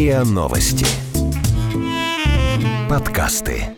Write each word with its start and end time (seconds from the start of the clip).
РИА 0.00 0.24
Новости. 0.24 0.86
Подкасты. 2.88 3.76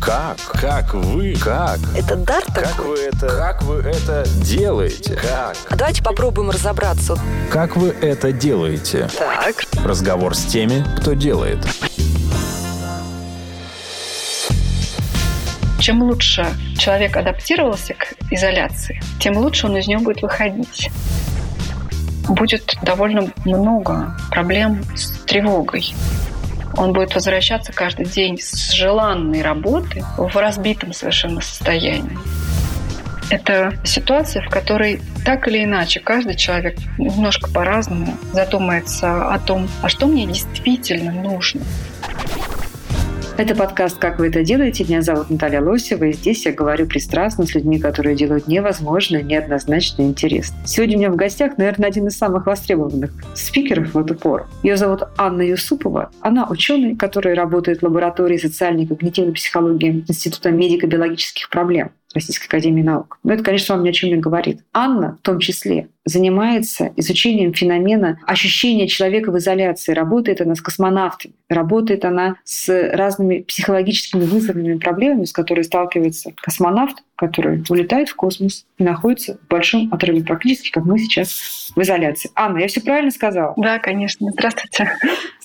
Как? 0.00 0.36
Как 0.52 0.94
вы? 0.94 1.36
Как? 1.36 1.78
Это 1.96 2.16
дар 2.16 2.42
Как 2.46 2.70
такой? 2.70 2.86
вы 2.86 2.96
это? 2.96 3.28
Как 3.28 3.62
вы 3.62 3.76
это 3.76 4.24
делаете? 4.42 5.14
Как? 5.14 5.56
А 5.70 5.76
давайте 5.76 6.02
попробуем 6.02 6.50
разобраться. 6.50 7.16
Как 7.52 7.76
вы 7.76 7.90
это 7.90 8.32
делаете? 8.32 9.08
Так. 9.16 9.62
Разговор 9.84 10.34
с 10.34 10.44
теми, 10.46 10.84
кто 11.00 11.12
делает. 11.12 11.64
Чем 15.78 16.02
лучше 16.02 16.44
человек 16.76 17.16
адаптировался 17.16 17.94
к 17.94 18.14
изоляции, 18.32 19.00
тем 19.20 19.36
лучше 19.36 19.66
он 19.68 19.76
из 19.76 19.86
нее 19.86 19.98
будет 19.98 20.20
выходить. 20.20 20.90
Будет 22.28 22.76
довольно 22.82 23.30
много 23.44 24.16
проблем 24.30 24.84
с 24.94 25.10
тревогой. 25.24 25.94
Он 26.76 26.92
будет 26.92 27.14
возвращаться 27.14 27.72
каждый 27.72 28.06
день 28.06 28.38
с 28.38 28.72
желанной 28.72 29.42
работы 29.42 30.04
в 30.16 30.34
разбитом 30.36 30.92
совершенно 30.92 31.40
состоянии. 31.40 32.18
Это 33.30 33.74
ситуация, 33.84 34.42
в 34.42 34.48
которой 34.48 35.00
так 35.24 35.48
или 35.48 35.64
иначе 35.64 36.00
каждый 36.00 36.36
человек 36.36 36.78
немножко 36.96 37.50
по-разному 37.50 38.16
задумается 38.32 39.32
о 39.32 39.38
том, 39.38 39.68
а 39.82 39.88
что 39.88 40.06
мне 40.06 40.26
действительно 40.26 41.12
нужно. 41.12 41.60
Это 43.38 43.54
подкаст 43.54 43.98
«Как 43.98 44.18
вы 44.18 44.26
это 44.26 44.42
делаете?». 44.42 44.82
Меня 44.82 45.00
зовут 45.00 45.30
Наталья 45.30 45.60
Лосева, 45.60 46.06
и 46.06 46.12
здесь 46.12 46.44
я 46.44 46.50
говорю 46.50 46.86
пристрастно 46.88 47.46
с 47.46 47.54
людьми, 47.54 47.78
которые 47.78 48.16
делают 48.16 48.48
невозможное, 48.48 49.22
неоднозначно 49.22 50.02
интересно. 50.02 50.56
Сегодня 50.66 50.96
у 50.96 50.98
меня 50.98 51.10
в 51.12 51.14
гостях, 51.14 51.56
наверное, 51.56 51.88
один 51.88 52.08
из 52.08 52.18
самых 52.18 52.46
востребованных 52.46 53.12
спикеров 53.36 53.94
в 53.94 53.98
эту 53.98 54.16
пору. 54.16 54.46
Ее 54.64 54.76
зовут 54.76 55.04
Анна 55.16 55.42
Юсупова. 55.42 56.10
Она 56.20 56.48
ученый, 56.48 56.96
который 56.96 57.34
работает 57.34 57.78
в 57.78 57.84
лаборатории 57.84 58.38
социальной 58.38 58.82
и 58.82 58.86
когнитивной 58.88 59.34
психологии 59.34 60.04
Института 60.08 60.50
медико-биологических 60.50 61.48
проблем. 61.48 61.92
Российской 62.14 62.46
Академии 62.46 62.82
Наук. 62.82 63.18
Но 63.22 63.34
это, 63.34 63.42
конечно, 63.42 63.74
вам 63.74 63.84
ни 63.84 63.88
о 63.90 63.92
чем 63.92 64.10
не 64.10 64.16
говорит. 64.16 64.60
Анна, 64.72 65.18
в 65.20 65.24
том 65.24 65.38
числе, 65.40 65.88
занимается 66.04 66.92
изучением 66.96 67.52
феномена 67.52 68.18
ощущения 68.26 68.88
человека 68.88 69.30
в 69.30 69.38
изоляции. 69.38 69.92
Работает 69.92 70.40
она 70.40 70.54
с 70.54 70.60
космонавтами, 70.62 71.34
работает 71.48 72.04
она 72.04 72.36
с 72.44 72.72
разными 72.92 73.40
психологическими 73.40 74.24
вызовами, 74.24 74.78
проблемами, 74.78 75.26
с 75.26 75.32
которыми 75.32 75.64
сталкивается 75.64 76.32
космонавт, 76.36 77.02
который 77.14 77.62
улетает 77.68 78.08
в 78.08 78.16
космос 78.16 78.64
и 78.78 78.84
находится 78.84 79.38
в 79.44 79.48
большом 79.48 79.92
отрыве, 79.92 80.24
практически 80.24 80.70
как 80.70 80.84
мы 80.84 80.98
сейчас 80.98 81.72
в 81.76 81.80
изоляции. 81.82 82.30
Анна, 82.34 82.58
я 82.58 82.68
все 82.68 82.80
правильно 82.80 83.10
сказала? 83.10 83.52
Да, 83.56 83.78
конечно. 83.78 84.30
Здравствуйте. 84.32 84.90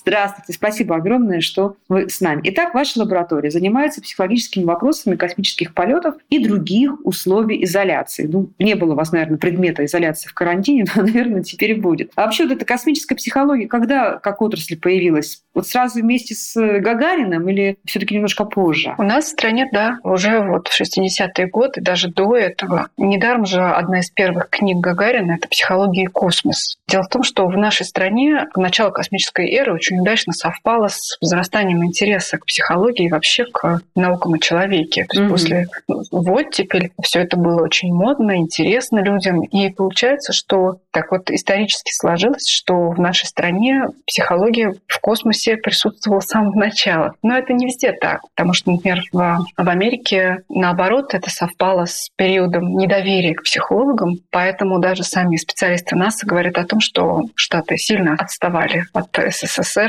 Здравствуйте, 0.06 0.52
спасибо 0.52 0.96
огромное, 0.96 1.40
что 1.40 1.76
вы 1.88 2.10
с 2.10 2.20
нами. 2.20 2.42
Итак, 2.44 2.74
ваша 2.74 3.00
лаборатория 3.00 3.50
занимается 3.50 4.02
психологическими 4.02 4.64
вопросами 4.64 5.16
космических 5.16 5.72
полетов 5.72 6.16
и 6.28 6.44
других 6.44 6.92
условий 7.04 7.64
изоляции. 7.64 8.28
Ну, 8.30 8.50
не 8.58 8.74
было 8.74 8.92
у 8.92 8.96
вас, 8.96 9.12
наверное, 9.12 9.38
предмета 9.38 9.82
изоляции 9.86 10.28
в 10.28 10.34
карантине, 10.34 10.84
но, 10.94 11.02
наверное, 11.02 11.42
теперь 11.42 11.80
будет. 11.80 12.12
А 12.16 12.26
вообще 12.26 12.44
вот 12.44 12.52
эта 12.52 12.66
космическая 12.66 13.14
психология, 13.14 13.66
когда 13.66 14.18
как 14.18 14.42
отрасль 14.42 14.76
появилась? 14.76 15.42
Вот 15.54 15.66
сразу 15.68 16.00
вместе 16.00 16.34
с 16.34 16.54
Гагарином 16.54 17.48
или 17.48 17.78
все 17.86 17.98
таки 17.98 18.14
немножко 18.14 18.44
позже? 18.44 18.94
У 18.98 19.04
нас 19.04 19.24
в 19.24 19.28
стране, 19.28 19.70
да, 19.72 20.00
уже 20.02 20.40
вот 20.40 20.68
в 20.68 20.78
60-е 20.78 21.46
годы, 21.46 21.80
даже 21.80 22.08
до 22.08 22.36
этого. 22.36 22.88
Недаром 22.98 23.46
же 23.46 23.62
одна 23.62 24.00
из 24.00 24.10
первых 24.10 24.50
книг 24.50 24.78
Гагарина— 24.78 25.32
это 25.38 25.48
«Психология 25.48 26.02
и 26.02 26.08
космос». 26.08 26.76
Дело 26.88 27.04
в 27.04 27.08
том, 27.08 27.22
что 27.22 27.46
в 27.46 27.56
нашей 27.56 27.86
стране 27.86 28.48
начало 28.54 28.90
космической 28.90 29.50
эры 29.50 29.72
очень 29.72 29.93
удачно 30.00 30.32
совпало 30.32 30.88
с 30.88 31.16
возрастанием 31.20 31.84
интереса 31.84 32.38
к 32.38 32.46
психологии 32.46 33.06
и 33.06 33.10
вообще 33.10 33.44
к 33.44 33.80
наукам 33.94 34.34
о 34.34 34.38
человеке. 34.38 35.06
То 35.06 35.16
есть 35.16 35.22
Мгм. 35.24 35.30
после 35.30 35.66
оттепель 36.10 36.90
все 37.02 37.20
это 37.20 37.36
было 37.36 37.62
очень 37.62 37.92
модно, 37.92 38.36
интересно 38.36 38.98
людям. 38.98 39.42
И 39.42 39.70
получается, 39.70 40.32
что 40.32 40.78
так 40.90 41.10
вот 41.10 41.30
исторически 41.30 41.92
сложилось, 41.92 42.48
что 42.48 42.90
в 42.90 42.98
нашей 43.00 43.26
стране 43.26 43.86
психология 44.06 44.74
в 44.86 45.00
космосе 45.00 45.56
присутствовала 45.56 46.20
с 46.20 46.26
самого 46.26 46.54
начала. 46.58 47.14
Но 47.22 47.36
это 47.36 47.52
не 47.52 47.66
везде 47.66 47.92
так, 47.92 48.20
потому 48.34 48.54
что, 48.54 48.70
например, 48.70 49.02
в, 49.12 49.44
в 49.56 49.68
Америке, 49.68 50.38
наоборот, 50.48 51.14
это 51.14 51.30
совпало 51.30 51.86
с 51.86 52.10
периодом 52.16 52.76
недоверия 52.76 53.34
к 53.34 53.42
психологам, 53.42 54.16
поэтому 54.30 54.78
даже 54.78 55.02
сами 55.02 55.36
специалисты 55.36 55.96
НАСА 55.96 56.26
говорят 56.26 56.58
о 56.58 56.64
том, 56.64 56.80
что 56.80 57.22
Штаты 57.34 57.76
сильно 57.76 58.14
отставали 58.14 58.84
от 58.92 59.08
СССР 59.30 59.83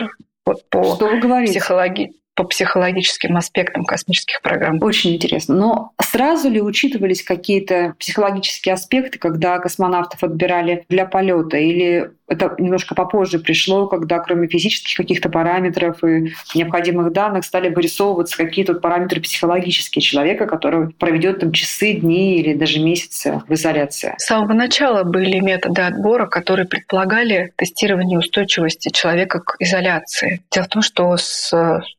вот 0.46 0.70
по 0.70 0.96
Что 0.96 1.08
вы 1.08 1.20
говорите? 1.20 1.60
психологии 1.60 2.14
по 2.36 2.44
психологическим 2.44 3.38
аспектам 3.38 3.86
космических 3.86 4.42
программ. 4.42 4.84
Очень 4.84 5.16
интересно. 5.16 5.56
Но 5.56 5.92
сразу 6.02 6.50
ли 6.50 6.62
учитывались 6.62 7.24
какие-то 7.24 7.96
психологические 7.98 8.74
аспекты, 8.74 9.18
когда 9.18 9.58
космонавтов 9.60 10.22
отбирали 10.22 10.86
для 10.90 11.06
полета? 11.06 11.58
Или 11.58 12.12
это 12.28 12.56
немножко 12.58 12.96
попозже 12.96 13.40
пришло, 13.40 13.88
когда 13.88 14.20
кроме 14.20 14.48
физических 14.48 14.98
каких-то 14.98 15.30
параметров 15.30 16.04
и 16.04 16.34
необходимых 16.56 17.12
данных 17.12 17.46
стали 17.46 17.70
вырисовываться 17.70 18.38
какие-то 18.38 18.76
параметры 18.76 19.22
психологические 19.22 20.02
человека, 20.02 20.48
который 20.48 20.90
проведет 20.90 21.40
там 21.40 21.52
часы, 21.52 21.94
дни 21.94 22.40
или 22.40 22.54
даже 22.54 22.80
месяцы 22.80 23.42
в 23.48 23.54
изоляции? 23.54 24.16
С 24.18 24.26
самого 24.26 24.54
начала 24.54 25.04
были 25.04 25.40
методы 25.40 25.82
отбора, 25.82 26.26
которые 26.26 26.66
предполагали 26.66 27.54
тестирование 27.58 28.18
устойчивости 28.18 28.90
человека 28.90 29.40
к 29.40 29.56
изоляции. 29.60 30.42
Дело 30.52 30.66
в 30.66 30.70
том, 30.70 30.82
что 30.82 31.16
с 31.18 31.54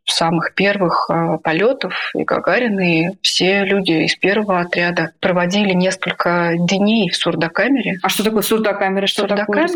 самых 0.07 0.55
первых 0.55 1.09
э, 1.11 1.39
полетов 1.43 1.95
и 2.15 2.23
Гагарин, 2.23 2.79
и 2.81 3.09
все 3.23 3.65
люди 3.65 4.05
из 4.05 4.15
первого 4.17 4.61
отряда 4.61 5.11
проводили 5.21 5.73
несколько 5.73 6.55
дней 6.57 7.11
в 7.11 7.17
сурдокамере. 7.17 7.99
А 8.03 8.09
что 8.09 8.23
такое 8.25 8.43
сурдокамера? 8.43 9.07
Что 9.07 9.27
такое? 9.27 9.67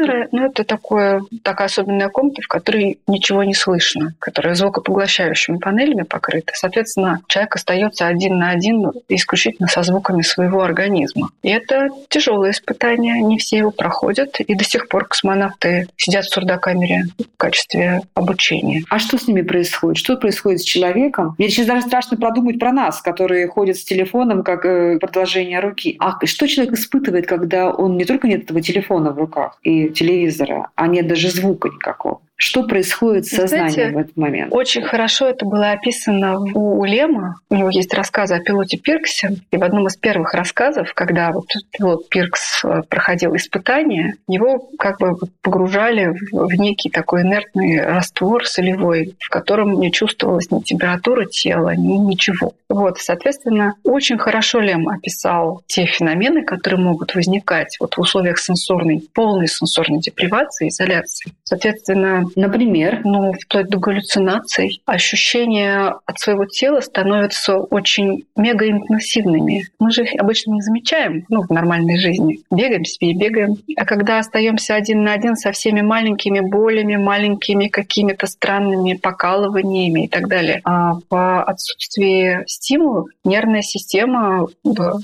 Ну, 0.41 0.47
это 0.47 0.65
такое, 0.65 1.23
такая 1.43 1.67
особенная 1.67 2.09
комната, 2.09 2.41
в 2.41 2.49
которой 2.49 2.99
ничего 3.07 3.45
не 3.45 3.53
слышно, 3.53 4.15
которая 4.19 4.55
звукопоглощающими 4.55 5.59
панелями 5.59 6.03
покрыта. 6.03 6.53
Соответственно, 6.55 7.21
человек 7.29 7.57
остается 7.57 8.07
один 8.07 8.39
на 8.39 8.51
один 8.51 8.91
исключительно 9.11 9.69
со 9.69 9.83
звуками 9.83 10.23
своего 10.23 10.63
организма. 10.63 11.29
И 11.43 11.51
это 11.51 11.89
тяжелое 12.09 12.53
испытание, 12.53 13.21
не 13.21 13.37
все 13.37 13.59
его 13.59 13.71
проходят, 13.71 14.41
и 14.41 14.55
до 14.55 14.65
сих 14.65 14.89
пор 14.89 15.07
космонавты 15.07 15.89
сидят 15.99 16.25
в 16.25 16.33
сурдокамере 16.33 17.05
в 17.19 17.37
качестве 17.37 18.01
обучения. 18.15 18.83
А 18.89 18.99
что 18.99 19.19
с 19.19 19.29
ними 19.29 19.43
происходит? 19.43 19.99
Что 19.99 20.17
происходит 20.17 20.61
с 20.61 20.65
человеком? 20.65 21.35
Мне 21.37 21.51
сейчас 21.51 21.67
даже 21.67 21.83
страшно 21.83 22.17
продумать 22.17 22.59
про 22.59 22.73
нас, 22.73 23.03
которые 23.03 23.47
ходят 23.47 23.77
с 23.77 23.85
телефоном 23.85 24.43
как 24.43 24.65
э, 24.65 24.99
продолжение 24.99 25.61
руки. 25.61 25.97
А 25.99 26.19
что 26.25 26.49
человек 26.49 26.75
испытывает, 26.75 27.27
когда 27.27 27.71
он 27.71 27.99
не 27.99 28.07
только 28.07 28.27
нет 28.27 28.45
этого 28.45 28.63
телефона 28.63 29.11
в 29.13 29.19
руках 29.19 29.59
и 29.63 29.91
телевизора, 29.91 30.30
а 30.75 30.87
нет 30.87 31.07
даже 31.07 31.31
звука 31.31 31.69
никакого? 31.69 32.23
Что 32.43 32.65
происходит 32.65 33.27
с 33.27 33.31
сознанием 33.31 33.71
знаете, 33.71 33.95
в 33.95 33.99
этот 33.99 34.17
момент? 34.17 34.53
Очень 34.53 34.83
хорошо 34.83 35.27
это 35.27 35.47
было 35.47 35.71
описано 35.71 36.41
у 36.41 36.85
Лема. 36.85 37.37
У 37.51 37.55
него 37.55 37.71
есть 37.71 37.95
рассказы 37.95 38.35
о 38.35 38.41
пилоте 38.41 38.77
Пирксе. 38.77 39.37
И 39.51 39.57
в 39.57 39.63
одном 39.63 39.87
из 39.87 39.97
первых 39.97 40.35
рассказов, 40.35 40.93
когда 40.95 41.33
вот 41.33 41.47
пилот 41.71 42.09
Пиркс 42.09 42.65
э, 42.65 42.83
проходил 42.89 43.37
испытания, 43.37 44.15
его 44.27 44.69
как 44.79 44.99
бы 44.99 45.17
погружали 45.43 46.15
в 46.33 46.51
в 46.51 46.55
некий 46.55 46.91
такой 46.91 47.23
инертный 47.23 47.81
раствор 47.81 48.47
солевой, 48.47 49.15
в 49.19 49.29
котором 49.31 49.79
не 49.79 49.93
чувствовалась 49.93 50.51
ни 50.51 50.61
температура 50.61 51.25
тела, 51.27 51.75
ни 51.75 51.95
ничего. 51.95 52.55
Вот, 52.69 52.99
соответственно, 52.99 53.75
очень 53.85 54.19
хорошо 54.19 54.61
Лем 54.61 54.89
описал 54.89 55.63
те 55.67 55.87
феномены, 55.87 56.45
которые 56.45 56.81
могут 56.81 57.15
возникать 57.15 57.77
вот 57.81 57.97
в 57.97 58.01
условиях 58.01 58.39
сенсорной, 58.39 59.03
полной 59.15 59.49
сенсорной 59.49 60.01
депривации, 60.01 60.69
изоляции. 60.69 61.33
Соответственно, 61.45 62.25
Например, 62.37 63.01
ну, 63.05 63.33
вплоть 63.33 63.69
до 63.69 63.79
галлюцинаций. 63.79 64.83
Ощущения 64.87 65.95
от 66.07 66.19
своего 66.19 66.47
тела 66.47 66.81
становятся 66.81 67.57
очень 67.59 68.25
мегаинтенсивными. 68.37 69.67
Мы 69.79 69.91
же 69.91 70.05
их 70.05 70.21
обычно 70.21 70.53
не 70.53 70.63
замечаем 70.63 71.25
ну, 71.29 71.43
в 71.43 71.51
нормальной 71.51 71.99
жизни. 71.99 72.41
Бегаем 72.51 72.85
себе 72.85 73.11
и 73.11 73.17
бегаем. 73.17 73.57
А 73.77 73.85
когда 73.85 74.19
остаемся 74.19 74.75
один 74.75 75.03
на 75.03 75.13
один 75.13 75.37
со 75.37 75.53
всеми 75.53 75.81
маленькими 75.81 76.41
болями, 76.41 76.97
маленькими 76.97 77.69
какими-то 77.69 78.27
странными 78.27 78.95
покалываниями 78.95 80.05
и 80.05 80.09
так 80.09 80.29
далее, 80.29 80.61
а 80.65 80.95
в 81.09 81.43
отсутствии 81.43 82.45
стимулов 82.47 83.09
нервная 83.25 83.63
система 83.63 84.47
да, 84.65 84.95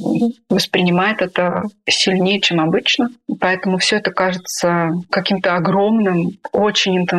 воспринимает 0.48 1.22
это 1.22 1.64
сильнее, 1.88 2.40
чем 2.40 2.60
обычно. 2.60 3.10
Поэтому 3.40 3.78
все 3.78 3.96
это 3.96 4.10
кажется 4.10 4.92
каким-то 5.10 5.54
огромным, 5.56 6.32
очень 6.52 6.96
интенсивным. 6.96 7.15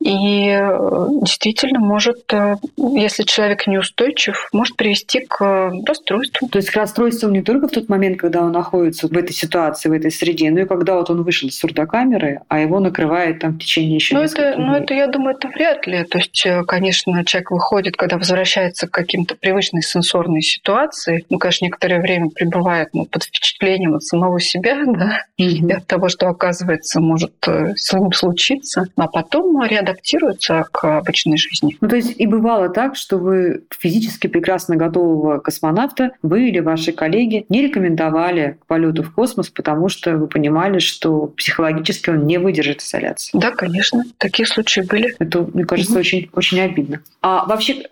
И 0.00 0.48
э, 0.48 1.06
действительно 1.22 1.80
может, 1.80 2.32
э, 2.32 2.56
если 2.76 3.22
человек 3.22 3.66
неустойчив, 3.66 4.48
может 4.52 4.76
привести 4.76 5.20
к 5.20 5.72
расстройству. 5.86 6.48
То 6.48 6.58
есть 6.58 6.70
к 6.70 6.76
расстройству 6.76 7.28
не 7.28 7.42
только 7.42 7.68
в 7.68 7.70
тот 7.70 7.88
момент, 7.88 8.18
когда 8.18 8.42
он 8.42 8.52
находится 8.52 9.08
в 9.08 9.16
этой 9.16 9.32
ситуации, 9.32 9.88
в 9.88 9.92
этой 9.92 10.10
среде, 10.10 10.50
но 10.50 10.60
и 10.60 10.66
когда 10.66 10.94
вот 10.94 11.10
он 11.10 11.22
вышел 11.22 11.48
из 11.48 11.58
сурдокамеры, 11.58 12.40
а 12.48 12.60
его 12.60 12.80
накрывает 12.80 13.40
там 13.40 13.54
в 13.54 13.58
течение 13.58 13.96
еще 13.96 14.14
ну 14.14 14.22
это, 14.22 14.54
Ну 14.56 14.74
это, 14.74 14.94
я 14.94 15.06
думаю, 15.06 15.36
это 15.36 15.48
вряд 15.48 15.86
ли. 15.86 16.04
То 16.04 16.18
есть, 16.18 16.46
конечно, 16.66 17.24
человек 17.24 17.50
выходит, 17.50 17.96
когда 17.96 18.18
возвращается 18.18 18.86
к 18.86 18.90
каким-то 18.90 19.34
привычной 19.34 19.82
сенсорной 19.82 20.42
ситуации, 20.42 21.24
ну, 21.30 21.38
конечно, 21.38 21.66
некоторое 21.66 22.00
время 22.00 22.30
пребывает 22.30 22.88
ну, 22.92 23.06
под 23.06 23.24
впечатлением 23.24 23.94
от 23.94 24.02
самого 24.02 24.40
себя, 24.40 24.82
да, 24.86 25.22
mm-hmm. 25.40 25.44
и 25.44 25.72
от 25.72 25.86
того, 25.86 26.08
что, 26.08 26.28
оказывается, 26.28 27.00
может 27.00 27.32
э, 27.46 27.74
с 27.76 27.92
ним 27.92 28.12
случиться, 28.12 28.86
а 28.96 29.08
потом 29.16 29.64
реадаптируется 29.64 30.66
к 30.70 30.98
обычной 30.98 31.38
жизни. 31.38 31.78
Ну, 31.80 31.88
то 31.88 31.96
есть 31.96 32.20
и 32.20 32.26
бывало 32.26 32.68
так, 32.68 32.96
что 32.96 33.16
вы 33.16 33.62
физически 33.70 34.26
прекрасно 34.26 34.76
готового 34.76 35.38
космонавта, 35.38 36.10
вы 36.20 36.50
или 36.50 36.58
ваши 36.58 36.92
коллеги 36.92 37.46
не 37.48 37.62
рекомендовали 37.62 38.58
к 38.60 38.66
полету 38.66 39.02
в 39.02 39.14
космос, 39.14 39.48
потому 39.48 39.88
что 39.88 40.18
вы 40.18 40.26
понимали, 40.26 40.80
что 40.80 41.28
психологически 41.28 42.10
он 42.10 42.26
не 42.26 42.36
выдержит 42.36 42.82
изоляции. 42.82 43.30
Да, 43.38 43.52
конечно. 43.52 44.04
Такие 44.18 44.46
случаи 44.46 44.82
были. 44.82 45.16
Это, 45.18 45.48
мне 45.50 45.64
кажется, 45.64 45.92
угу. 45.92 46.00
очень, 46.00 46.28
очень 46.34 46.60
обидно. 46.60 47.00
А 47.22 47.46
вообще, 47.46 47.86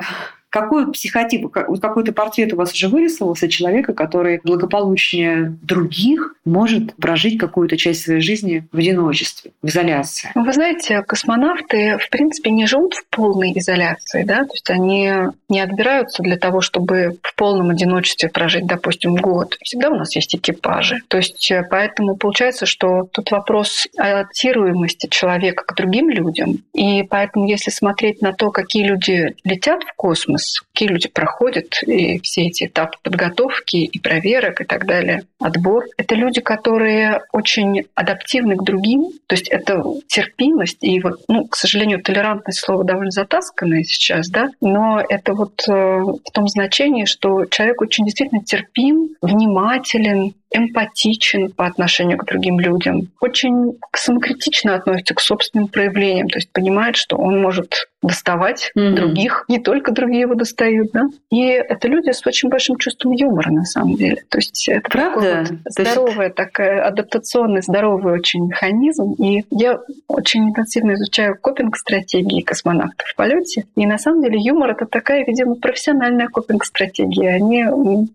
какой 0.55 0.93
психотип, 0.93 1.51
какой-то 1.51 2.13
портрет 2.13 2.53
у 2.53 2.57
вас 2.57 2.73
уже 2.73 2.87
вырисовался 2.87 3.49
человека, 3.49 3.93
который 3.93 4.41
благополучнее 4.45 5.59
других 5.63 6.37
может 6.45 6.95
прожить 6.95 7.39
какую-то 7.39 7.77
часть 7.77 8.05
своей 8.05 8.21
жизни 8.21 8.65
в 8.71 8.79
одиночестве, 8.79 9.51
в 9.63 9.67
изоляции? 9.67 10.31
Вы 10.37 10.53
знаете, 10.53 11.03
космонавты, 11.03 11.99
в 11.99 12.09
принципе, 12.09 12.53
не 12.53 12.67
живут 12.67 12.95
в 12.95 13.05
полной 13.11 13.53
изоляции, 13.59 14.23
да, 14.23 14.45
то 14.45 14.53
есть 14.53 14.71
они 14.71 15.11
не 15.49 15.61
отбираются 15.61 16.23
для 16.23 16.37
того, 16.37 16.61
чтобы 16.61 17.19
в 17.23 17.35
полном 17.35 17.71
одиночестве 17.71 18.29
прожить, 18.29 18.67
допустим, 18.67 19.17
год. 19.17 19.57
Всегда 19.61 19.91
у 19.91 19.97
нас 19.97 20.15
есть 20.15 20.37
экипажи. 20.37 21.01
То 21.09 21.17
есть 21.17 21.51
э, 21.51 21.67
поэтому 21.69 22.17
получается, 22.17 22.65
что 22.65 23.09
тут 23.11 23.33
вопрос 23.33 23.89
адаптируемости 23.97 25.09
человека 25.09 25.65
к 25.65 25.75
другим 25.75 26.11
людям. 26.11 26.59
И 26.75 27.03
поэтому, 27.03 27.49
если 27.49 27.71
смотреть 27.71 28.23
на 28.23 28.33
то, 28.33 28.53
какие 28.53 28.85
люди 28.85 29.35
летят 29.43 29.83
в 29.83 29.95
космос, 29.97 30.44
нас, 30.45 30.61
какие 30.73 30.89
люди 30.89 31.09
проходят 31.09 31.83
и 31.87 32.21
все 32.21 32.47
эти 32.47 32.67
этапы 32.67 32.99
подготовки 33.03 33.77
и 33.77 33.99
проверок 33.99 34.61
и 34.61 34.65
так 34.65 34.87
далее, 34.87 35.25
отбор. 35.39 35.85
Это 35.97 36.15
люди, 36.15 36.41
которые 36.41 37.23
очень 37.33 37.85
адаптивны 37.95 38.57
к 38.57 38.63
другим, 38.63 39.11
то 39.27 39.35
есть 39.35 39.49
это 39.49 39.83
терпимость 40.07 40.79
и 40.83 41.01
вот, 41.01 41.21
ну, 41.29 41.47
к 41.47 41.57
сожалению, 41.57 42.03
толерантность 42.03 42.61
слово 42.61 42.85
довольно 42.85 43.11
затасканное 43.11 43.83
сейчас, 43.83 44.29
да, 44.29 44.51
но 44.61 45.01
это 45.09 45.35
вот 45.35 45.65
э, 45.69 45.73
в 45.73 46.31
том 46.33 46.49
значении, 46.49 47.05
что 47.05 47.45
человек 47.47 47.81
очень 47.81 48.05
действительно 48.05 48.43
терпим, 48.43 49.11
внимателен, 49.21 50.35
эмпатичен 50.55 51.51
по 51.51 51.67
отношению 51.67 52.19
к 52.19 52.25
другим 52.25 52.61
людям, 52.61 53.09
очень 53.21 53.79
самокритично 53.95 54.75
относится 54.75 55.15
к 55.15 55.21
собственным 55.21 55.69
проявлениям, 55.69 56.29
то 56.29 56.39
есть 56.39 56.51
понимает, 56.53 56.97
что 56.97 57.17
он 57.17 57.41
может 57.41 57.89
доставать 58.05 58.71
mm-hmm. 58.77 58.95
других, 58.95 59.45
не 59.49 59.59
только 59.59 59.93
другие 59.93 60.23
его 60.23 60.35
достают, 60.35 60.91
да. 60.93 61.07
И 61.31 61.43
это 61.47 61.89
люди 61.89 62.11
с 62.11 62.25
очень 62.27 62.51
большим 62.51 62.77
чувством 62.77 63.13
юмора 63.13 63.51
на 63.51 63.65
самом 63.65 63.97
деле. 63.97 64.23
То 64.29 64.39
есть 64.39 64.69
это 64.69 64.91
Правда? 64.91 65.47
Вот 65.49 65.73
здоровая 65.73 66.27
есть... 66.27 66.37
такая 66.37 66.87
адаптационный 66.87 67.63
здоровый 67.63 68.13
очень 68.13 68.47
механизм. 68.47 69.15
И 69.15 69.45
я 69.51 69.81
очень 70.07 70.51
интенсивно 70.51 70.95
изучаю 70.95 71.37
копинг-стратегии 71.41 72.43
космонавтов 72.43 73.09
в 73.09 73.17
полете. 73.17 73.65
И 73.75 73.87
на 73.87 73.97
самом 73.97 74.23
деле 74.23 74.39
юмор 74.39 74.73
это 74.73 74.85
такая, 74.85 75.25
видимо, 75.25 75.55
профессиональная 75.55 76.29
копинг-стратегия. 76.29 77.31
Они 77.31 77.65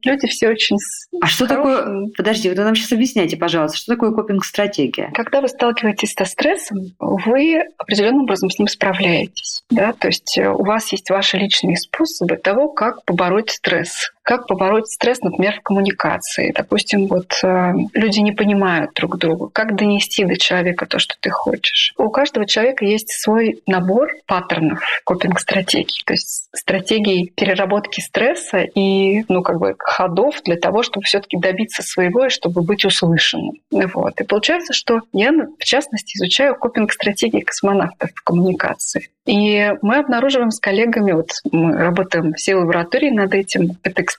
люди 0.04 0.28
все 0.28 0.50
очень. 0.50 0.78
А 1.20 1.26
что 1.26 1.48
такое? 1.48 2.10
Подожди, 2.30 2.50
вы 2.50 2.56
нам 2.64 2.76
сейчас 2.76 2.92
объясняйте, 2.92 3.38
пожалуйста, 3.38 3.76
что 3.76 3.96
такое 3.96 4.12
копинг-стратегия? 4.12 5.12
Когда 5.16 5.42
вы 5.42 5.48
сталкиваетесь 5.48 6.14
со 6.14 6.26
стрессом, 6.26 6.94
вы 7.00 7.60
определенным 7.80 8.22
образом 8.22 8.52
с 8.52 8.60
ним 8.60 8.68
справляетесь. 8.68 9.64
Да? 9.72 9.94
То 9.94 10.10
есть 10.10 10.38
э, 10.38 10.48
у 10.48 10.64
вас 10.64 10.92
есть 10.92 11.10
ваши 11.10 11.38
личные 11.38 11.76
способы 11.78 12.38
того, 12.38 12.70
как 12.70 13.04
побороть 13.06 13.50
стресс. 13.50 14.12
Как 14.30 14.46
побороть 14.46 14.86
стресс, 14.86 15.22
например, 15.22 15.56
в 15.56 15.64
коммуникации. 15.64 16.52
Допустим, 16.56 17.08
вот 17.08 17.34
э, 17.42 17.74
люди 17.96 18.20
не 18.20 18.32
понимают 18.32 18.92
друг 18.94 19.18
друга. 19.18 19.50
Как 19.52 19.76
донести 19.76 20.24
до 20.24 20.38
человека 20.38 20.86
то, 20.86 21.00
что 21.00 21.16
ты 21.20 21.32
хочешь. 21.32 21.96
У 21.98 22.12
каждого 22.12 22.46
человека 22.46 22.86
есть 22.86 23.10
свой 23.10 23.64
набор 23.66 24.12
паттернов 24.28 24.84
копинг-стратегий. 25.04 26.04
То 26.06 26.14
есть 26.14 26.48
стратегий 26.54 27.32
переработки 27.36 28.02
стресса 28.02 28.60
и, 28.60 29.24
ну, 29.30 29.42
как 29.42 29.58
бы 29.58 29.74
ходов 29.80 30.36
для 30.44 30.58
того, 30.58 30.84
чтобы 30.84 31.06
все 31.06 31.22
таки 31.22 31.36
добиться 31.36 31.82
своего 31.82 32.28
и 32.28 32.30
чтобы 32.30 32.62
быть 32.62 32.86
услышанным. 32.86 33.54
Вот. 33.72 34.22
И 34.22 34.24
получается, 34.24 34.74
что 34.74 35.02
я, 35.12 35.32
в 35.32 35.64
частности, 35.64 36.18
изучаю 36.18 36.56
копинг-стратегии 36.56 37.42
космонавтов 37.42 38.12
в 38.14 38.24
коммуникации. 38.24 39.10
И 39.30 39.74
мы 39.84 39.98
обнаруживаем 39.98 40.50
с 40.50 40.60
коллегами, 40.60 41.12
вот 41.12 41.30
мы 41.52 41.78
работаем 41.78 42.34
все 42.34 42.56
лаборатории 42.56 43.12
над 43.12 43.36
этим. 43.36 43.78
Это 43.84 44.02
эксперимент, 44.02 44.19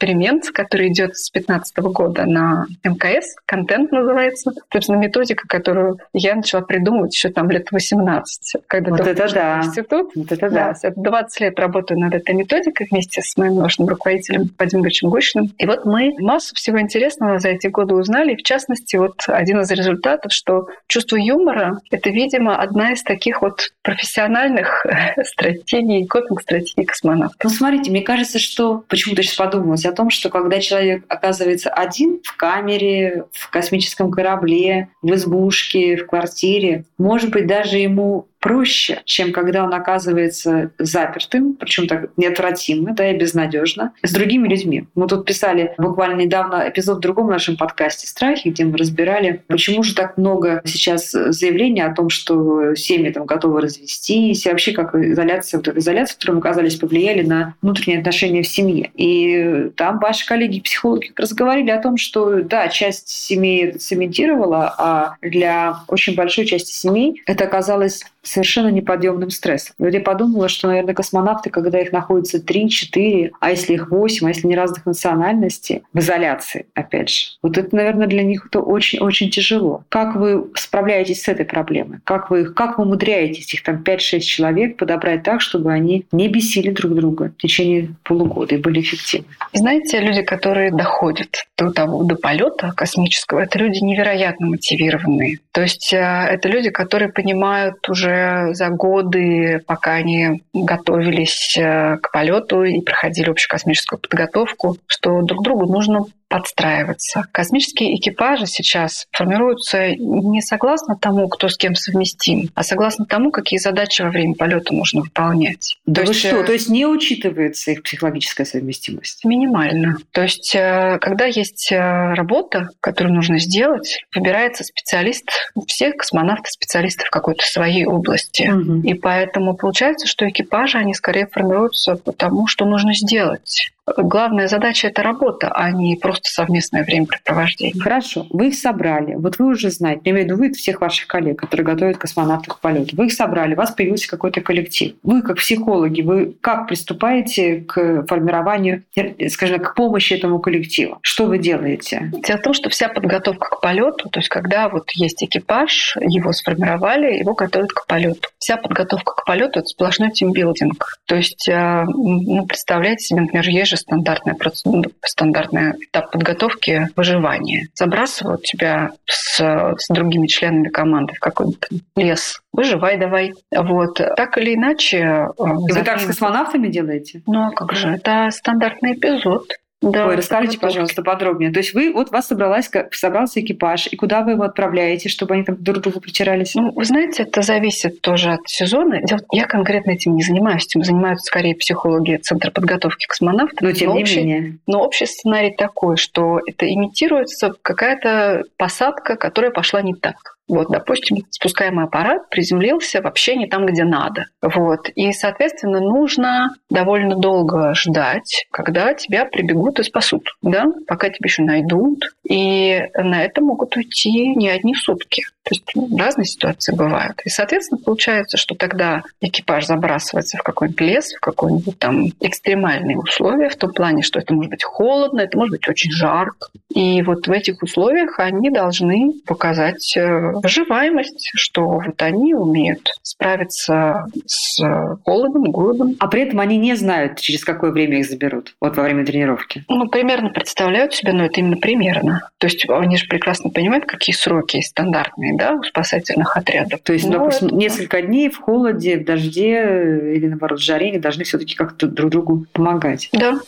который 0.52 0.88
идет 0.88 1.16
с 1.16 1.30
2015 1.30 1.78
года 1.78 2.24
на 2.26 2.66
МКС, 2.84 3.36
контент 3.46 3.92
называется. 3.92 4.52
Собственно, 4.72 4.96
методика, 4.96 5.46
которую 5.46 5.98
я 6.12 6.34
начала 6.34 6.62
придумывать 6.62 7.14
еще 7.14 7.28
там 7.28 7.50
лет 7.50 7.70
18, 7.70 8.62
когда 8.66 8.90
вот 8.90 9.00
это 9.00 9.32
да. 9.32 9.62
институт. 9.64 10.10
Вот 10.14 10.32
это 10.32 10.50
да. 10.50 10.74
да. 10.82 10.90
20 10.94 11.40
лет 11.40 11.58
работаю 11.58 12.00
над 12.00 12.14
этой 12.14 12.34
методикой 12.34 12.88
вместе 12.90 13.22
с 13.22 13.36
моим 13.36 13.56
научным 13.56 13.88
руководителем 13.88 14.50
Вадимом 14.58 14.86
Ильичем 14.86 15.10
Гущиным. 15.10 15.52
И 15.58 15.66
вот 15.66 15.84
мы 15.84 16.14
массу 16.18 16.54
всего 16.54 16.80
интересного 16.80 17.38
за 17.38 17.48
эти 17.48 17.66
годы 17.68 17.94
узнали. 17.94 18.34
В 18.34 18.42
частности, 18.42 18.96
вот 18.96 19.22
один 19.26 19.60
из 19.60 19.70
результатов, 19.70 20.32
что 20.32 20.68
чувство 20.86 21.16
юмора— 21.16 21.80
это, 21.90 22.10
видимо, 22.10 22.56
одна 22.56 22.92
из 22.92 23.02
таких 23.02 23.42
вот 23.42 23.72
профессиональных 23.82 24.86
стратегий, 25.24 26.06
копинг-стратегий 26.06 26.84
космонавтов. 26.84 27.38
Ну, 27.42 27.50
смотрите, 27.50 27.90
мне 27.90 28.02
кажется, 28.02 28.38
что 28.38 28.84
почему-то 28.88 29.22
сейчас 29.22 29.38
подумалось 29.80 29.84
о 29.86 29.92
том, 29.92 30.10
что 30.10 30.30
когда 30.30 30.60
человек 30.60 31.04
оказывается 31.08 31.70
один 31.70 32.20
в 32.22 32.36
камере, 32.36 33.24
в 33.32 33.50
космическом 33.50 34.10
корабле, 34.10 34.88
в 35.02 35.12
избушке, 35.12 35.96
в 35.96 36.06
квартире, 36.06 36.84
может 36.98 37.30
быть, 37.30 37.46
даже 37.46 37.78
ему 37.78 38.26
проще, 38.40 39.02
чем 39.04 39.32
когда 39.32 39.64
он 39.64 39.72
оказывается 39.74 40.72
запертым, 40.78 41.54
причем 41.54 41.86
так 41.86 42.10
неотвратимо, 42.16 42.94
да, 42.94 43.10
и 43.10 43.16
безнадежно, 43.16 43.92
с 44.02 44.12
другими 44.12 44.48
людьми. 44.48 44.86
Мы 44.94 45.06
тут 45.06 45.26
писали 45.26 45.74
буквально 45.78 46.20
недавно 46.22 46.64
эпизод 46.68 46.98
в 46.98 47.00
другом 47.00 47.28
нашем 47.28 47.56
подкасте 47.56 48.06
«Страхи», 48.06 48.48
где 48.48 48.64
мы 48.64 48.76
разбирали, 48.78 49.42
почему 49.46 49.82
же 49.82 49.94
так 49.94 50.16
много 50.16 50.62
сейчас 50.64 51.10
заявлений 51.10 51.82
о 51.82 51.94
том, 51.94 52.08
что 52.08 52.74
семьи 52.74 53.10
там 53.10 53.26
готовы 53.26 53.60
развестись, 53.60 54.46
и 54.46 54.48
вообще 54.48 54.72
как 54.72 54.94
изоляция, 54.94 55.58
вот 55.58 55.68
эта 55.68 55.78
изоляция, 55.78 56.14
в 56.14 56.18
которой 56.18 56.32
мы 56.32 56.38
оказались, 56.40 56.76
повлияли 56.76 57.22
на 57.22 57.54
внутренние 57.60 58.00
отношения 58.00 58.42
в 58.42 58.48
семье. 58.48 58.90
И 58.94 59.70
там 59.76 59.98
ваши 59.98 60.26
коллеги-психологи 60.26 61.08
как 61.08 61.20
раз 61.20 61.32
говорили 61.34 61.70
о 61.70 61.80
том, 61.80 61.98
что 61.98 62.42
да, 62.42 62.68
часть 62.68 63.08
семей 63.08 63.66
это 63.66 63.78
цементировала, 63.78 64.74
а 64.78 65.16
для 65.20 65.80
очень 65.88 66.14
большой 66.14 66.46
части 66.46 66.72
семей 66.72 67.22
это 67.26 67.44
оказалось 67.44 68.02
совершенно 68.22 68.68
неподъемным 68.68 69.30
стрессом. 69.30 69.74
И 69.78 69.82
вот 69.84 69.94
я 69.94 70.00
подумала, 70.00 70.48
что, 70.48 70.68
наверное, 70.68 70.94
космонавты, 70.94 71.50
когда 71.50 71.80
их 71.80 71.92
находится 71.92 72.38
3-4, 72.38 73.30
а 73.40 73.50
если 73.50 73.74
их 73.74 73.90
8, 73.90 74.26
а 74.26 74.30
если 74.30 74.46
не 74.46 74.56
разных 74.56 74.86
национальностей, 74.86 75.82
в 75.92 75.98
изоляции, 75.98 76.66
опять 76.74 77.10
же, 77.10 77.26
вот 77.42 77.58
это, 77.58 77.74
наверное, 77.74 78.06
для 78.06 78.22
них 78.22 78.46
это 78.46 78.60
очень-очень 78.60 79.30
тяжело. 79.30 79.84
Как 79.88 80.16
вы 80.16 80.50
справляетесь 80.54 81.22
с 81.22 81.28
этой 81.28 81.44
проблемой? 81.44 81.98
Как 82.04 82.30
вы, 82.30 82.44
как 82.44 82.78
вы 82.78 82.84
умудряетесь 82.84 83.52
их 83.54 83.62
там 83.62 83.82
5-6 83.82 84.20
человек 84.20 84.76
подобрать 84.76 85.22
так, 85.22 85.40
чтобы 85.40 85.72
они 85.72 86.06
не 86.12 86.28
бесили 86.28 86.70
друг 86.70 86.94
друга 86.94 87.32
в 87.36 87.42
течение 87.42 87.94
полугода 88.04 88.54
и 88.54 88.58
были 88.58 88.80
эффективны? 88.80 89.26
Знаете, 89.52 90.00
люди, 90.00 90.22
которые 90.22 90.70
доходят 90.70 91.44
до 91.56 91.70
того, 91.70 92.02
до 92.04 92.16
полета 92.16 92.72
космического, 92.76 93.40
это 93.40 93.58
люди 93.58 93.82
невероятно 93.82 94.46
мотивированные. 94.46 95.38
То 95.52 95.62
есть 95.62 95.92
э, 95.92 95.96
это 95.96 96.48
люди, 96.48 96.70
которые 96.70 97.10
понимают 97.10 97.88
уже 97.88 98.09
за 98.52 98.68
годы, 98.70 99.60
пока 99.66 99.94
они 99.94 100.42
готовились 100.52 101.56
э, 101.56 101.96
к 101.98 102.12
полету 102.12 102.62
и 102.62 102.80
проходили 102.80 103.30
общую 103.30 103.50
космическую 103.50 103.98
подготовку, 103.98 104.76
что 104.86 105.22
друг 105.22 105.42
другу 105.42 105.66
нужно 105.66 106.04
подстраиваться. 106.30 107.24
Космические 107.32 107.96
экипажи 107.96 108.46
сейчас 108.46 109.08
формируются 109.10 109.88
не 109.96 110.40
согласно 110.40 110.96
тому, 110.96 111.28
кто 111.28 111.48
с 111.48 111.56
кем 111.56 111.74
совместим, 111.74 112.50
а 112.54 112.62
согласно 112.62 113.04
тому, 113.04 113.32
какие 113.32 113.58
задачи 113.58 114.02
во 114.02 114.10
время 114.10 114.34
полета 114.34 114.72
нужно 114.72 115.02
выполнять. 115.02 115.76
Да 115.86 116.02
То 116.02 116.06
вы 116.06 116.12
есть, 116.12 116.26
что? 116.26 116.36
Э, 116.36 116.44
То 116.44 116.52
есть 116.52 116.68
не 116.68 116.86
учитывается 116.86 117.72
их 117.72 117.82
психологическая 117.82 118.46
совместимость? 118.46 119.24
Минимально. 119.24 119.96
То 120.12 120.22
есть 120.22 120.54
э, 120.54 120.98
когда 121.00 121.24
есть 121.24 121.72
э, 121.72 122.14
работа, 122.14 122.68
которую 122.80 123.16
нужно 123.16 123.40
сделать, 123.40 123.98
выбирается 124.14 124.62
специалист, 124.62 125.28
все 125.66 125.92
космонавты 125.92 126.48
специалисты 126.48 127.06
в 127.06 127.10
какой-то 127.10 127.44
своей 127.44 127.86
области. 127.86 128.48
Угу. 128.48 128.82
И 128.82 128.94
поэтому 128.94 129.56
получается, 129.56 130.06
что 130.06 130.28
экипажи, 130.28 130.78
они 130.78 130.94
скорее 130.94 131.26
формируются 131.26 131.96
по 131.96 132.12
тому, 132.12 132.46
что 132.46 132.66
нужно 132.66 132.94
сделать 132.94 133.72
главная 133.96 134.48
задача– 134.48 134.88
это 134.88 135.02
работа, 135.02 135.50
а 135.52 135.70
не 135.70 135.96
просто 135.96 136.30
совместное 136.30 136.84
времяпрепровождение. 136.84 137.80
Хорошо, 137.80 138.26
вы 138.30 138.48
их 138.48 138.54
собрали. 138.54 139.14
Вот 139.14 139.38
вы 139.38 139.46
уже 139.46 139.70
знаете, 139.70 140.02
я 140.04 140.12
имею 140.12 140.26
в 140.26 140.30
виду 140.30 140.38
вы 140.38 140.52
всех 140.52 140.80
ваших 140.80 141.06
коллег, 141.06 141.40
которые 141.40 141.66
готовят 141.66 141.98
космонавтов 141.98 142.56
к 142.56 142.60
полету. 142.60 142.96
Вы 142.96 143.06
их 143.06 143.12
собрали, 143.12 143.54
у 143.54 143.56
вас 143.56 143.72
появился 143.72 144.08
какой-то 144.08 144.40
коллектив. 144.40 144.94
Вы, 145.02 145.22
как 145.22 145.36
психологи, 145.36 146.02
вы 146.02 146.34
как 146.40 146.66
приступаете 146.68 147.60
к 147.60 148.06
формированию, 148.06 148.84
скажем 149.28 149.58
так, 149.58 149.72
к 149.72 149.74
помощи 149.74 150.14
этому 150.14 150.38
коллективу? 150.38 150.98
Что 151.02 151.26
вы 151.26 151.38
делаете? 151.38 152.12
Дело 152.26 152.38
в 152.38 152.42
том, 152.42 152.54
что 152.54 152.70
вся 152.70 152.88
подготовка 152.88 153.48
к 153.56 153.60
полету, 153.60 154.08
то 154.08 154.20
есть 154.20 154.28
когда 154.28 154.68
вот 154.68 154.90
есть 154.94 155.22
экипаж, 155.22 155.96
его 156.00 156.32
сформировали, 156.32 157.18
его 157.18 157.34
готовят 157.34 157.72
к 157.72 157.86
полету. 157.86 158.28
Вся 158.38 158.56
подготовка 158.56 159.14
к 159.14 159.24
полету– 159.24 159.58
это 159.60 159.66
сплошной 159.66 160.10
тимбилдинг. 160.10 160.98
То 161.06 161.16
есть, 161.16 161.48
э, 161.48 161.84
ну, 161.84 162.46
представляете 162.46 163.04
себе, 163.04 163.22
например, 163.22 163.48
есть 163.48 163.70
же 163.70 163.76
стандартная 163.80 164.34
процедура, 164.34 164.90
стандартный 165.02 165.72
этап 165.72 166.10
подготовки 166.10 166.88
выживания. 166.96 167.68
Забрасывают 167.74 168.42
тебя 168.42 168.92
с, 169.06 169.38
с 169.38 169.88
другими 169.88 170.26
членами 170.26 170.68
команды 170.68 171.14
в 171.14 171.20
какой-то 171.20 171.68
лес. 171.96 172.40
Выживай 172.52 172.98
давай. 172.98 173.34
Вот. 173.54 173.94
Так 174.16 174.38
или 174.38 174.54
иначе... 174.54 174.98
Э, 174.98 175.26
вы 175.36 175.82
так 175.82 176.00
с 176.00 176.06
космонавтами 176.06 176.68
делаете? 176.68 177.22
Ну, 177.26 177.46
а 177.46 177.50
как 177.50 177.72
же? 177.74 177.88
Это 177.88 178.28
стандартный 178.30 178.94
эпизод. 178.94 179.52
Да, 179.82 180.06
Ой, 180.06 180.16
расскажите, 180.16 180.58
пожалуйста, 180.58 181.02
подробнее. 181.02 181.50
То 181.50 181.60
есть 181.60 181.72
вы, 181.72 181.92
вот 181.92 182.08
у 182.08 182.12
вас 182.12 182.26
собралась, 182.26 182.70
собрался 182.92 183.40
экипаж, 183.40 183.88
и 183.90 183.96
куда 183.96 184.22
вы 184.22 184.32
его 184.32 184.42
отправляете, 184.42 185.08
чтобы 185.08 185.34
они 185.34 185.44
там 185.44 185.56
друг 185.58 185.78
другу 185.78 186.00
притирались? 186.00 186.54
Ну, 186.54 186.70
вы 186.72 186.84
знаете, 186.84 187.22
это 187.22 187.40
зависит 187.40 188.02
тоже 188.02 188.32
от 188.32 188.46
сезона. 188.46 189.00
Я 189.32 189.46
конкретно 189.46 189.92
этим 189.92 190.16
не 190.16 190.22
занимаюсь, 190.22 190.66
этим 190.66 190.84
занимаются 190.84 191.26
скорее 191.26 191.54
психологи 191.54 192.16
Центра 192.16 192.50
подготовки 192.50 193.06
космонавтов. 193.06 193.62
Но 193.62 193.72
тем 193.72 193.90
но 193.90 193.96
не 193.96 194.02
общий, 194.02 194.20
менее. 194.20 194.58
Но 194.66 194.82
общий 194.82 195.06
сценарий 195.06 195.54
такой, 195.56 195.96
что 195.96 196.40
это 196.46 196.70
имитируется 196.70 197.54
какая-то 197.62 198.44
посадка, 198.58 199.16
которая 199.16 199.50
пошла 199.50 199.80
не 199.80 199.94
так. 199.94 200.36
Вот, 200.50 200.68
допустим, 200.68 201.18
спускаемый 201.30 201.84
аппарат 201.84 202.28
приземлился 202.28 203.00
вообще 203.00 203.36
не 203.36 203.46
там, 203.46 203.66
где 203.66 203.84
надо. 203.84 204.26
Вот. 204.42 204.88
И, 204.94 205.12
соответственно, 205.12 205.80
нужно 205.80 206.50
довольно 206.68 207.16
долго 207.16 207.74
ждать, 207.74 208.46
когда 208.50 208.94
тебя 208.94 209.24
прибегут 209.24 209.78
и 209.78 209.84
спасут, 209.84 210.36
да? 210.42 210.66
пока 210.86 211.08
тебя 211.08 211.26
еще 211.26 211.42
найдут. 211.42 212.12
И 212.28 212.82
на 212.94 213.22
это 213.22 213.40
могут 213.40 213.76
уйти 213.76 214.34
не 214.34 214.48
одни 214.48 214.74
сутки. 214.74 215.24
То 215.50 215.54
есть 215.56 215.64
ну, 215.74 215.98
разные 215.98 216.26
ситуации 216.26 216.72
бывают. 216.72 217.20
И, 217.24 217.28
соответственно, 217.28 217.80
получается, 217.84 218.36
что 218.36 218.54
тогда 218.54 219.02
экипаж 219.20 219.66
забрасывается 219.66 220.38
в 220.38 220.44
какой-нибудь 220.44 220.80
лес, 220.80 221.12
в 221.12 221.18
какой-нибудь 221.18 221.76
там 221.76 222.06
экстремальные 222.20 222.96
условия, 222.96 223.48
в 223.48 223.56
том 223.56 223.72
плане, 223.72 224.02
что 224.02 224.20
это 224.20 224.32
может 224.32 224.50
быть 224.50 224.62
холодно, 224.62 225.22
это 225.22 225.36
может 225.36 225.50
быть 225.50 225.68
очень 225.68 225.90
жарко. 225.90 226.50
И 226.72 227.02
вот 227.02 227.26
в 227.26 227.32
этих 227.32 227.60
условиях 227.64 228.20
они 228.20 228.48
должны 228.50 229.12
показать 229.26 229.96
э, 229.96 230.30
выживаемость, 230.34 231.32
что 231.34 231.66
вот 231.66 232.00
они 232.00 232.32
умеют 232.32 232.88
справиться 233.02 234.06
с 234.26 234.62
холодом, 235.04 235.50
голодом. 235.50 235.96
А 235.98 236.06
при 236.06 236.22
этом 236.22 236.38
они 236.38 236.58
не 236.58 236.76
знают, 236.76 237.18
через 237.18 237.44
какое 237.44 237.72
время 237.72 237.98
их 237.98 238.06
заберут, 238.06 238.54
вот 238.60 238.76
во 238.76 238.84
время 238.84 239.04
тренировки. 239.04 239.64
Ну, 239.68 239.88
примерно 239.88 240.28
представляют 240.28 240.94
себе, 240.94 241.12
но 241.12 241.24
это 241.24 241.40
именно 241.40 241.56
примерно. 241.56 242.28
То 242.38 242.46
есть 242.46 242.68
они 242.68 242.96
же 242.96 243.08
прекрасно 243.08 243.50
понимают, 243.50 243.86
какие 243.86 244.14
сроки 244.14 244.60
стандартные, 244.60 245.36
да, 245.40 245.54
у 245.54 245.62
спасательных 245.62 246.36
отрядов. 246.36 246.80
То 246.82 246.92
есть, 246.92 247.06
ну, 247.06 247.12
допустим, 247.12 247.48
это... 247.48 247.56
несколько 247.56 248.02
дней 248.02 248.30
в 248.30 248.38
холоде, 248.38 248.98
в 248.98 249.04
дожде 249.04 250.12
или, 250.14 250.26
наоборот, 250.26 250.60
в 250.60 250.62
жаре 250.62 250.88
они 250.88 250.98
должны 250.98 251.24
все-таки 251.24 251.54
как-то 251.54 251.86
друг 251.86 252.10
другу 252.10 252.46
помогать. 252.52 253.08
Да. 253.12 253.40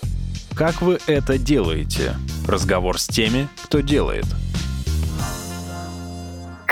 Как 0.54 0.82
вы 0.82 0.98
это 1.06 1.38
делаете? 1.38 2.12
Разговор 2.46 2.98
с 2.98 3.06
теми, 3.06 3.48
кто 3.64 3.80
делает. 3.80 4.26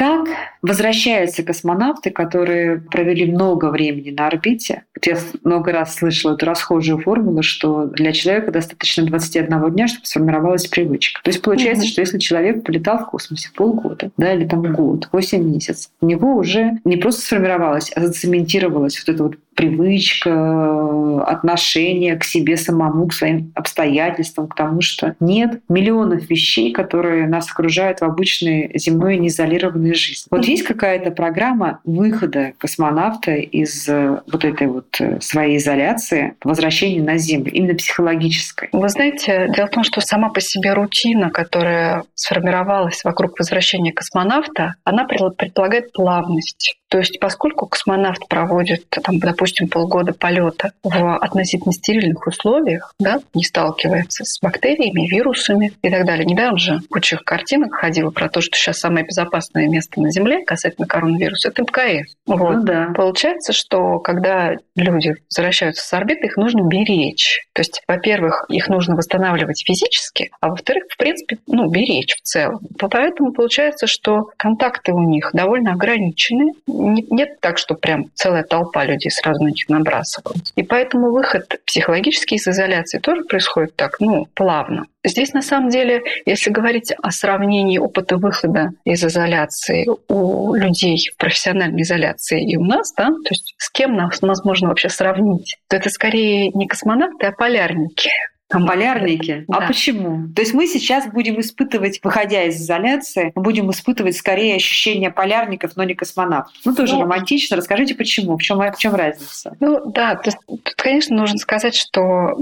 Как 0.00 0.28
возвращаются 0.62 1.42
космонавты, 1.42 2.08
которые 2.08 2.80
провели 2.80 3.30
много 3.30 3.66
времени 3.66 4.08
на 4.08 4.28
орбите? 4.28 4.84
Я 5.04 5.18
много 5.44 5.72
раз 5.72 5.96
слышала 5.96 6.32
эту 6.32 6.46
расхожую 6.46 7.00
формулу, 7.00 7.42
что 7.42 7.84
для 7.84 8.12
человека 8.12 8.50
достаточно 8.50 9.04
21 9.04 9.70
дня, 9.74 9.88
чтобы 9.88 10.06
сформировалась 10.06 10.66
привычка. 10.68 11.20
То 11.22 11.28
есть 11.28 11.42
получается, 11.42 11.84
mm-hmm. 11.84 11.88
что 11.88 12.00
если 12.00 12.18
человек 12.18 12.64
полетал 12.64 13.00
в 13.00 13.10
космосе 13.10 13.50
полгода, 13.54 14.10
да, 14.16 14.32
или 14.32 14.48
там 14.48 14.72
год, 14.72 15.10
8 15.12 15.44
месяцев, 15.44 15.90
у 16.00 16.06
него 16.06 16.34
уже 16.34 16.78
не 16.84 16.96
просто 16.96 17.20
сформировалась, 17.20 17.92
а 17.94 18.00
зацементировалась 18.00 19.04
вот 19.04 19.14
эта 19.14 19.22
вот 19.22 19.34
привычка, 19.60 21.20
отношение 21.22 22.16
к 22.16 22.24
себе 22.24 22.56
самому, 22.56 23.08
к 23.08 23.12
своим 23.12 23.52
обстоятельствам, 23.54 24.48
к 24.48 24.54
тому, 24.54 24.80
что 24.80 25.16
нет 25.20 25.60
миллионов 25.68 26.30
вещей, 26.30 26.72
которые 26.72 27.28
нас 27.28 27.50
окружают 27.50 28.00
в 28.00 28.04
обычной 28.04 28.70
земной 28.74 29.18
неизолированной 29.18 29.92
жизни. 29.92 30.28
Вот 30.30 30.46
есть 30.46 30.62
какая-то 30.62 31.10
программа 31.10 31.80
выхода 31.84 32.52
космонавта 32.56 33.32
из 33.32 33.86
э, 33.86 34.20
вот 34.32 34.44
этой 34.44 34.66
вот 34.66 34.98
э, 34.98 35.20
своей 35.20 35.58
изоляции, 35.58 36.34
возвращения 36.42 37.02
на 37.02 37.18
Землю, 37.18 37.52
именно 37.52 37.74
психологической? 37.74 38.70
Вы 38.72 38.88
знаете, 38.88 39.50
дело 39.54 39.66
в 39.66 39.70
том, 39.70 39.84
что 39.84 40.00
сама 40.00 40.30
по 40.30 40.40
себе 40.40 40.72
рутина, 40.72 41.28
которая 41.28 42.04
сформировалась 42.14 43.04
вокруг 43.04 43.38
возвращения 43.38 43.92
космонавта, 43.92 44.76
она 44.84 45.04
предполагает 45.04 45.92
плавность. 45.92 46.79
То 46.90 46.98
есть, 46.98 47.20
поскольку 47.20 47.66
космонавт 47.66 48.26
проводит, 48.28 48.84
там, 48.90 49.20
допустим, 49.20 49.68
полгода 49.68 50.12
полета 50.12 50.72
в 50.82 51.16
относительно 51.18 51.72
стерильных 51.72 52.26
условиях, 52.26 52.94
да, 52.98 53.20
не 53.32 53.44
сталкивается 53.44 54.24
с 54.24 54.40
бактериями, 54.40 55.06
вирусами 55.06 55.72
и 55.82 55.90
так 55.90 56.04
далее. 56.04 56.26
Недавно 56.26 56.58
же 56.58 56.80
куча 56.90 57.16
картинок 57.16 57.74
ходила 57.74 58.10
про 58.10 58.28
то, 58.28 58.40
что 58.40 58.56
сейчас 58.56 58.80
самое 58.80 59.06
безопасное 59.06 59.68
место 59.68 60.00
на 60.00 60.10
Земле 60.10 60.44
касательно 60.44 60.88
коронавируса– 60.88 61.48
это 61.50 61.62
МКС. 61.62 62.16
Вот. 62.26 62.56
Ну, 62.56 62.62
да. 62.64 62.92
Получается, 62.96 63.52
что 63.52 64.00
когда 64.00 64.56
люди 64.74 65.14
возвращаются 65.30 65.86
с 65.86 65.92
орбиты, 65.92 66.26
их 66.26 66.36
нужно 66.36 66.62
беречь. 66.62 67.46
То 67.52 67.60
есть, 67.60 67.82
во-первых, 67.86 68.46
их 68.48 68.68
нужно 68.68 68.96
восстанавливать 68.96 69.62
физически, 69.64 70.30
а 70.40 70.48
во-вторых, 70.48 70.84
в 70.88 70.96
принципе, 70.96 71.38
ну, 71.46 71.70
беречь 71.70 72.16
в 72.16 72.22
целом. 72.22 72.58
Поэтому 72.78 73.32
получается, 73.32 73.86
что 73.86 74.30
контакты 74.36 74.92
у 74.92 75.02
них 75.02 75.30
довольно 75.32 75.72
ограничены, 75.72 76.52
нет 76.80 77.40
так, 77.40 77.58
что 77.58 77.74
прям 77.74 78.06
целая 78.14 78.42
толпа 78.42 78.84
людей 78.84 79.10
сразу 79.10 79.42
на 79.42 79.48
них 79.48 79.68
набрасывалась. 79.68 80.52
И 80.56 80.62
поэтому 80.62 81.10
выход 81.10 81.60
психологический 81.66 82.36
из 82.36 82.46
изоляции 82.46 82.98
тоже 82.98 83.24
происходит 83.24 83.76
так, 83.76 84.00
ну, 84.00 84.26
плавно. 84.34 84.86
Здесь, 85.04 85.32
на 85.32 85.40
самом 85.40 85.70
деле, 85.70 86.02
если 86.26 86.50
говорить 86.50 86.92
о 87.02 87.10
сравнении 87.10 87.78
опыта 87.78 88.16
выхода 88.18 88.70
из 88.84 89.02
изоляции 89.02 89.86
у 90.08 90.54
людей 90.54 90.98
в 91.12 91.16
профессиональной 91.16 91.82
изоляции 91.82 92.44
и 92.44 92.56
у 92.56 92.64
нас, 92.64 92.92
да, 92.96 93.06
то 93.06 93.30
есть 93.30 93.54
с 93.56 93.70
кем 93.70 93.96
нас, 93.96 94.20
нас 94.20 94.44
можно 94.44 94.68
вообще 94.68 94.90
сравнить, 94.90 95.56
то 95.68 95.76
это 95.76 95.88
скорее 95.88 96.50
не 96.50 96.66
космонавты, 96.66 97.26
а 97.26 97.32
полярники. 97.32 98.10
Полярники. 98.50 99.44
А 99.48 99.52
да. 99.52 99.64
А 99.64 99.66
почему? 99.68 100.28
То 100.34 100.42
есть 100.42 100.54
мы 100.54 100.66
сейчас 100.66 101.06
будем 101.06 101.40
испытывать, 101.40 102.00
выходя 102.02 102.44
из 102.44 102.56
изоляции, 102.56 103.32
мы 103.34 103.42
будем 103.42 103.70
испытывать 103.70 104.16
скорее 104.16 104.56
ощущение 104.56 105.10
полярников, 105.10 105.76
но 105.76 105.84
не 105.84 105.94
космонавтов. 105.94 106.54
Ну, 106.64 106.74
тоже 106.74 106.94
ну, 106.94 107.02
романтично. 107.02 107.56
Расскажите, 107.56 107.94
почему? 107.94 108.36
В 108.36 108.42
чем, 108.42 108.58
в 108.58 108.78
чем 108.78 108.94
разница? 108.94 109.56
Ну, 109.60 109.90
да, 109.90 110.16
то 110.16 110.32
тут, 110.46 110.74
конечно, 110.76 111.16
нужно 111.16 111.38
сказать, 111.38 111.74
что 111.74 112.36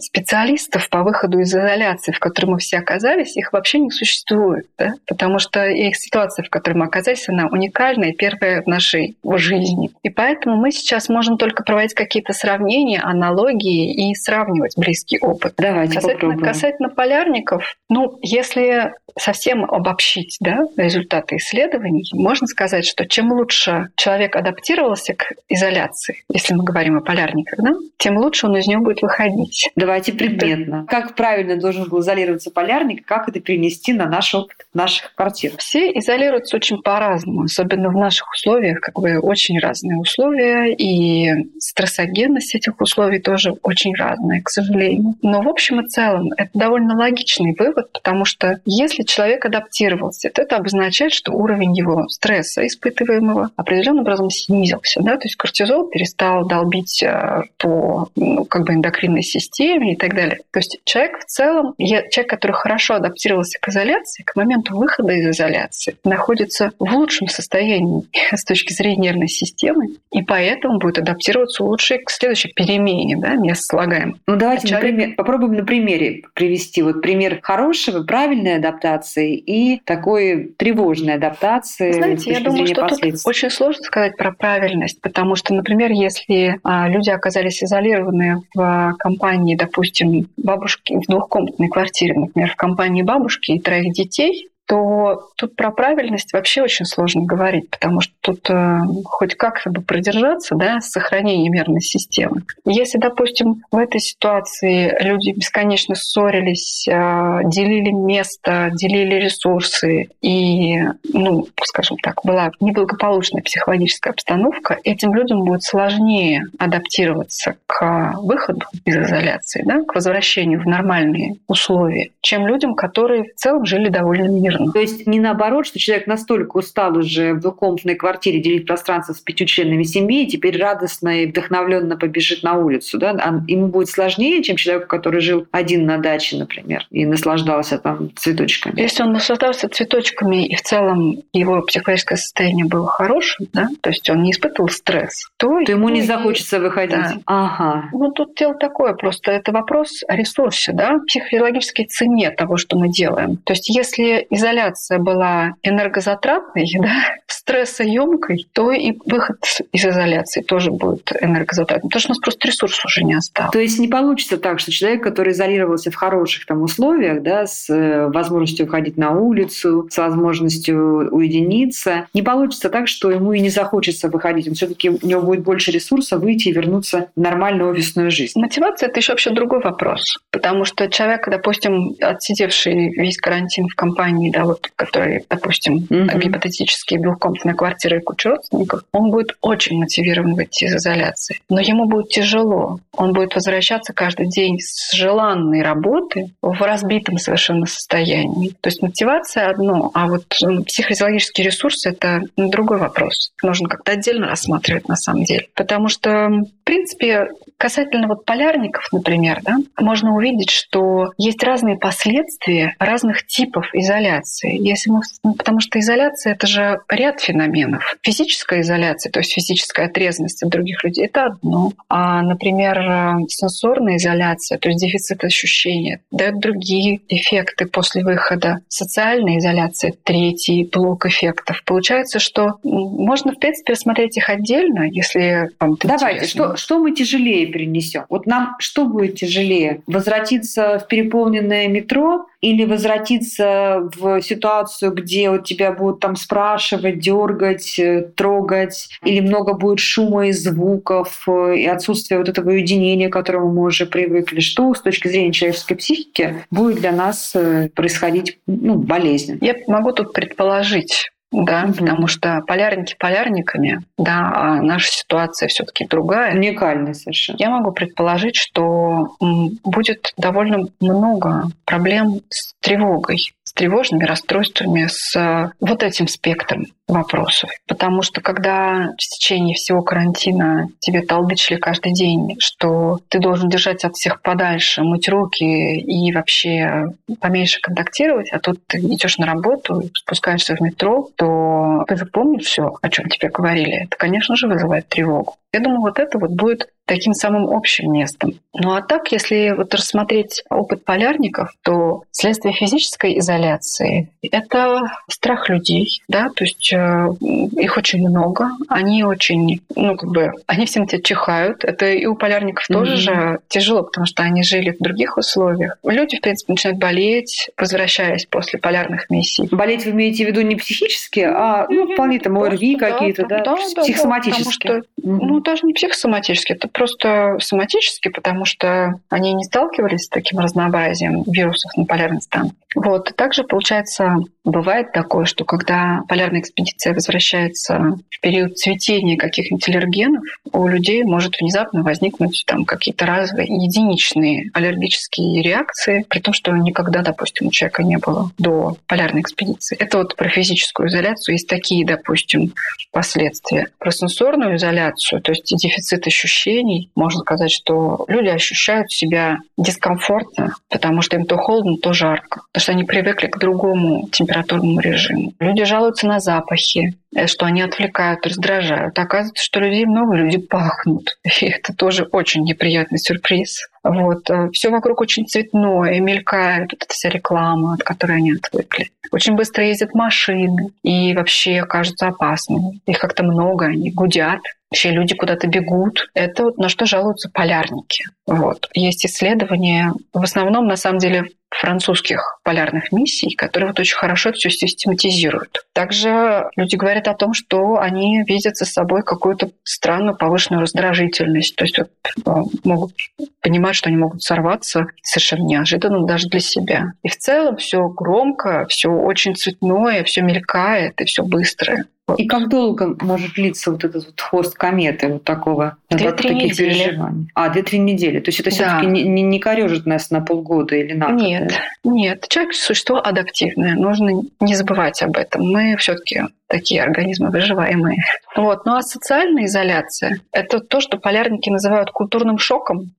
специалистов 0.00 0.88
по 0.90 1.02
выходу 1.02 1.38
из 1.38 1.48
изоляции, 1.48 2.12
в 2.12 2.18
которой 2.18 2.46
мы 2.46 2.58
все 2.58 2.78
оказались, 2.78 3.36
их 3.36 3.52
вообще 3.52 3.78
не 3.78 3.90
существует. 3.90 4.66
Да? 4.78 4.92
Потому 5.06 5.38
что 5.38 5.66
их 5.66 5.96
ситуация, 5.96 6.44
в 6.44 6.50
которой 6.50 6.74
мы 6.74 6.84
оказались, 6.86 7.28
она 7.28 7.46
уникальная, 7.46 8.12
первая 8.12 8.62
в 8.62 8.66
нашей 8.66 9.16
жизни. 9.24 9.90
И 10.02 10.10
поэтому 10.10 10.56
мы 10.56 10.70
сейчас 10.70 11.08
можем 11.08 11.38
только 11.38 11.62
проводить 11.62 11.94
какие-то 11.94 12.32
сравнения, 12.32 13.00
аналогии 13.00 14.10
и 14.10 14.14
сравнивать 14.14 14.76
близкий 14.76 15.18
опыт 15.18 15.45
опыт. 15.46 15.54
Давайте 15.56 15.94
касательно, 15.94 16.14
попробуем. 16.14 16.52
Касательно 16.52 16.88
полярников, 16.90 17.76
ну, 17.88 18.18
если 18.22 18.92
совсем 19.18 19.64
обобщить 19.64 20.36
да, 20.40 20.60
результаты 20.76 21.36
исследований, 21.36 22.04
можно 22.12 22.46
сказать, 22.46 22.86
что 22.86 23.06
чем 23.06 23.32
лучше 23.32 23.88
человек 23.96 24.36
адаптировался 24.36 25.14
к 25.14 25.32
изоляции, 25.48 26.24
если 26.28 26.54
мы 26.54 26.64
говорим 26.64 26.98
о 26.98 27.00
полярниках, 27.00 27.58
да, 27.58 27.72
тем 27.96 28.18
лучше 28.18 28.46
он 28.46 28.56
из 28.56 28.66
него 28.66 28.84
будет 28.84 29.02
выходить. 29.02 29.70
Давайте 29.76 30.12
предметно. 30.12 30.86
Как 30.88 31.14
правильно 31.14 31.56
должен 31.56 31.88
был 31.88 32.00
изолироваться 32.00 32.50
полярник, 32.50 33.06
как 33.06 33.28
это 33.28 33.40
перенести 33.40 33.92
на 33.92 34.06
наш 34.06 34.34
опыт 34.34 34.66
наших 34.74 35.14
квартир? 35.14 35.52
Все 35.56 35.90
изолируются 35.92 36.56
очень 36.56 36.82
по-разному, 36.82 37.44
особенно 37.44 37.88
в 37.88 37.96
наших 37.96 38.30
условиях, 38.30 38.80
как 38.80 38.96
бы 38.96 39.18
очень 39.18 39.58
разные 39.58 39.98
условия, 39.98 40.74
и 40.74 41.48
стрессогенность 41.58 42.54
этих 42.54 42.80
условий 42.80 43.20
тоже 43.20 43.52
очень 43.62 43.94
разная, 43.94 44.42
к 44.42 44.50
сожалению. 44.50 45.14
Но 45.22 45.35
в 45.42 45.48
общем 45.48 45.80
и 45.80 45.88
целом 45.88 46.30
это 46.36 46.50
довольно 46.54 46.96
логичный 46.96 47.54
вывод, 47.58 47.92
потому 47.92 48.24
что 48.24 48.60
если 48.64 49.02
человек 49.02 49.44
адаптировался, 49.44 50.30
то 50.30 50.42
это 50.42 50.56
обозначает, 50.56 51.12
что 51.12 51.32
уровень 51.32 51.76
его 51.76 52.08
стресса 52.08 52.66
испытываемого 52.66 53.50
определенным 53.56 54.02
образом 54.02 54.30
снизился. 54.30 55.00
Да? 55.02 55.16
То 55.16 55.24
есть 55.24 55.36
кортизол 55.36 55.88
перестал 55.88 56.46
долбить 56.46 57.02
э, 57.02 57.42
по 57.58 58.08
ну, 58.16 58.44
как 58.44 58.66
бы 58.66 58.74
эндокринной 58.74 59.22
системе 59.22 59.94
и 59.94 59.96
так 59.96 60.14
далее. 60.14 60.38
То 60.52 60.58
есть 60.58 60.78
человек 60.84 61.20
в 61.20 61.24
целом, 61.24 61.74
человек, 61.78 62.28
который 62.28 62.52
хорошо 62.52 62.94
адаптировался 62.94 63.58
к 63.60 63.68
изоляции, 63.68 64.22
к 64.22 64.36
моменту 64.36 64.76
выхода 64.76 65.12
из 65.12 65.28
изоляции, 65.28 65.96
находится 66.04 66.72
в 66.78 66.92
лучшем 66.92 67.28
состоянии 67.28 68.06
с 68.32 68.44
точки 68.44 68.72
зрения 68.72 69.06
нервной 69.06 69.28
системы, 69.28 69.88
и 70.12 70.22
поэтому 70.22 70.78
будет 70.78 70.98
адаптироваться 70.98 71.64
лучше 71.64 71.98
к 71.98 72.10
следующей 72.10 72.52
перемене, 72.52 73.16
да, 73.16 73.34
мест 73.34 73.64
слагаем. 73.70 74.18
Ну 74.26 74.36
давайте 74.36 74.66
а 74.66 74.70
человек... 74.70 74.92
например, 74.92 75.14
попробуем 75.26 75.54
на 75.54 75.64
примере 75.64 76.22
привести 76.34 76.82
вот 76.82 77.02
пример 77.02 77.40
хорошего, 77.42 78.04
правильной 78.04 78.56
адаптации 78.56 79.36
и 79.36 79.80
такой 79.84 80.54
тревожной 80.56 81.14
адаптации. 81.14 81.90
Знаете, 81.90 82.30
я 82.32 82.40
думаю, 82.40 82.66
что 82.68 82.86
тут 82.86 83.00
очень 83.24 83.50
сложно 83.50 83.82
сказать 83.82 84.16
про 84.16 84.32
правильность, 84.32 85.00
потому 85.00 85.34
что, 85.34 85.52
например, 85.52 85.90
если 85.90 86.60
а, 86.62 86.88
люди 86.88 87.10
оказались 87.10 87.62
изолированы 87.62 88.42
в 88.54 88.94
компании, 88.98 89.56
допустим, 89.56 90.28
бабушки 90.36 90.94
в 90.94 91.06
двухкомнатной 91.08 91.68
квартире, 91.68 92.14
например, 92.14 92.52
в 92.52 92.56
компании 92.56 93.02
бабушки 93.02 93.52
и 93.52 93.60
троих 93.60 93.92
детей, 93.92 94.48
то 94.66 95.28
тут 95.36 95.54
про 95.54 95.70
правильность 95.70 96.32
вообще 96.32 96.62
очень 96.62 96.84
сложно 96.84 97.24
говорить, 97.24 97.70
потому 97.70 98.00
что 98.00 98.12
тут 98.20 98.50
э, 98.50 98.78
хоть 99.04 99.36
как-то 99.36 99.70
бы 99.70 99.80
продержаться 99.80 100.56
да, 100.56 100.80
с 100.80 100.90
сохранением 100.90 101.52
нервной 101.52 101.80
системы. 101.80 102.42
Если, 102.64 102.98
допустим, 102.98 103.62
в 103.70 103.78
этой 103.78 104.00
ситуации 104.00 104.96
люди 105.00 105.30
бесконечно 105.30 105.94
ссорились, 105.94 106.86
э, 106.88 107.40
делили 107.44 107.90
место, 107.92 108.70
делили 108.72 109.14
ресурсы, 109.14 110.08
и, 110.20 110.82
ну, 111.12 111.46
скажем 111.62 111.96
так, 111.98 112.20
была 112.24 112.50
неблагополучная 112.60 113.42
психологическая 113.42 114.12
обстановка, 114.12 114.78
этим 114.82 115.14
людям 115.14 115.44
будет 115.44 115.62
сложнее 115.62 116.46
адаптироваться 116.58 117.56
к 117.66 118.14
выходу 118.16 118.66
из 118.84 118.96
изоляции, 118.96 119.62
да, 119.64 119.82
к 119.84 119.94
возвращению 119.94 120.60
в 120.60 120.66
нормальные 120.66 121.36
условия, 121.46 122.10
чем 122.20 122.46
людям, 122.46 122.74
которые 122.74 123.24
в 123.24 123.34
целом 123.36 123.64
жили 123.64 123.88
довольно 123.88 124.28
мирно 124.28 124.55
верно. 124.58 124.72
То 124.72 124.80
есть 124.80 125.06
не 125.06 125.20
наоборот, 125.20 125.66
что 125.66 125.78
человек 125.78 126.06
настолько 126.06 126.56
устал 126.56 126.96
уже 126.96 127.34
в 127.34 127.40
двухкомнатной 127.40 127.94
квартире 127.94 128.40
делить 128.40 128.66
пространство 128.66 129.12
с 129.12 129.20
пятью 129.20 129.46
членами 129.46 129.82
семьи, 129.82 130.24
и 130.24 130.26
теперь 130.26 130.58
радостно 130.60 131.22
и 131.22 131.26
вдохновленно 131.26 131.96
побежит 131.96 132.42
на 132.42 132.54
улицу. 132.54 132.98
Да? 132.98 133.10
А 133.10 133.40
ему 133.46 133.68
будет 133.68 133.88
сложнее, 133.88 134.42
чем 134.42 134.56
человеку, 134.56 134.88
который 134.88 135.20
жил 135.20 135.46
один 135.50 135.86
на 135.86 135.98
даче, 135.98 136.36
например, 136.36 136.86
и 136.90 137.04
наслаждался 137.06 137.78
там 137.78 138.10
цветочками. 138.16 138.80
Если 138.80 139.02
он 139.02 139.12
наслаждался 139.12 139.68
цветочками, 139.68 140.46
и 140.46 140.56
в 140.56 140.62
целом 140.62 141.22
его 141.32 141.62
психологическое 141.62 142.16
состояние 142.16 142.66
было 142.66 142.86
хорошим, 142.86 143.46
да? 143.52 143.68
то 143.80 143.90
есть 143.90 144.08
он 144.10 144.22
не 144.22 144.30
испытывал 144.32 144.68
стресс, 144.68 145.28
то, 145.36 145.48
то 145.64 145.72
ему 145.72 145.88
не 145.88 146.02
захочется 146.02 146.60
выходить. 146.60 146.96
Да. 146.96 147.16
Ага. 147.26 147.88
Ну, 147.92 148.10
тут 148.12 148.34
дело 148.36 148.54
такое 148.54 148.94
просто. 148.94 149.32
Это 149.32 149.52
вопрос 149.52 150.02
о 150.08 150.16
ресурсе, 150.16 150.72
да, 150.72 150.98
психологической 151.06 151.86
цене 151.86 152.30
того, 152.30 152.56
что 152.56 152.78
мы 152.78 152.88
делаем. 152.88 153.36
То 153.38 153.52
есть 153.52 153.68
если 153.68 154.26
из 154.30 154.42
изоляция 154.46 154.98
была 154.98 155.54
энергозатратной, 155.62 156.66
да, 156.80 156.94
стрессоемкой, 157.26 158.46
то 158.52 158.70
и 158.70 158.94
выход 159.06 159.38
из 159.72 159.84
изоляции 159.84 160.42
тоже 160.42 160.70
будет 160.70 161.12
энергозатратным, 161.20 161.88
потому 161.88 162.00
что 162.00 162.10
у 162.10 162.12
нас 162.12 162.18
просто 162.20 162.48
ресурс 162.48 162.84
уже 162.84 163.02
не 163.02 163.14
осталось. 163.14 163.52
То 163.52 163.58
есть 163.58 163.78
не 163.78 163.88
получится 163.88 164.36
так, 164.36 164.60
что 164.60 164.70
человек, 164.70 165.02
который 165.02 165.32
изолировался 165.32 165.90
в 165.90 165.94
хороших 165.94 166.46
там 166.46 166.62
условиях, 166.62 167.22
да, 167.22 167.46
с 167.46 167.68
э, 167.70 168.08
возможностью 168.08 168.66
выходить 168.66 168.96
на 168.96 169.12
улицу, 169.12 169.88
с 169.90 169.98
возможностью 169.98 171.08
уединиться, 171.10 172.06
не 172.14 172.22
получится 172.22 172.68
так, 172.68 172.88
что 172.88 173.10
ему 173.10 173.32
и 173.32 173.40
не 173.40 173.50
захочется 173.50 174.08
выходить. 174.08 174.48
Он 174.48 174.54
все-таки 174.54 174.90
у 174.90 175.06
него 175.06 175.22
будет 175.22 175.42
больше 175.42 175.70
ресурса 175.70 176.18
выйти 176.18 176.48
и 176.48 176.52
вернуться 176.52 177.08
в 177.16 177.20
нормальную 177.20 177.70
офисную 177.70 178.10
жизнь. 178.10 178.38
Мотивация– 178.40 178.88
это 178.90 179.00
еще 179.00 179.12
вообще 179.12 179.30
другой 179.30 179.60
вопрос. 179.60 180.18
Потому 180.30 180.64
что 180.64 180.88
человек, 180.88 181.28
допустим, 181.28 181.94
отсидевший 182.00 182.90
весь 182.90 183.18
карантин 183.18 183.68
в 183.68 183.74
компании 183.74 184.30
да, 184.36 184.44
вот, 184.44 184.68
который, 184.76 185.24
допустим, 185.30 185.86
mm-hmm. 185.88 186.18
гипотетически 186.18 186.98
двухкомнатная 186.98 187.54
квартира 187.54 187.98
и 187.98 188.02
куча 188.02 188.28
родственников, 188.28 188.82
он 188.92 189.10
будет 189.10 189.36
очень 189.40 189.78
мотивирован 189.78 190.34
выйти 190.34 190.64
из 190.64 190.74
изоляции. 190.76 191.40
Но 191.48 191.60
ему 191.60 191.86
будет 191.86 192.10
тяжело. 192.10 192.78
Он 192.92 193.14
будет 193.14 193.34
возвращаться 193.34 193.94
каждый 193.94 194.28
день 194.28 194.58
с 194.60 194.92
желанной 194.94 195.62
работы 195.62 196.32
в 196.42 196.60
разбитом 196.60 197.16
совершенно 197.16 197.64
состоянии. 197.64 198.50
То 198.60 198.68
есть 198.68 198.82
мотивация 198.82 199.48
одно, 199.48 199.90
а 199.94 200.06
вот 200.06 200.26
психофизиологический 200.28 201.44
ресурс– 201.44 201.86
это 201.86 202.20
другой 202.36 202.76
вопрос. 202.76 203.32
Нужно 203.42 203.70
как-то 203.70 203.92
отдельно 203.92 204.26
рассматривать 204.26 204.86
на 204.86 204.96
самом 204.96 205.24
деле. 205.24 205.46
Потому 205.54 205.88
что, 205.88 206.28
в 206.28 206.64
принципе, 206.64 207.28
касательно 207.56 208.06
вот 208.06 208.26
полярников, 208.26 208.86
например, 208.92 209.40
да, 209.42 209.56
можно 209.78 210.14
увидеть, 210.14 210.50
что 210.50 211.12
есть 211.16 211.42
разные 211.42 211.78
последствия 211.78 212.74
разных 212.78 213.26
типов 213.26 213.64
изоляции 213.72 214.25
изоляции. 214.26 214.58
Если 214.60 214.90
мы, 214.90 215.00
ну, 215.22 215.34
потому 215.34 215.60
что 215.60 215.78
изоляция 215.78 216.34
это 216.34 216.46
же 216.46 216.80
ряд 216.88 217.20
феноменов. 217.20 217.96
Физическая 218.02 218.60
изоляция, 218.60 219.10
то 219.10 219.20
есть 219.20 219.32
физическая 219.32 219.86
отрезанность 219.86 220.42
от 220.42 220.50
других 220.50 220.82
людей, 220.84 221.06
это 221.06 221.26
одно. 221.26 221.72
А, 221.88 222.22
например, 222.22 223.26
сенсорная 223.28 223.96
изоляция, 223.96 224.58
то 224.58 224.68
есть 224.68 224.80
дефицит 224.80 225.24
ощущения, 225.24 226.00
дает 226.10 226.38
другие 226.38 227.00
эффекты 227.08 227.66
после 227.66 228.02
выхода. 228.04 228.60
Социальная 228.68 229.38
изоляция– 229.38 229.94
третий 230.04 230.68
блок 230.70 231.06
эффектов. 231.06 231.62
Получается, 231.64 232.18
что 232.18 232.54
можно, 232.62 233.32
в 233.32 233.38
принципе, 233.38 233.72
рассмотреть 233.72 234.16
их 234.16 234.28
отдельно, 234.28 234.88
если 234.90 235.50
вам 235.60 235.76
Давайте, 235.82 236.26
что, 236.26 236.56
что 236.56 236.78
мы 236.78 236.92
тяжелее 236.92 237.46
перенесем? 237.46 238.04
Вот 238.08 238.26
нам 238.26 238.56
что 238.58 238.86
будет 238.86 239.16
тяжелее? 239.16 239.82
Возвратиться 239.86 240.78
в 240.78 240.88
переполненное 240.88 241.68
метро 241.68 242.26
или 242.46 242.64
возвратиться 242.64 243.90
в 243.96 244.22
ситуацию, 244.22 244.92
где 244.92 245.30
у 245.30 245.42
тебя 245.42 245.72
будут 245.72 245.98
там 245.98 246.14
спрашивать, 246.14 247.00
дергать, 247.00 247.76
э, 247.78 248.02
трогать, 248.14 248.88
или 249.04 249.18
много 249.20 249.54
будет 249.54 249.80
шума 249.80 250.28
и 250.28 250.32
звуков, 250.32 251.24
э, 251.26 251.56
и 251.56 251.66
отсутствие 251.66 252.18
вот 252.18 252.28
этого 252.28 252.50
уединения, 252.50 253.08
к 253.08 253.12
которому 253.12 253.52
мы 253.52 253.62
уже 253.64 253.86
привыкли, 253.86 254.38
что 254.38 254.72
с 254.74 254.80
точки 254.80 255.08
зрения 255.08 255.32
человеческой 255.32 255.74
психики 255.74 256.44
будет 256.52 256.76
для 256.76 256.92
нас 256.92 257.32
э, 257.34 257.68
происходить 257.74 258.38
ну, 258.46 258.76
болезненно. 258.76 259.38
Я 259.40 259.56
могу 259.66 259.90
тут 259.90 260.12
предположить, 260.12 261.10
да, 261.32 261.64
угу. 261.64 261.74
потому 261.74 262.06
что 262.06 262.42
полярники 262.46 262.94
полярниками, 262.98 263.82
да, 263.98 264.32
а 264.34 264.62
наша 264.62 264.90
ситуация 264.90 265.48
все-таки 265.48 265.86
другая. 265.86 266.34
Уникальная 266.34 266.94
совершенно. 266.94 267.36
Я 267.38 267.50
могу 267.50 267.72
предположить, 267.72 268.36
что 268.36 269.16
будет 269.64 270.12
довольно 270.16 270.68
много 270.80 271.44
проблем 271.64 272.20
с 272.30 272.54
тревогой 272.60 273.32
тревожными 273.56 274.04
расстройствами, 274.04 274.86
с 274.86 275.16
э, 275.16 275.50
вот 275.60 275.82
этим 275.82 276.06
спектром 276.06 276.66
вопросов. 276.86 277.50
Потому 277.66 278.02
что 278.02 278.20
когда 278.20 278.92
в 278.92 278.98
течение 278.98 279.54
всего 279.54 279.82
карантина 279.82 280.68
тебе 280.78 281.02
толдычили 281.02 281.56
каждый 281.56 281.92
день, 281.92 282.36
что 282.38 283.00
ты 283.08 283.18
должен 283.18 283.48
держать 283.48 283.84
от 283.84 283.94
всех 283.94 284.20
подальше, 284.22 284.82
мыть 284.82 285.08
руки 285.08 285.44
и 285.44 286.12
вообще 286.12 286.84
поменьше 287.20 287.60
контактировать, 287.60 288.30
а 288.30 288.38
тут 288.38 288.60
ты 288.66 288.78
идешь 288.78 289.18
на 289.18 289.26
работу, 289.26 289.82
спускаешься 289.94 290.54
в 290.54 290.60
метро, 290.60 291.08
то 291.16 291.84
ты 291.88 291.96
же 291.96 292.06
помнишь 292.06 292.44
все, 292.44 292.76
о 292.80 292.88
чем 292.90 293.08
тебе 293.08 293.30
говорили. 293.30 293.84
Это, 293.84 293.96
конечно 293.96 294.36
же, 294.36 294.46
вызывает 294.46 294.86
тревогу. 294.88 295.36
Я 295.52 295.60
думаю, 295.60 295.80
вот 295.80 295.98
это 295.98 296.18
вот 296.18 296.32
будет 296.32 296.68
таким 296.86 297.12
самым 297.12 297.50
общим 297.50 297.92
местом. 297.92 298.34
Ну 298.54 298.74
а 298.74 298.82
так, 298.82 299.12
если 299.12 299.54
вот 299.56 299.74
рассмотреть 299.74 300.42
опыт 300.48 300.84
полярников, 300.84 301.52
то 301.62 302.04
следствие 302.10 302.54
физической 302.54 303.18
изоляции– 303.18 304.08
это 304.22 304.90
страх 305.08 305.48
людей, 305.48 306.02
да, 306.08 306.30
то 306.34 306.44
есть 306.44 306.72
э, 306.72 307.08
их 307.20 307.76
очень 307.76 308.08
много, 308.08 308.50
они 308.68 309.04
очень, 309.04 309.60
ну 309.74 309.96
как 309.96 310.10
бы, 310.10 310.32
они 310.46 310.66
всем 310.66 310.86
тебя 310.86 311.02
чихают. 311.02 311.64
Это 311.64 311.90
и 311.90 312.06
у 312.06 312.14
полярников 312.14 312.64
mm-hmm. 312.68 312.72
тоже 312.72 312.96
же 312.96 313.38
тяжело, 313.48 313.82
потому 313.82 314.06
что 314.06 314.22
они 314.22 314.42
жили 314.42 314.70
в 314.70 314.82
других 314.82 315.16
условиях. 315.16 315.76
Люди, 315.84 316.16
в 316.16 316.20
принципе, 316.20 316.52
начинают 316.52 316.78
болеть, 316.78 317.50
возвращаясь 317.56 318.26
после 318.26 318.58
полярных 318.58 319.10
миссий. 319.10 319.48
Болеть 319.50 319.84
вы 319.84 319.90
имеете 319.90 320.24
в 320.24 320.28
виду 320.28 320.40
не 320.42 320.56
психически, 320.56 321.20
а 321.20 321.66
ну, 321.68 321.92
вполне 321.92 322.20
там 322.20 322.38
ОРВИ 322.38 322.76
какие-то, 322.76 323.26
да, 323.26 323.42
да, 323.42 323.56
да 323.56 323.82
психосоматические? 323.82 324.72
Да, 324.72 324.80
что, 324.80 325.08
mm-hmm. 325.08 325.18
Ну, 325.20 325.40
даже 325.40 325.66
не 325.66 325.74
психосоматические, 325.74 326.56
это 326.56 326.68
просто 326.76 327.36
соматические, 327.40 328.12
потому 328.12 328.44
что 328.44 329.00
они 329.08 329.32
не 329.32 329.44
сталкивались 329.44 330.04
с 330.04 330.08
таким 330.08 330.38
разнообразием 330.38 331.22
вирусов 331.22 331.72
на 331.76 331.86
полярной 331.86 332.20
станции. 332.20 332.56
Вот. 332.76 333.16
Также, 333.16 333.42
получается, 333.42 334.16
бывает 334.44 334.92
такое, 334.92 335.24
что 335.24 335.44
когда 335.44 336.02
полярная 336.08 336.40
экспедиция 336.40 336.92
возвращается 336.92 337.96
в 338.10 338.20
период 338.20 338.56
цветения 338.56 339.16
каких-нибудь 339.16 339.66
аллергенов, 339.68 340.22
у 340.52 340.68
людей 340.68 341.02
может 341.02 341.40
внезапно 341.40 341.82
возникнуть 341.82 342.44
там 342.46 342.64
какие-то 342.64 343.06
разовые 343.06 343.48
единичные 343.48 344.50
аллергические 344.52 345.42
реакции, 345.42 346.04
при 346.08 346.20
том, 346.20 346.34
что 346.34 346.52
никогда, 346.52 347.02
допустим, 347.02 347.48
у 347.48 347.50
человека 347.50 347.82
не 347.82 347.96
было 347.96 348.30
до 348.38 348.76
полярной 348.86 349.22
экспедиции. 349.22 349.76
Это 349.78 349.98
вот 349.98 350.14
про 350.14 350.28
физическую 350.28 350.88
изоляцию. 350.88 351.34
Есть 351.34 351.48
такие, 351.48 351.84
допустим, 351.86 352.52
последствия. 352.92 353.68
Про 353.78 353.90
сенсорную 353.90 354.56
изоляцию, 354.56 355.22
то 355.22 355.32
есть 355.32 355.44
дефицит 355.44 356.06
ощущений, 356.06 356.90
можно 356.94 357.20
сказать, 357.20 357.50
что 357.50 358.04
люди 358.08 358.28
ощущают 358.28 358.90
себя 358.92 359.38
дискомфортно, 359.56 360.54
потому 360.68 361.00
что 361.00 361.16
им 361.16 361.24
то 361.24 361.36
холодно, 361.36 361.76
то 361.78 361.94
жарко, 361.94 362.42
что 362.66 362.72
они 362.72 362.82
привыкли 362.82 363.28
к 363.28 363.38
другому 363.38 364.08
температурному 364.10 364.80
режиму. 364.80 365.32
Люди 365.38 365.64
жалуются 365.64 366.08
на 366.08 366.18
запахи, 366.18 366.94
э, 367.14 367.28
что 367.28 367.46
они 367.46 367.62
отвлекают, 367.62 368.26
раздражают. 368.26 368.98
Оказывается, 368.98 369.44
что 369.44 369.60
людей 369.60 369.86
много, 369.86 370.16
люди 370.16 370.38
пахнут. 370.38 371.16
И 371.40 371.46
это 371.46 371.72
тоже 371.72 372.08
очень 372.10 372.42
неприятный 372.42 372.98
сюрприз. 372.98 373.68
Вот. 373.84 374.28
Э, 374.30 374.50
Все 374.52 374.70
вокруг 374.70 375.00
очень 375.00 375.28
цветное, 375.28 376.00
мелькает 376.00 376.72
вот 376.72 376.82
эта 376.82 376.92
вся 376.92 377.08
реклама, 377.08 377.74
от 377.74 377.84
которой 377.84 378.16
они 378.16 378.32
отвыкли. 378.32 378.90
Очень 379.12 379.36
быстро 379.36 379.64
ездят 379.64 379.94
машины, 379.94 380.70
и 380.82 381.14
вообще 381.14 381.64
кажутся 381.64 382.08
опасными. 382.08 382.80
Их 382.86 382.98
как-то 382.98 383.22
много, 383.22 383.66
они 383.66 383.92
гудят. 383.92 384.40
Вообще 384.72 384.90
люди 384.90 385.14
куда-то 385.14 385.46
бегут. 385.46 386.10
Это 386.14 386.42
вот 386.42 386.58
на 386.58 386.68
что 386.68 386.84
жалуются 386.84 387.30
полярники. 387.32 388.06
Вот. 388.26 388.68
Есть 388.74 389.06
исследования, 389.06 389.92
в 390.12 390.24
основном, 390.24 390.66
на 390.66 390.74
самом 390.74 390.98
деле, 390.98 391.26
французских 391.50 392.38
полярных 392.42 392.92
миссий, 392.92 393.34
которые 393.34 393.68
вот 393.68 393.80
очень 393.80 393.96
хорошо 393.96 394.32
все 394.32 394.50
систематизируют. 394.50 395.66
Также 395.72 396.50
люди 396.56 396.76
говорят 396.76 397.08
о 397.08 397.14
том, 397.14 397.34
что 397.34 397.78
они 397.78 398.22
видят 398.24 398.56
за 398.56 398.64
собой 398.64 399.02
какую-то 399.02 399.50
странную 399.64 400.16
повышенную 400.16 400.62
раздражительность. 400.62 401.56
То 401.56 401.64
есть 401.64 401.78
вот, 401.78 401.90
э, 402.26 402.30
могут 402.64 402.92
понимать, 403.40 403.76
что 403.76 403.88
они 403.88 403.96
могут 403.96 404.22
сорваться 404.22 404.86
совершенно 405.02 405.44
неожиданно 405.44 406.06
даже 406.06 406.28
для 406.28 406.40
себя. 406.40 406.92
И 407.02 407.08
в 407.08 407.16
целом 407.16 407.56
все 407.56 407.88
громко, 407.88 408.66
все 408.68 408.90
очень 408.90 409.34
цветное, 409.34 410.04
все 410.04 410.22
мелькает 410.22 411.00
и 411.00 411.04
все 411.04 411.22
быстрое. 411.24 411.86
И 412.16 412.28
как 412.28 412.48
долго 412.48 412.96
может 413.00 413.34
длиться 413.34 413.72
вот 413.72 413.82
этот 413.82 414.06
вот 414.06 414.20
хвост 414.20 414.54
кометы 414.54 415.08
вот 415.08 415.24
такого 415.24 415.76
Две-три 415.90 416.36
недели. 416.36 416.72
переживаний? 416.72 417.28
А, 417.34 417.48
две-три 417.48 417.80
недели. 417.80 418.20
То 418.20 418.28
есть 418.28 418.38
это 418.38 418.50
да. 418.50 418.54
все-таки 418.56 418.86
не, 418.86 419.02
не, 419.02 419.22
не 419.22 419.40
корежит 419.40 419.86
нас 419.86 420.10
на 420.12 420.20
полгода 420.20 420.76
или 420.76 420.92
на 420.92 421.10
Нет, 421.10 421.48
да? 421.48 421.90
нет. 421.90 422.26
Человек 422.28 422.54
существо 422.54 423.04
адаптивное. 423.04 423.74
Нужно 423.74 424.22
не 424.38 424.54
забывать 424.54 425.02
об 425.02 425.16
этом. 425.16 425.50
Мы 425.50 425.76
все-таки 425.78 426.22
такие 426.46 426.80
организмы 426.80 427.30
выживаемые. 427.30 427.98
Вот. 428.36 428.66
Ну 428.66 428.76
а 428.76 428.82
социальная 428.82 429.46
изоляция– 429.46 430.20
это 430.30 430.60
то, 430.60 430.80
что 430.80 430.98
полярники 430.98 431.50
называют 431.50 431.90
культурным 431.90 432.38
шоком. 432.38 432.92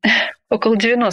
Около 0.49 0.75
90% 0.75 1.09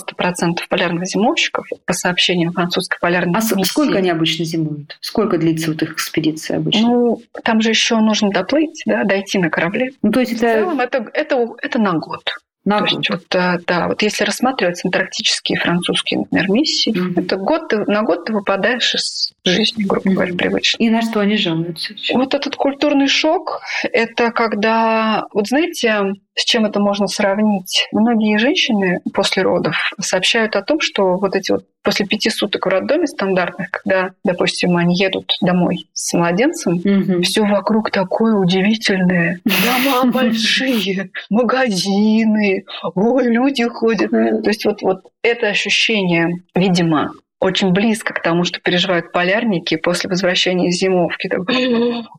полярных 0.68 1.07
зимовщиков, 1.07 1.66
по 1.85 1.92
сообщениям 1.92 2.53
французской 2.53 2.99
полярной 3.01 3.35
а 3.35 3.38
миссии. 3.38 3.64
сколько 3.64 3.99
они 3.99 4.11
обычно 4.11 4.44
зимуют? 4.44 4.97
Сколько 5.01 5.38
длится 5.38 5.73
вот 5.73 5.83
их 5.83 5.92
экспедиция 5.92 6.59
обычно? 6.59 6.83
Ну, 6.83 7.23
там 7.42 7.61
же 7.61 7.70
еще 7.70 7.97
нужно 7.97 8.31
доплыть, 8.31 8.83
да, 8.87 9.03
дойти 9.03 9.38
на 9.38 9.51
корабле. 9.51 9.90
Ну, 10.03 10.12
то 10.12 10.20
есть 10.20 10.35
это... 10.35 10.47
В 10.47 10.61
целом 10.61 10.81
это, 10.81 11.11
это, 11.12 11.49
это 11.61 11.79
на 11.81 11.94
год. 11.94 12.23
На 12.64 12.79
То 12.79 12.85
год. 12.85 12.90
есть, 12.90 13.11
вот, 13.11 13.35
э, 13.35 13.59
да, 13.66 13.88
вот 13.88 14.03
если 14.03 14.25
рассматривать 14.25 14.83
антарктические 14.85 15.59
французские, 15.59 16.20
например, 16.20 16.51
миссии, 16.51 16.92
mm-hmm. 16.92 17.25
это 17.25 17.37
год 17.37 17.68
ты, 17.68 17.79
на 17.85 18.03
год 18.03 18.25
ты 18.27 18.33
выпадаешь 18.33 18.94
из 18.94 19.34
жизни, 19.44 19.85
грубо 19.85 20.11
говоря, 20.11 20.35
привычно. 20.35 20.83
И 20.83 20.90
на 20.90 21.02
что 21.02 21.20
они 21.20 21.37
жалуются? 21.37 21.94
Вот 22.14 22.35
этот 22.35 22.57
культурный 22.57 23.09
шок, 23.09 23.61
это 23.85 24.30
когда, 24.33 25.24
вот 25.33 25.48
знаете, 25.48 26.14
с 26.37 26.44
чем 26.44 26.64
это 26.64 26.80
можно 26.80 27.07
сравнить? 27.07 27.87
Многие 27.92 28.38
женщины 28.38 29.00
после 29.12 29.42
родов 29.42 29.76
сообщают 30.00 30.57
о 30.57 30.62
том, 30.62 30.80
что 30.80 31.16
вот 31.16 31.37
эти 31.37 31.52
вот 31.52 31.64
после 31.83 32.07
пяти 32.07 32.30
суток 32.30 32.64
в 32.66 32.68
роддоме 32.68 33.07
стандартных, 33.07 33.70
когда, 33.70 34.11
допустим, 34.24 34.76
они 34.76 34.96
едут 34.96 35.30
домой 35.42 35.87
с 35.92 36.12
младенцем, 36.14 36.80
Мгм. 36.83 37.22
все 37.22 37.42
вокруг 37.44 37.90
такое 37.90 38.35
удивительное. 38.35 39.40
Дома 39.44 40.11
большие, 40.12 41.11
магазины, 41.30 42.64
ой, 42.94 43.24
люди 43.33 43.64
ходят. 43.68 44.11
То 44.11 44.42
есть 44.48 44.64
вот, 44.64 44.83
вот 44.83 45.00
это 45.22 45.48
ощущение, 45.48 46.42
видимо, 46.54 47.12
очень 47.44 47.72
близко 47.72 48.14
к 48.14 48.22
тому, 48.22 48.44
что 48.44 48.59
переживают 48.59 49.12
полярники 49.12 49.76
после 49.76 50.09
возвращения 50.09 50.68
из 50.68 50.76
зимовки. 50.78 51.28
Так, 51.28 51.40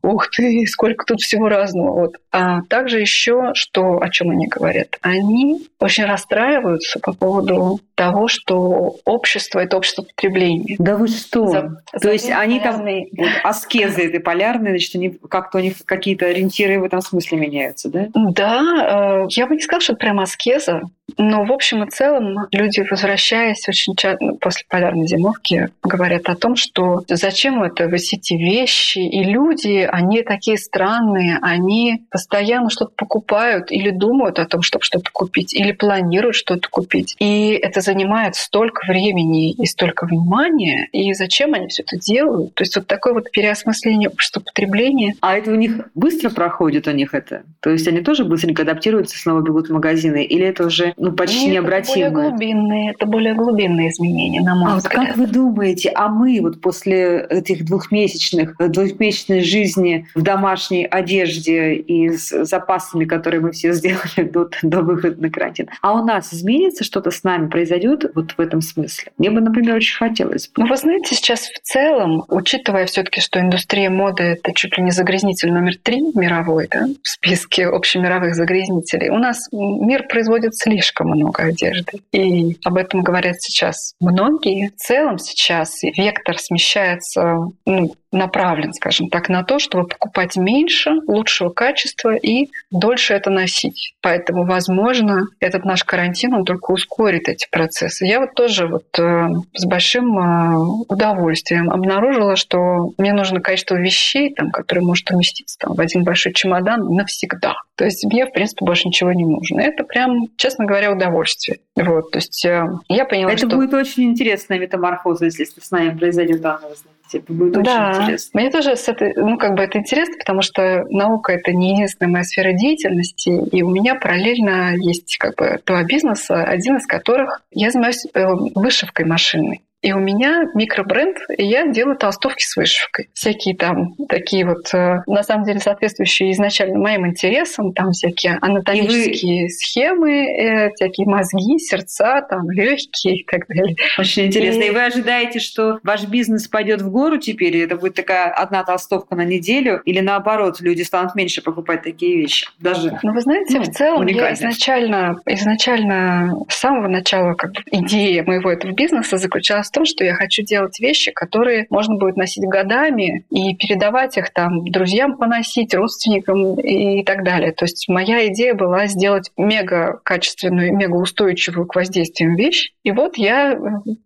Ух 0.03 0.29
ты, 0.29 0.65
сколько 0.67 1.03
тут 1.05 1.19
всего 1.19 1.49
разного. 1.49 1.91
Вот. 2.01 2.15
А 2.31 2.61
также 2.69 2.99
еще, 2.99 3.51
что, 3.55 3.99
о 4.01 4.09
чем 4.09 4.29
они 4.29 4.47
говорят? 4.47 4.97
Они 5.01 5.65
очень 5.79 6.05
расстраиваются 6.05 6.99
по 6.99 7.13
поводу 7.13 7.79
того, 7.95 8.27
что 8.27 8.97
общество– 9.05 9.59
это 9.61 9.77
общество 9.77 10.03
потребления. 10.03 10.75
Да 10.77 10.95
вы 10.95 11.07
что? 11.07 11.47
За- 11.47 11.61
То 11.93 11.99
за 11.99 12.11
есть 12.11 12.29
они 12.29 12.59
там 12.59 12.81
полярный- 12.81 13.09
вот, 13.17 13.29
аскезы 13.43 14.03
этой 14.05 14.19
полярные, 14.19 14.73
значит, 14.73 14.95
они 14.95 15.17
как-то 15.29 15.57
у 15.57 15.61
них 15.61 15.73
какие-то 15.85 16.27
ориентиры 16.27 16.79
в 16.79 16.83
этом 16.83 17.01
смысле 17.01 17.39
меняются, 17.39 17.89
да? 17.89 18.07
Да, 18.13 19.23
э, 19.23 19.27
я 19.31 19.47
бы 19.47 19.55
не 19.55 19.61
сказала, 19.61 19.81
что 19.81 19.93
это 19.93 19.99
прям 20.01 20.19
аскеза, 20.19 20.81
но 21.17 21.45
в 21.45 21.51
общем 21.51 21.83
и 21.83 21.89
целом 21.89 22.47
люди, 22.51 22.85
возвращаясь 22.89 23.67
очень 23.67 23.95
часто 23.95 24.33
после 24.41 24.65
полярной 24.69 25.07
зимовки, 25.07 25.69
говорят 25.83 26.29
о 26.29 26.35
том, 26.35 26.55
что 26.55 27.03
зачем 27.07 27.63
это 27.63 27.87
вы 27.87 27.95
эти 27.95 28.33
вещи, 28.33 28.99
и 28.99 29.23
люди, 29.23 29.87
они 29.89 30.21
такие 30.23 30.57
странные, 30.57 31.37
они 31.41 32.03
постоянно 32.09 32.69
что-то 32.69 32.91
покупают 32.95 33.71
или 33.71 33.89
думают 33.89 34.39
о 34.39 34.45
том, 34.45 34.61
чтобы 34.61 34.83
что-то 34.83 35.09
купить, 35.11 35.53
или 35.53 35.71
планируют 35.71 36.35
что-то 36.35 36.69
купить. 36.69 37.15
И 37.19 37.49
это 37.51 37.81
занимает 37.81 38.35
столько 38.35 38.85
времени 38.87 39.51
и 39.51 39.65
столько 39.65 40.05
внимания, 40.05 40.87
и 40.91 41.13
зачем 41.13 41.53
они 41.53 41.67
все 41.67 41.83
это 41.83 41.97
делают. 41.97 42.53
То 42.55 42.63
есть 42.63 42.75
вот 42.75 42.87
такое 42.87 43.13
вот 43.13 43.31
переосмысление 43.31 44.09
общества 44.09 44.39
потребления, 44.39 45.15
А 45.21 45.37
это 45.37 45.51
у 45.51 45.55
них 45.55 45.87
быстро 45.93 46.29
проходит 46.29 46.87
у 46.87 46.91
них 46.91 47.13
это? 47.13 47.43
То 47.59 47.69
есть 47.69 47.87
они 47.87 48.01
тоже 48.01 48.25
быстренько 48.25 48.63
адаптируются, 48.63 49.17
снова 49.17 49.41
бегут 49.41 49.69
в 49.69 49.73
магазины? 49.73 50.23
Или 50.23 50.45
это 50.45 50.65
уже 50.65 50.93
ну, 50.97 51.12
почти 51.12 51.47
Нет, 51.47 51.65
Это 51.65 51.91
более 51.91 52.10
глубинные, 52.10 52.91
это 52.91 53.05
более 53.05 53.34
глубинные 53.34 53.89
изменения, 53.89 54.41
на 54.41 54.55
мой 54.55 54.71
А 54.71 54.73
вот 54.75 54.84
взгляд. 54.84 55.08
как 55.08 55.17
вы 55.17 55.27
думаете, 55.27 55.91
а 55.93 56.08
мы 56.08 56.39
вот 56.41 56.62
после 56.62 57.25
этих 57.29 57.65
двухмесячных, 57.65 58.55
двухмесячной 58.58 59.41
жизни 59.41 60.08
в 60.15 60.21
домашней 60.21 60.86
одежде 60.86 61.75
и 61.75 62.15
с 62.15 62.45
запасами, 62.45 63.05
которые 63.05 63.41
мы 63.41 63.51
все 63.51 63.73
сделали 63.73 64.23
до, 64.29 64.49
до 64.62 64.81
выхода 64.81 65.21
на 65.21 65.29
карантин, 65.29 65.69
а 65.81 65.93
у 65.93 66.05
нас 66.05 66.34
изменится 66.34 66.84
что-то 66.84 67.12
с 67.12 67.23
нами, 67.23 67.49
произойдет 67.49 68.05
вот 68.15 68.31
в 68.31 68.39
этом 68.39 68.62
смысле? 68.62 69.12
Мне 69.17 69.29
бы, 69.29 69.41
например, 69.41 69.75
очень 69.75 69.97
хотелось 69.97 70.47
бы. 70.47 70.63
Ну, 70.63 70.67
вы 70.67 70.77
знаете, 70.77 71.15
сейчас 71.15 71.41
в 71.41 71.60
целом, 71.62 72.23
учитывая 72.29 72.86
все-таки, 72.86 73.19
что 73.19 73.39
индустрия 73.39 73.89
моды 73.89 74.23
это 74.23 74.53
чуть 74.53 74.77
ли 74.77 74.84
не 74.84 74.91
загрязнитель 74.91 75.51
номер 75.51 75.75
три 75.81 76.01
мировой, 76.13 76.67
да, 76.71 76.88
в 77.03 77.08
списке 77.08 77.67
общемировых 77.67 78.36
загрязнителей, 78.36 79.10
у 79.10 79.17
нас 79.17 79.47
мир 79.51 80.08
производит 80.08 80.55
слишком 80.55 80.85
много 81.04 81.43
одежды. 81.43 82.02
И 82.12 82.58
об 82.63 82.78
этом 82.78 83.02
говорят 83.02 83.36
сейчас 83.41 83.93
многие. 84.00 84.69
В 84.69 84.76
целом 84.76 85.17
сейчас 85.19 85.82
вектор 85.84 86.38
смещается 86.38 87.48
ну, 87.65 87.95
направлен, 88.15 88.73
скажем 88.73 89.10
так, 89.10 89.30
на 89.30 89.43
то, 89.43 89.60
чтобы 89.60 89.88
покупать 89.88 90.36
меньше, 90.36 90.91
лучшего 91.08 91.49
качества 91.49 92.15
и 92.15 92.49
дольше 92.71 93.13
это 93.13 93.30
носить. 93.30 93.95
Поэтому, 94.01 94.45
возможно, 94.45 95.28
этот 95.39 95.65
наш 95.65 95.84
карантин, 95.84 96.34
он 96.34 96.45
только 96.45 96.71
ускорит 96.71 97.30
эти 97.30 97.47
процессы. 97.51 98.06
Я 98.06 98.19
вот 98.19 98.34
тоже 98.34 98.67
вот 98.67 98.86
э, 98.97 99.28
с 99.54 99.65
большим 99.65 100.17
э, 100.17 100.56
удовольствием 100.88 101.69
обнаружила, 101.69 102.36
что 102.36 102.91
мне 102.97 103.13
нужно 103.13 103.41
количество 103.41 103.75
вещей, 103.75 104.34
там, 104.34 104.51
которые 104.51 104.84
может 104.84 105.10
уместиться 105.12 105.58
там, 105.60 105.73
в 105.75 105.80
один 105.80 106.04
большой 106.04 106.34
чемодан 106.34 106.93
навсегда. 106.93 107.56
То 107.75 107.86
есть 107.86 108.06
мне, 108.06 108.25
в 108.25 108.32
принципе, 108.32 108.65
больше 108.65 108.88
ничего 108.88 109.12
не 109.12 109.25
нужно. 109.25 109.60
Это 109.60 109.84
прям, 109.84 110.28
честно 110.38 110.65
говоря, 110.65 110.91
удовольствие. 110.91 111.60
Вот, 111.75 112.12
то 112.12 112.17
есть 112.17 112.45
э, 112.45 112.65
я 112.88 113.06
поняла, 113.06 113.32
Это 113.32 113.47
что... 113.47 113.56
будет 113.56 113.73
очень 113.73 114.12
интересная 114.12 114.60
метаморфоза, 114.60 115.25
если 115.25 115.45
с 115.45 115.71
нами 115.71 115.97
произойдет 115.97 116.41
данное 116.41 116.69
Типа, 117.09 117.33
будет 117.33 117.63
да, 117.63 117.91
очень 117.91 118.03
интересно. 118.03 118.41
Мне 118.41 118.49
тоже 118.49 118.75
с 118.75 118.87
этой, 118.87 119.13
ну, 119.15 119.37
как 119.37 119.55
бы 119.55 119.63
это 119.63 119.77
интересно, 119.77 120.15
потому 120.17 120.41
что 120.41 120.85
наука 120.89 121.33
это 121.33 121.51
не 121.53 121.73
единственная 121.73 122.11
моя 122.11 122.23
сфера 122.23 122.53
деятельности, 122.53 123.29
и 123.29 123.61
у 123.61 123.69
меня 123.69 123.95
параллельно 123.95 124.75
есть 124.75 125.17
как 125.17 125.35
бы 125.35 125.59
два 125.65 125.83
бизнеса, 125.83 126.43
один 126.43 126.77
из 126.77 126.87
которых 126.87 127.41
я 127.51 127.69
занимаюсь 127.69 128.05
э, 128.13 128.25
вышивкой 128.55 129.05
машинной. 129.05 129.61
И 129.86 129.93
у 129.93 130.00
меня 130.00 130.45
микробренд, 130.56 131.15
и 131.38 131.45
я 131.45 131.67
делаю 131.67 131.95
толстовки 131.95 132.41
с 132.43 132.56
вышивкой. 132.56 133.08
Всякие 133.13 133.56
там 133.56 133.93
такие 134.10 134.43
вот, 134.43 134.74
э, 134.74 135.04
на 135.06 135.21
самом 135.21 135.45
деле, 135.45 135.60
соответствующие 135.60 136.32
изначально 136.32 136.80
моим 136.80 137.06
интересам, 137.06 137.71
там 137.71 137.91
всякие 137.91 138.39
анатомические 138.41 139.43
вы... 139.43 139.50
схемы, 139.50 140.12
э, 140.12 140.71
всякие 140.74 141.06
мозги, 141.06 141.60
сердца, 141.60 142.26
там 142.28 142.50
легкие 142.50 143.17
и 143.17 143.26
так 143.26 143.45
далее. 143.48 143.76
Очень 144.00 144.26
интересно. 144.26 144.63
И... 144.63 144.67
и 144.69 144.71
вы 144.71 144.86
ожидаете, 144.86 145.39
что 145.39 145.78
ваш 145.84 146.06
бизнес 146.06 146.48
пойдет 146.48 146.82
в 146.82 146.89
гору 146.89 147.19
теперь, 147.19 147.56
это 147.58 147.76
будет 147.76 147.93
такая 147.93 148.32
одна 148.32 148.63
толстовка 148.63 149.15
на 149.15 149.24
неделю, 149.24 149.84
или 149.86 150.00
наоборот, 150.00 150.62
люди 150.62 150.82
станут 150.82 151.13
меньше 151.13 151.43
покупать 151.43 151.84
такие 151.84 152.17
вещи? 152.17 152.48
Даже. 152.58 152.98
Ну, 153.04 153.13
вы 153.13 153.21
знаете, 153.21 153.60
ну, 153.60 153.65
в 153.65 153.69
целом 153.69 154.02
уникально. 154.02 154.30
я 154.30 154.34
изначально, 154.34 155.15
изначально 155.28 156.34
с 156.50 156.56
самого 156.56 156.88
начала 156.88 157.36
как 157.36 157.52
бы, 157.52 157.62
идея 157.69 158.24
моего 158.24 158.52
этого 158.52 158.71
бизнеса 158.71 159.17
заключалась 159.17 159.74
том, 159.75 159.85
что 159.85 160.05
я 160.05 160.15
хочу 160.15 160.41
делать 160.41 160.79
вещи, 160.79 161.11
которые 161.11 161.67
можно 161.69 161.95
будет 161.95 162.15
носить 162.15 162.45
годами 162.45 163.25
и 163.29 163.55
передавать 163.55 164.17
их 164.17 164.31
там 164.31 164.63
друзьям 164.71 165.17
поносить, 165.17 165.73
родственникам 165.73 166.57
и 166.59 167.03
так 167.03 167.23
далее. 167.23 167.51
То 167.51 167.65
есть 167.65 167.89
моя 167.89 168.27
идея 168.27 168.53
была 168.53 168.88
сделать 168.88 169.31
мега 169.38 169.99
качественную, 170.03 170.75
мега 170.75 170.95
устойчивую 170.95 171.67
к 171.67 171.75
воздействиям 171.75 172.35
вещь. 172.35 172.71
И 172.83 172.91
вот 172.91 173.17
я 173.17 173.53
э, 173.53 173.57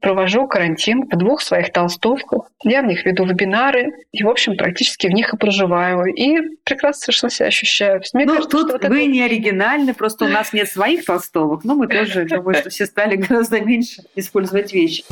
провожу 0.02 0.48
карантин 0.48 1.04
в 1.04 1.16
двух 1.18 1.42
своих 1.42 1.72
толстовках. 1.72 2.50
Я 2.64 2.82
в 2.82 2.88
них 2.88 3.06
веду 3.06 3.26
вебинары 3.26 3.92
и, 4.12 4.24
в 4.24 4.30
общем, 4.30 4.58
практически 4.58 5.08
в 5.08 5.12
них 5.12 5.34
и 5.34 5.38
проживаю. 5.38 6.06
И 6.06 6.58
прекрасно 6.64 7.02
совершенно 7.02 7.30
себя 7.30 7.48
ощущаю. 7.48 8.02
Мне 8.14 8.26
ну, 8.26 8.34
кажется, 8.36 8.58
тут 8.58 8.72
вы 8.72 8.78
это... 8.78 9.06
не 9.06 9.22
оригинальны, 9.22 9.94
просто 9.94 10.26
у 10.26 10.30
нас 10.30 10.52
нет 10.52 10.68
своих 10.68 11.06
толстовок, 11.06 11.64
но 11.64 11.76
мы 11.76 11.88
тоже, 11.88 12.26
думаю, 12.26 12.56
что 12.56 12.70
все 12.70 12.86
стали 12.88 13.16
гораздо 13.18 13.62
меньше 13.62 14.02
использовать 14.16 14.74
вещи. 14.74 15.04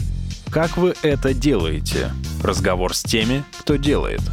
Как 0.52 0.78
вы 0.78 0.96
это 1.02 1.34
делаете? 1.34 2.12
Разговор 2.42 2.96
с 2.96 3.04
теми, 3.04 3.44
кто 3.60 3.76
делает– 3.76 4.22